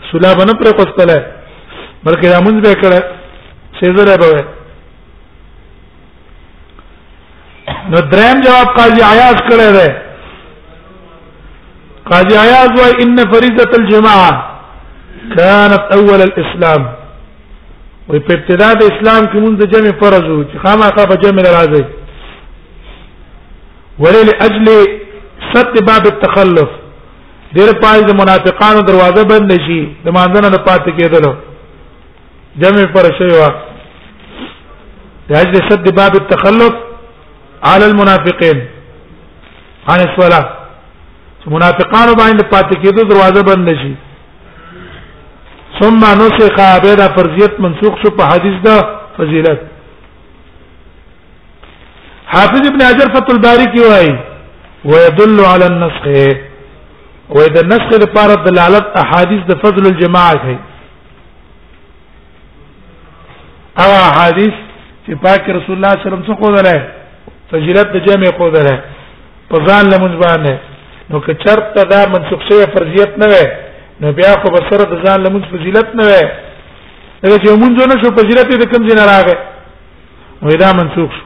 رسول 0.00 0.18
الله 0.24 0.34
باندې 0.38 0.54
پر 0.62 0.70
کوستله 0.78 1.18
بلکې 2.06 2.26
د 2.28 2.34
امون 2.36 2.60
به 2.60 2.74
کړای 2.74 3.02
سیزره 3.80 4.16
به 4.20 4.44
نو 7.90 8.00
دریم 8.14 8.40
جواب 8.46 8.66
قاضی 8.78 9.02
عیاض 9.12 9.38
کړی 9.48 9.68
دی 9.78 9.94
قاضی 12.12 12.36
عیاض 12.44 12.80
وای 12.80 12.92
ان 13.04 13.16
فریضه 13.34 13.78
الجماعه 13.80 14.51
كانت 15.30 15.82
اول 15.96 16.20
الاسلام 16.28 16.82
وي 18.08 18.20
په 18.28 18.32
ابتدا 18.34 18.72
د 18.80 18.90
اسلام 18.90 19.24
کې 19.32 19.38
مونږ 19.44 19.54
د 19.60 19.70
جمع 19.72 19.92
فرض 20.02 20.24
وو 20.30 20.44
چې 20.50 20.56
خامخا 20.64 21.04
په 21.12 21.16
جمع 21.24 21.42
راځي 21.56 21.84
ولې 24.02 24.22
لاجل 24.30 24.66
ست 25.52 25.78
باب 25.88 26.06
التخلف 26.12 26.70
ډېر 27.56 27.72
پای 27.84 28.04
د 28.10 28.16
منافقانو 28.22 28.80
دروازه 28.90 29.24
بند 29.32 29.52
شي 29.66 29.80
د 30.04 30.08
مانځنه 30.16 30.48
نه 30.54 30.58
پاتې 30.68 30.98
کېدل 30.98 31.26
جمع 32.62 32.86
پر 32.92 33.10
شوی 33.18 33.32
و 33.42 33.46
لاجل 35.30 35.68
ست 35.72 35.90
باب 35.96 36.16
التخلف 36.20 36.72
على 37.64 37.86
المنافقين 37.86 38.62
عن 39.88 40.00
الصلاه 40.08 41.50
منافقانو 41.58 42.16
باندې 42.22 42.48
پاتې 42.56 42.74
کېدو 42.84 43.08
دروازه 43.14 43.42
بند 43.52 43.76
شي 43.82 43.94
ثم 45.80 46.00
نسخ 46.22 46.56
به 46.82 46.94
دا 46.94 47.06
فرضیت 47.16 47.60
منسوخ 47.60 47.94
شو 48.02 48.10
په 48.16 48.24
حدیث 48.32 48.56
دا 48.66 48.76
فضیلت 49.18 49.60
حافظ 52.34 52.66
ابن 52.70 52.82
حجر 52.88 53.12
فتح 53.14 53.32
الباری 53.34 53.64
کی 53.76 53.84
وای 53.90 54.08
ويدل 54.90 55.40
على 55.52 55.64
النسخ 55.72 56.04
واذا 57.38 57.60
النسخ 57.64 57.92
لپاره 58.04 58.34
دلالت 58.48 58.86
احادیث 59.04 59.40
د 59.50 59.60
فضل 59.64 59.86
الجماعه 59.92 60.36
کوي 60.44 60.56
او 63.84 63.90
احادیث 64.08 64.54
چې 65.06 65.14
پاک 65.24 65.50
رسول 65.58 65.76
الله 65.76 65.92
صلی 65.96 66.06
الله 66.06 66.14
علیه 66.14 66.20
وسلم 66.20 66.26
څخه 66.30 66.42
ودره 66.42 66.80
فضیلت 67.52 67.92
د 67.96 68.04
جمع 68.10 68.30
کو 68.38 68.50
دره 68.56 68.74
په 69.50 69.56
ځان 69.66 69.92
لمونځ 69.92 70.14
باندې 70.24 70.54
نو 71.10 71.20
که 71.20 71.34
چرته 71.44 71.82
دا 71.84 72.00
منسوخ 72.16 72.40
شوی 72.48 72.66
فرضیت 72.76 73.18
نه 73.18 73.26
وي 73.32 73.44
نو 74.02 74.12
بیا 74.18 74.30
خو 74.42 74.48
به 74.54 74.60
سره 74.68 74.84
د 74.92 74.98
ځان 75.04 75.18
لمونځ 75.24 75.44
فضیلت 75.52 75.88
نه 75.98 76.04
وي 76.10 76.22
دا 77.30 77.38
چې 77.42 77.48
مونږ 77.62 77.74
نه 77.90 77.96
شو 78.04 78.08
فضیلت 78.18 78.48
دې 78.52 78.66
کم 78.72 78.82
ځای 78.88 78.96
نه 79.00 79.04
راغی 79.10 79.36
وې 80.46 80.56
دا 80.62 80.68
منسوخ 80.78 81.10
شو 81.16 81.24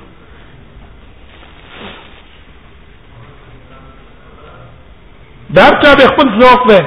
دا 5.58 5.66
چا 5.86 5.90
به 6.00 6.06
خپل 6.12 6.28
ذوق 6.40 6.60
دی 6.70 6.78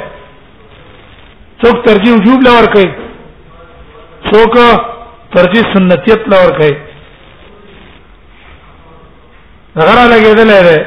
څوک 1.61 1.77
ترجیح 1.91 2.13
وجوب 2.17 2.39
لور 2.51 2.65
کوي 2.75 2.89
څوک 4.31 4.55
ترجیح 5.37 5.73
سنتیت 5.75 6.21
لور 6.35 6.49
کوي 6.63 6.73
غره 9.87 10.05
لګیدل 10.11 10.49
لري 10.55 10.79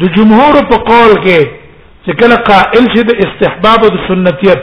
د 0.00 0.04
جمهور 0.16 0.64
په 0.70 0.76
قول 0.88 1.12
کې 1.24 1.63
چې 2.06 2.12
کله 2.20 2.36
قائل 2.48 2.84
شي 2.94 3.02
د 3.08 3.12
استحباب 3.24 3.84
او 3.84 3.90
د 3.92 3.96
سنتیت 4.08 4.62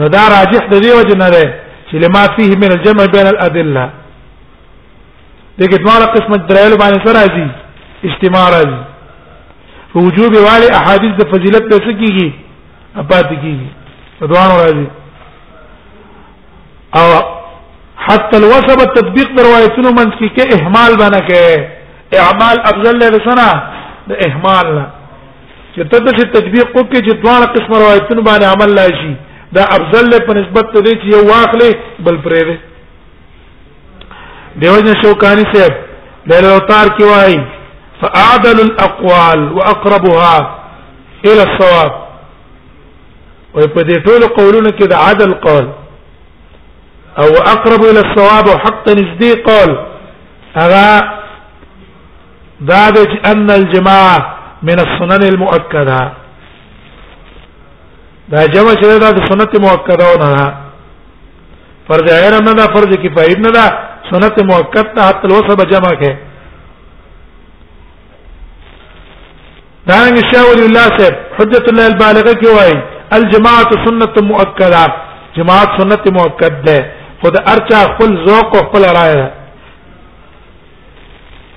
نو 0.00 0.08
دا 0.14 0.22
راجح 0.32 0.66
د 0.72 0.82
دی 0.82 0.90
وجه 0.98 1.16
نه 1.22 1.28
ده 1.34 1.42
چې 1.88 1.96
لما 2.04 2.22
فيه 2.36 2.50
من 2.62 2.70
الجمع 2.76 3.06
بين 3.14 3.26
الادله 3.30 3.86
دغه 5.62 5.76
ټول 5.76 6.02
قسم 6.16 6.34
درایل 6.50 6.76
باندې 6.78 7.00
سره 7.06 7.34
دي 7.38 7.46
اجتماع 8.10 8.44
راځي 8.50 8.80
وجوب 10.04 10.32
والي 10.46 10.68
احاديث 10.82 11.14
د 11.22 11.28
فضیلت 11.32 11.62
په 11.72 11.78
څه 11.88 11.98
کیږي 12.00 12.32
اپات 13.02 13.28
کیږي 13.42 14.30
دوانو 14.34 14.56
راځي 14.64 14.86
او 17.00 17.08
حتى 18.06 18.36
الوثب 18.36 18.78
التطبيق 18.88 19.30
روایتونو 19.46 19.90
منځ 19.90 20.12
کې 20.18 20.28
کې 20.36 20.62
اهمال 20.62 20.96
بنه 21.02 21.20
کې 21.28 22.24
اعمال 22.24 22.60
افضل 22.72 22.98
له 23.02 23.22
سنا 23.28 23.48
د 24.08 24.12
اهمال 24.28 24.74
نه 24.78 24.86
چې 25.80 25.88
ته 25.88 25.98
د 26.06 26.30
تطبیق 26.32 26.76
وکړي 26.76 27.00
چې 27.04 27.12
دواړه 27.22 27.46
قسم 27.54 27.74
روایتونو 27.80 28.22
باندې 28.22 28.46
عمل 28.46 28.74
لاشي 28.78 29.14
دا 29.56 29.62
افضل 29.76 30.10
له 30.12 30.18
په 30.28 30.32
نسبت 30.38 30.66
ته 30.74 30.80
دی 30.86 30.92
چې 30.96 31.12
یو 31.16 31.22
واخلې 31.28 31.76
بل 32.06 32.16
پرې 32.24 32.42
دی 32.48 32.56
دیوژن 34.62 34.98
شوکانی 35.02 35.44
صاحب 35.52 35.74
د 36.32 36.42
لوتار 36.46 36.86
کې 36.96 37.04
وایي 37.04 37.40
فاعدل 38.00 38.60
الاقوال 38.66 39.44
واقربها 39.52 40.58
الى 41.24 41.42
الصواب 41.48 41.90
او 43.54 43.66
په 43.76 43.80
دې 43.92 43.96
ټول 44.06 44.26
قولونو 44.40 44.68
کې 44.68 44.86
د 44.86 44.92
عدل 45.04 45.32
قول 45.46 45.68
او 47.20 47.30
اقرب 47.54 47.84
الى 47.90 48.02
الصواب 48.06 48.46
وحق 48.50 48.88
نزدي 49.00 49.32
قول 49.48 49.72
اغا 50.66 50.92
ذلك 52.72 53.26
ان 53.32 53.50
الجماعه 53.56 54.39
من 54.62 54.78
السنن 54.80 55.22
المؤكده 55.28 56.00
دا 58.32 58.46
جمع 58.54 58.72
چې 58.82 58.98
دا 59.04 59.10
د 59.18 59.20
سنت 59.30 59.52
مؤکده 59.64 60.08
نه 60.24 60.54
فرض 61.88 62.08
عین 62.16 62.34
نه 62.48 62.52
دا 62.60 62.66
فرض 62.74 62.90
کفایت 63.04 63.38
نه 63.46 63.50
دا 63.56 63.66
سنت 64.10 64.42
مؤکد 64.50 64.86
ته 64.96 65.02
حتی 65.08 65.24
الوصب 65.28 65.64
جمع 65.70 65.94
کې 66.02 66.12
دانګ 69.90 70.16
شاول 70.32 70.60
الله 70.66 70.86
صاحب 70.98 71.16
حجت 71.38 71.68
الله 71.72 71.86
البالغه 71.92 72.34
کې 72.40 72.48
وایي 72.56 72.78
الجماعه 73.16 73.70
سنت 73.86 74.22
مؤکده 74.30 74.86
جماعت 75.36 75.68
سنت 75.80 76.12
مؤکد 76.18 76.62
ده 76.68 76.78
خود 77.22 77.34
ارچا 77.54 77.78
خپل 77.94 78.10
ذوق 78.28 78.56
او 78.56 78.66
خپل 78.68 78.84
رائے 78.98 79.26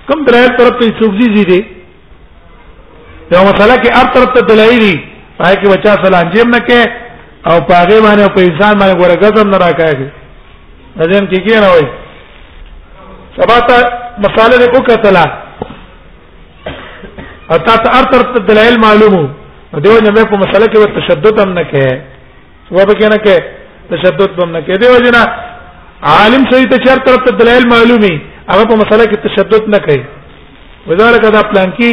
کم 0.07 0.19
درې 0.25 0.57
طرف 0.57 0.83
ته 0.83 0.91
سوزي 0.99 1.45
دي 1.51 1.61
یو 3.33 3.43
مسله 3.49 3.75
کې 3.83 3.89
هر 3.99 4.07
طرف 4.15 4.33
ته 4.37 4.41
دلایل 4.51 4.79
دي 4.85 4.95
پای 5.37 5.55
کې 5.55 5.67
بچا 5.73 5.93
سلانجیم 6.05 6.49
نه 6.55 6.59
کې 6.67 6.79
او 7.51 7.55
پاغه 7.69 7.97
باندې 8.05 8.27
په 8.37 8.41
انسان 8.49 8.73
باندې 8.81 8.97
ورګزم 9.03 9.47
نه 9.53 9.57
راکایږي 9.65 10.09
نظم 11.01 11.23
کې 11.31 11.39
کې 11.45 11.55
نه 11.63 11.67
وای 11.73 11.85
سبا 13.37 13.57
ته 13.69 13.77
مساله 14.25 14.55
نه 14.61 14.67
وکړه 14.73 15.25
اته 17.53 17.75
ته 17.85 17.89
هر 17.97 18.05
طرف 18.11 18.27
ته 18.35 18.39
دلایل 18.51 18.77
معلومو 18.85 19.23
دیو 19.73 19.99
نه 20.01 20.11
مې 20.15 20.25
په 20.33 20.37
مسله 20.45 20.65
کې 20.67 20.95
تشدد 20.99 21.39
هم 21.43 21.49
نه 21.57 21.63
کې 21.73 22.69
سبا 22.69 22.85
به 22.85 22.93
کې 22.99 23.07
نه 23.11 23.17
کې 23.25 23.37
تشدد 23.95 24.41
هم 24.43 24.49
نه 24.55 24.61
کې 24.61 24.75
دیو 24.81 24.99
جنا 25.07 25.23
عالم 26.13 26.49
صحیح 26.51 26.69
ته 26.71 26.77
چر 26.87 26.99
طرف 27.07 27.25
ته 27.27 27.31
دلایل 27.43 27.67
معلومي 27.75 28.13
هغه 28.49 28.63
په 28.71 28.75
مسله 28.81 29.03
کې 29.11 29.27
تشدد 29.27 29.69
نه 29.69 29.77
کوي 29.85 30.01
وزاره 30.87 31.17
کدا 31.23 31.41
پلان 31.51 31.69
کې 31.79 31.91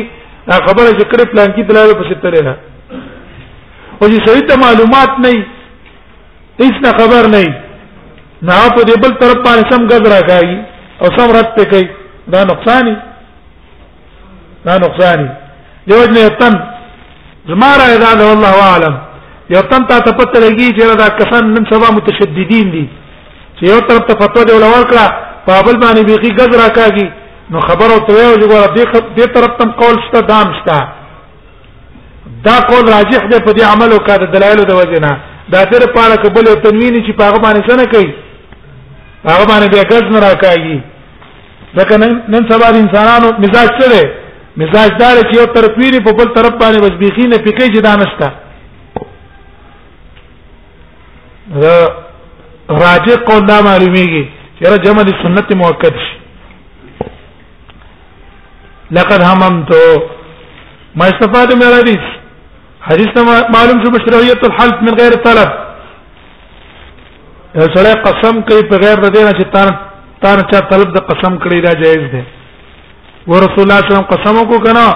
دا 0.48 0.54
خبره 0.66 0.90
چې 0.98 1.04
کړې 1.10 1.24
پلان 1.32 1.50
کې 1.54 1.62
تلاله 1.68 1.94
په 2.00 2.04
ستره 2.10 2.40
نه 2.48 2.54
او 4.00 4.04
چې 4.12 4.18
صحیح 4.26 4.44
ته 4.50 4.54
معلومات 4.66 5.10
نه 5.24 5.30
هیڅ 6.62 6.76
نه 6.84 6.90
خبر 7.00 7.28
نه 7.34 7.42
نه 8.42 8.58
په 8.76 8.80
دې 8.88 8.96
بل 9.02 9.12
طرف 9.22 9.38
باندې 9.46 9.70
سم 9.72 9.82
غږ 9.92 10.02
راکایي 10.14 10.56
او 11.00 11.06
سم 11.16 11.28
رد 11.36 11.50
پہ 11.56 11.64
کوي 11.72 11.86
دا 12.32 12.40
نقصان 12.52 12.90
دا 14.66 14.74
نقصان 14.84 15.28
دیو 15.90 16.02
جن 16.08 16.18
تن 16.40 16.58
زماره 17.52 17.84
اذا 17.94 18.10
والله 18.24 18.54
اعلم 18.72 18.94
یو 19.52 19.60
تن 19.70 19.82
ته 19.90 19.96
ته 20.06 20.12
پته 20.18 20.36
لګي 20.46 20.68
چې 20.76 20.96
دا 21.04 21.08
کسان 21.20 21.54
نن 21.54 21.64
سبا 21.72 21.88
متشددین 21.98 22.66
دي 22.74 22.84
چې 23.58 23.62
یو 23.70 23.80
طرف 23.88 24.04
ته 24.10 24.14
فتوا 24.20 24.42
دی 24.44 24.52
ولور 24.52 24.84
کړه 24.90 25.06
په 25.46 25.52
بل 25.66 25.76
باندې 25.82 26.02
بيخي 26.08 26.30
غږ 26.38 26.52
راکاږي 26.62 27.08
نو 27.52 27.60
خبر 27.66 27.88
او 27.94 27.98
ته 28.08 28.12
یو 28.18 28.34
جوړه 28.40 28.58
دې 29.16 29.24
طرف 29.36 29.54
تم 29.60 29.70
قول 29.80 29.96
شته 30.06 30.20
دام 30.32 30.50
شته 30.58 30.76
دا 32.46 32.56
قول 32.70 32.84
راجح 32.96 33.22
دی 33.30 33.38
په 33.44 33.52
دې 33.52 33.64
عمل 33.72 33.90
او 33.94 33.98
کاده 34.08 34.26
دلایل 34.34 34.60
د 34.68 34.70
وجنه 34.80 35.10
دا 35.54 35.62
تر 35.72 35.82
پاره 35.96 36.16
قبول 36.24 36.44
او 36.50 36.54
تنوین 36.66 36.94
چې 37.06 37.12
پاغه 37.20 37.38
باندې 37.44 37.60
څنګه 37.70 37.86
کوي 37.94 38.10
هغه 39.30 39.44
باندې 39.50 39.66
بیا 39.74 39.82
کس 39.90 40.02
نه 40.12 40.18
راکایي 40.26 40.76
ځکه 41.78 41.98
نن 42.34 42.42
سبا 42.52 42.68
د 42.76 42.78
انسانانو 42.84 43.28
مزاج 43.46 43.68
څه 43.80 43.86
دی 43.94 44.04
مزاج 44.62 44.90
دار 45.02 45.14
چې 45.16 45.34
یو 45.40 45.46
طرف 45.58 45.72
ویری 45.82 46.00
په 46.06 46.12
بل 46.22 46.28
طرف 46.38 46.50
باندې 46.62 46.78
وزبیخی 46.86 47.26
نه 47.32 47.36
پکې 47.48 47.66
جدا 47.78 47.94
نشته 48.04 48.28
راجع 51.58 53.14
قول 53.28 53.46
دا 53.52 53.58
معلومیږي 53.60 54.24
چې 54.60 54.70
را 54.70 54.76
جمع 54.86 55.02
د 55.10 55.12
سنت 55.26 55.46
موقت 55.62 55.92
شي 56.06 56.14
لقد 58.98 59.22
هممت 59.28 59.70
ما 60.98 61.04
استفاده 61.12 61.54
من 61.56 61.62
الحديث 61.72 62.04
حديث 62.88 63.10
معلوم 63.56 63.78
شو 63.84 63.90
مشروعيه 63.96 64.40
الحلف 64.48 64.76
من 64.86 64.94
غير 65.00 65.12
طلب 65.26 65.50
یو 67.58 67.66
سره 67.74 67.92
قسم 68.08 68.34
کوي 68.48 68.62
په 68.70 68.76
غیر 68.84 68.96
د 69.04 69.06
دې 69.14 69.22
نه 69.26 69.32
چې 69.38 69.44
تان 69.54 69.68
تان 70.22 70.38
چا 70.50 70.58
طلب 70.72 70.88
د 70.96 70.98
قسم 71.10 71.32
کړی 71.44 71.58
دا 71.66 71.72
جایز 71.82 72.04
دی 72.12 72.22
ورسول 73.30 73.62
الله 73.64 73.76
صلی 73.80 73.80
الله 73.80 73.80
علیه 73.88 73.94
وسلم 73.94 74.10
قسم 74.14 74.36
کو 74.50 74.56
کنا 74.66 74.86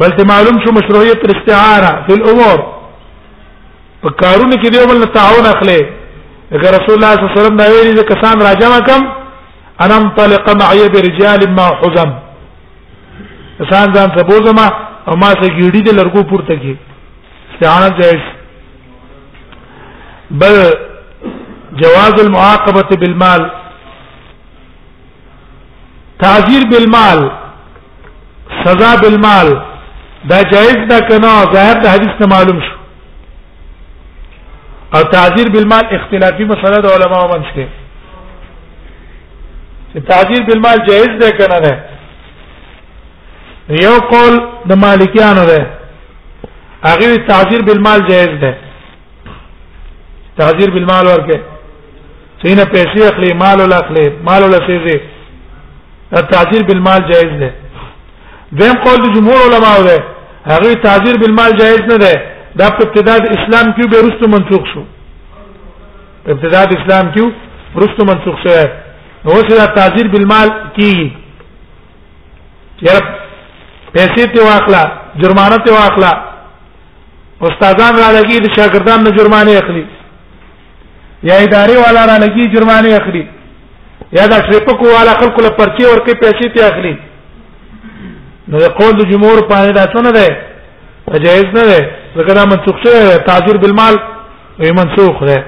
بلته 0.00 0.24
معلوم 0.30 0.60
شو 0.64 0.72
مشروعیت 0.76 1.24
الاستعاره 1.28 1.90
فی 2.06 2.12
الامور 2.18 2.58
په 4.04 4.10
کارونه 4.22 4.56
کې 4.62 4.70
دیوبل 4.76 5.06
تعاون 5.18 5.46
اخلي 5.50 5.80
اگر 6.58 6.70
رسول 6.74 6.94
الله 6.94 7.14
صلی 7.14 7.22
الله 7.22 7.32
علیه 7.32 7.40
وسلم 7.40 7.56
دا 7.56 7.66
ویلي 7.70 7.92
چې 7.98 8.04
کسان 8.10 8.40
راجمه 8.40 8.80
کم 8.86 9.02
انا 9.84 9.94
انطلق 9.96 10.46
معي 10.62 10.88
برجال 10.94 11.50
ما 11.58 11.66
حزم 11.82 12.10
کسان 13.58 13.92
ځان 13.94 14.10
ته 14.16 14.22
بوزما 14.30 14.66
او 15.08 15.16
ما 15.16 15.28
سه 15.30 15.48
ګیډي 15.58 15.82
د 15.88 15.90
لرګو 15.98 16.22
پورته 16.30 16.56
کی 16.62 16.74
استعانت 17.52 18.00
جائز 18.02 18.24
بل 20.30 20.54
جواز 21.82 22.20
المعاقبه 22.24 22.96
بالمال 23.02 23.50
تعذير 26.20 26.62
بالمال 26.72 27.28
سزا 28.66 28.94
بالمال 29.02 29.48
دا 30.30 30.42
جائز 30.54 30.76
دا 30.88 31.00
کنا 31.08 31.32
ظاهر 31.54 31.82
د 31.82 31.86
حدیث 31.94 32.20
نه 32.20 32.26
معلوم 32.36 32.60
شو 32.60 32.79
او 34.96 35.02
تعذير 35.10 35.48
بالمال 35.54 35.86
اختلافي 35.98 36.44
مسله 36.52 36.76
د 36.82 36.86
علماء 36.94 37.24
منځ 37.32 37.46
کې 37.54 37.66
چې 39.92 39.98
تعذير 40.08 40.42
بالمال 40.48 40.78
جائز 40.88 41.12
ده 41.20 41.30
کنه 41.40 41.58
ده 41.64 41.72
یو 43.84 43.94
قول 44.12 44.34
د 44.70 44.72
مالکیانو 44.84 45.44
ده 45.50 45.66
هغه 46.88 47.16
تعذير 47.30 47.60
بالمال 47.68 48.00
جائز 48.08 48.32
ده 48.42 48.54
تعذير 50.38 50.70
بالمال 50.74 51.06
ورکه 51.06 51.40
سینه 52.42 52.64
پیسې 52.74 53.12
اخلي 53.12 53.32
مال 53.44 53.58
ولا 53.62 53.76
اخلي 53.80 54.10
مال 54.28 54.42
ولا 54.42 54.58
سيزي 54.66 55.00
تعذير 56.32 56.62
بالمال 56.68 57.00
جائز 57.12 57.32
ده 57.44 57.50
دیم 58.52 58.76
قول 58.84 58.98
د 59.02 59.14
جمهور 59.14 59.40
علماء 59.46 59.78
ده 59.88 59.96
هغه 60.46 60.74
تعذير 60.74 61.16
بالمال 61.22 61.56
جائز 61.58 61.80
نه 61.88 61.96
ده 61.96 62.39
دا 62.58 62.68
په 62.76 62.82
ابتداء 62.86 63.18
اسلام 63.36 63.72
کې 63.76 63.84
به 63.90 63.98
رستو 64.06 64.28
منسوخ 64.30 64.62
شو 64.72 64.82
ابتداء 66.34 66.62
اسلام 66.76 67.10
کې 67.16 67.78
رستو 67.82 68.04
منسوخ 68.10 68.40
شو 68.44 68.54
نو 69.24 69.30
اوس 69.36 69.44
دا 69.58 69.66
تعذير 69.76 70.08
بالمال 70.14 70.48
کی 70.76 70.90
یره 72.86 73.00
پیسې 73.92 74.24
ته 74.34 74.42
واخلا 74.46 74.82
جرمانه 75.22 75.56
ته 75.66 75.72
واخلا 75.74 76.12
استادان 77.48 77.94
را 78.02 78.08
لګي 78.20 78.36
د 78.40 78.48
شاګردان 78.56 79.00
نه 79.04 79.10
جرمانه 79.18 79.50
اخلي 79.58 79.84
یا 81.22 81.34
اداري 81.44 81.76
والا 81.76 82.06
را 82.06 82.16
لګي 82.24 82.52
جرمانه 82.54 82.96
اخلي 82.96 83.24
یا 84.12 84.26
دا 84.28 84.38
ټریپکو 84.46 84.86
والا 84.96 85.12
خلکو 85.20 85.42
له 85.46 85.50
پرچی 85.58 85.84
ورکې 85.84 86.20
پیسې 86.22 86.50
ته 86.56 86.68
اخلي 86.70 86.94
نو 88.48 88.58
د 88.58 88.68
قول 88.78 88.92
د 88.98 89.10
جمهور 89.12 89.42
په 89.50 89.54
اړه 89.60 89.72
دا 89.72 89.84
څه 89.92 90.02
نه 90.04 90.10
ده 90.10 91.18
جایز 91.24 91.44
نه 91.54 91.62
ده 91.68 91.99
ځکه 92.16 92.32
دا 92.38 92.44
منسوخ 92.44 92.74
شوی 92.84 93.18
تاجر 93.28 93.56
بالمال 93.62 93.94
وي 94.60 94.70
منسوخ 94.78 95.16
دی 95.28 95.38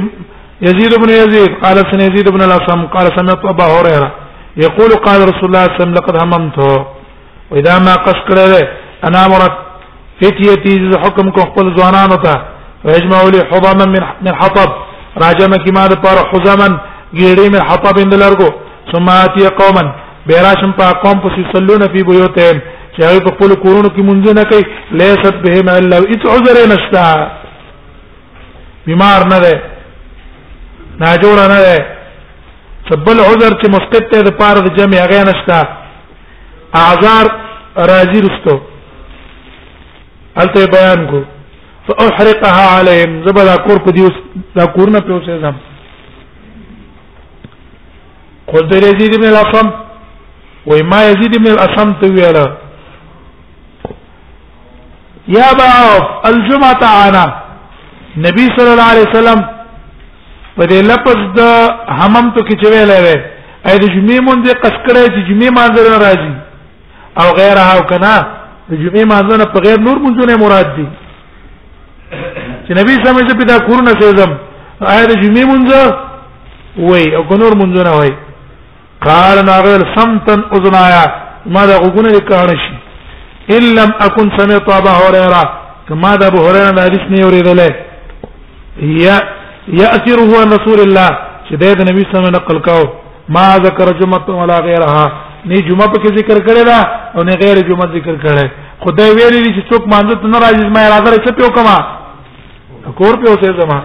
يزيد 0.62 0.96
بن 1.02 1.10
يزيد 1.10 1.50
قال 1.64 1.78
حدثني 1.80 2.04
يزيد 2.14 2.30
بن 2.32 2.42
الاسم 2.42 2.86
قال 2.88 3.06
سمعت 3.18 3.46
ابا 3.46 3.64
هريره 3.66 4.29
يقول 4.66 4.90
قال 4.90 5.20
رسول 5.30 5.46
الله 5.46 5.66
صلى 5.66 5.68
الله 5.68 5.72
عليه 5.74 5.82
وسلم 5.82 5.94
لقد 6.00 6.14
هممت 6.24 6.58
واذا 7.52 7.80
ما 7.80 7.94
قشكره 8.08 8.68
انا 9.08 9.26
امرت 9.26 9.54
فتيتي 10.22 10.76
حكم 11.04 11.30
کو 11.32 11.42
خپل 11.42 11.66
ځوانانو 11.78 12.16
ته 12.26 12.36
فيجمع 12.84 13.20
لي 13.34 13.40
حضما 13.52 13.86
من 13.92 14.04
من 14.26 14.34
حطب 14.42 14.70
راجم 15.24 15.54
کی 15.64 15.72
ما 15.78 15.84
پر 16.04 16.16
حزما 16.32 16.68
ګیړې 17.20 17.46
من 17.54 17.62
حطب 17.70 17.96
اندلرګو 18.04 18.50
ثم 18.92 19.08
اتي 19.10 19.48
قوما 19.60 19.84
بیراشم 20.28 20.72
په 20.80 20.92
قوم 21.04 21.20
په 21.20 21.30
سلون 21.54 21.82
فی 21.94 22.04
بیوتهم 22.10 22.60
چې 22.98 23.04
هغه 23.04 23.20
په 23.26 23.30
خپل 23.36 23.54
کورونو 23.64 23.90
کې 23.96 24.02
مونږ 24.10 24.36
نه 24.40 24.44
کوي 24.44 24.64
لیست 24.92 25.36
بهم 25.46 25.70
الا 25.70 25.96
ایت 25.98 26.24
عذر 26.34 26.58
نشتا 26.74 27.06
بیمار 28.86 29.22
نه 29.32 29.40
ده 29.46 29.56
ناجوړ 31.00 31.40
نه 31.54 31.60
ده 31.66 31.99
تبل 32.90 33.20
عذر 33.22 33.54
چې 33.62 33.70
مسقط 33.72 34.06
ته 34.12 34.22
د 34.28 34.34
پاره 34.38 34.62
د 34.68 34.72
جمع 34.78 34.98
هغه 35.00 35.22
نشتا 35.30 35.58
اعذار 36.84 37.26
راځي 37.90 38.20
رستو 38.26 38.56
الته 40.44 40.66
بیان 40.76 41.04
کو 41.12 41.20
فاحرقها 41.90 42.64
عليهم 42.78 43.20
زبدا 43.28 43.56
کور 43.68 43.84
په 43.88 43.92
دې 43.98 44.56
دا 44.56 44.66
کور 44.78 44.90
نه 44.96 45.00
پیوسه 45.10 45.38
زم 45.44 45.60
خود 48.54 48.68
د 48.74 48.88
یزید 48.88 49.14
ابن 49.18 49.28
الاصم 49.34 49.70
و 50.72 50.82
ما 50.94 51.04
یزید 51.10 51.36
ابن 51.38 51.52
الاصم 51.52 51.92
ته 52.02 52.08
ویلا 52.18 52.46
یا 55.38 55.48
باو 55.62 56.04
الجمعه 56.30 56.92
انا 57.08 57.26
نبی 58.28 58.48
صلی 58.60 58.70
الله 58.72 58.90
علیه 58.94 59.10
وسلم 59.10 59.48
په 60.60 60.66
دې 60.70 60.80
لفظ 60.92 61.18
د 61.40 61.42
همم 62.00 62.26
تو 62.36 62.42
کې 62.48 62.56
چویلې 62.62 62.98
وې 63.04 63.18
اې 63.70 63.76
د 63.84 63.86
جمعې 63.96 64.20
مونږ 64.28 64.42
قصکړې 64.64 65.04
چې 65.14 65.20
جمعې 65.30 65.50
مانځره 65.58 65.96
راځي 66.06 66.34
او 67.22 67.28
غیره 67.40 67.64
او 67.76 67.80
کنا 67.92 68.16
د 68.70 68.74
جمعې 68.84 69.04
مانځنه 69.12 69.46
په 69.54 69.58
غیر 69.66 69.78
نور 69.88 69.98
مونږونه 70.06 70.34
مراد 70.44 70.68
دي 70.78 70.88
چې 72.66 72.72
نبی 72.80 72.94
صلی 72.94 73.08
الله 73.08 73.22
علیه 73.22 73.30
وسلم 73.32 73.48
دا 73.52 73.58
کورونه 73.68 73.92
سيزم 74.04 74.32
اې 74.84 75.04
د 75.12 75.14
جمعې 75.24 75.44
مونږ 75.52 75.68
وې 76.90 77.06
او 77.18 77.24
نور 77.44 77.54
مونږونه 77.62 77.92
وې 78.00 78.12
قال 79.08 79.38
ناغل 79.52 79.82
سمتن 79.96 80.40
اذنایا 80.58 81.06
ما 81.56 81.64
دا 81.72 81.76
وګونه 81.86 82.10
کار 82.32 82.50
شي 82.66 82.76
ان 83.56 83.64
لم 83.80 83.92
اكن 84.08 84.28
سمعت 84.38 84.72
ابا 84.80 84.92
هريره 85.02 85.44
کما 85.88 86.16
دا 86.22 86.26
ابو 86.32 86.40
هريره 86.48 86.72
دا 86.78 86.82
حدیث 86.88 87.04
نه 87.12 87.26
اوریدله 87.26 87.70
یا 89.06 89.20
ياثره 89.68 90.32
عن 90.42 90.48
رسول 90.58 90.80
الله 90.84 91.10
چې 91.50 91.54
د 91.56 91.64
نبی 91.92 92.02
صلی 92.04 92.10
الله 92.10 92.22
علیه 92.22 92.28
وسلم 92.28 92.36
نقل 92.36 92.60
کاو 92.68 92.84
ما 93.36 93.46
ذکر 93.66 93.92
جمعه 94.02 94.30
ولا 94.42 94.60
غیرها 94.68 95.06
نه 95.46 95.56
جمعه 95.68 95.88
په 95.94 96.10
ذکر 96.20 96.38
کړی 96.48 96.64
دا 96.70 96.80
او 97.16 97.24
نه 97.24 97.34
غیر 97.44 97.58
جمعه 97.70 97.88
ذکر 97.98 98.16
کړی 98.24 98.50
خدای 98.86 99.10
ویلی 99.16 99.52
چې 99.56 99.62
څوک 99.74 99.82
مانځ 99.88 100.16
ته 100.22 100.28
ناراض 100.28 100.62
ما 100.76 100.82
اراده 100.88 101.12
رسې 101.12 101.32
پیو 101.32 101.50
کما 101.50 101.78
کور 103.00 103.16
پیو 103.24 103.36
سه 103.42 103.60
زما 103.62 103.80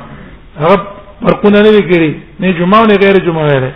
هغه 0.63 0.77
فرقونه 1.25 1.63
نه 1.67 1.71
وکړي 1.77 2.13
نه 2.41 2.53
جمعه 2.61 2.79
او 2.81 2.87
نه 2.87 2.97
غیر 3.05 3.17
جمعه 3.27 3.45
ویره 3.51 3.71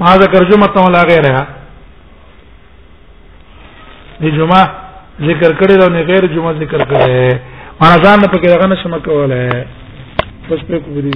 ما 0.00 0.14
ذکر 0.24 0.44
جمعه 0.52 0.84
ولا 0.86 1.02
غیرها 1.10 1.44
نه 4.20 4.30
جمعه 4.38 4.64
ذکر 5.26 5.50
کړی 5.60 5.76
دا 5.82 5.88
نه 5.88 6.02
غیر 6.12 6.26
جمعه 6.36 6.52
ذکر 6.52 6.84
کړی 6.84 7.36
انا 7.82 7.96
ځان 8.04 8.18
په 8.32 8.38
کې 8.40 8.48
دغه 8.54 8.66
نشم 8.72 8.92
کولای 9.06 9.48
بس 10.48 10.60
په 10.68 10.76
کو 10.84 10.98
دې 11.04 11.10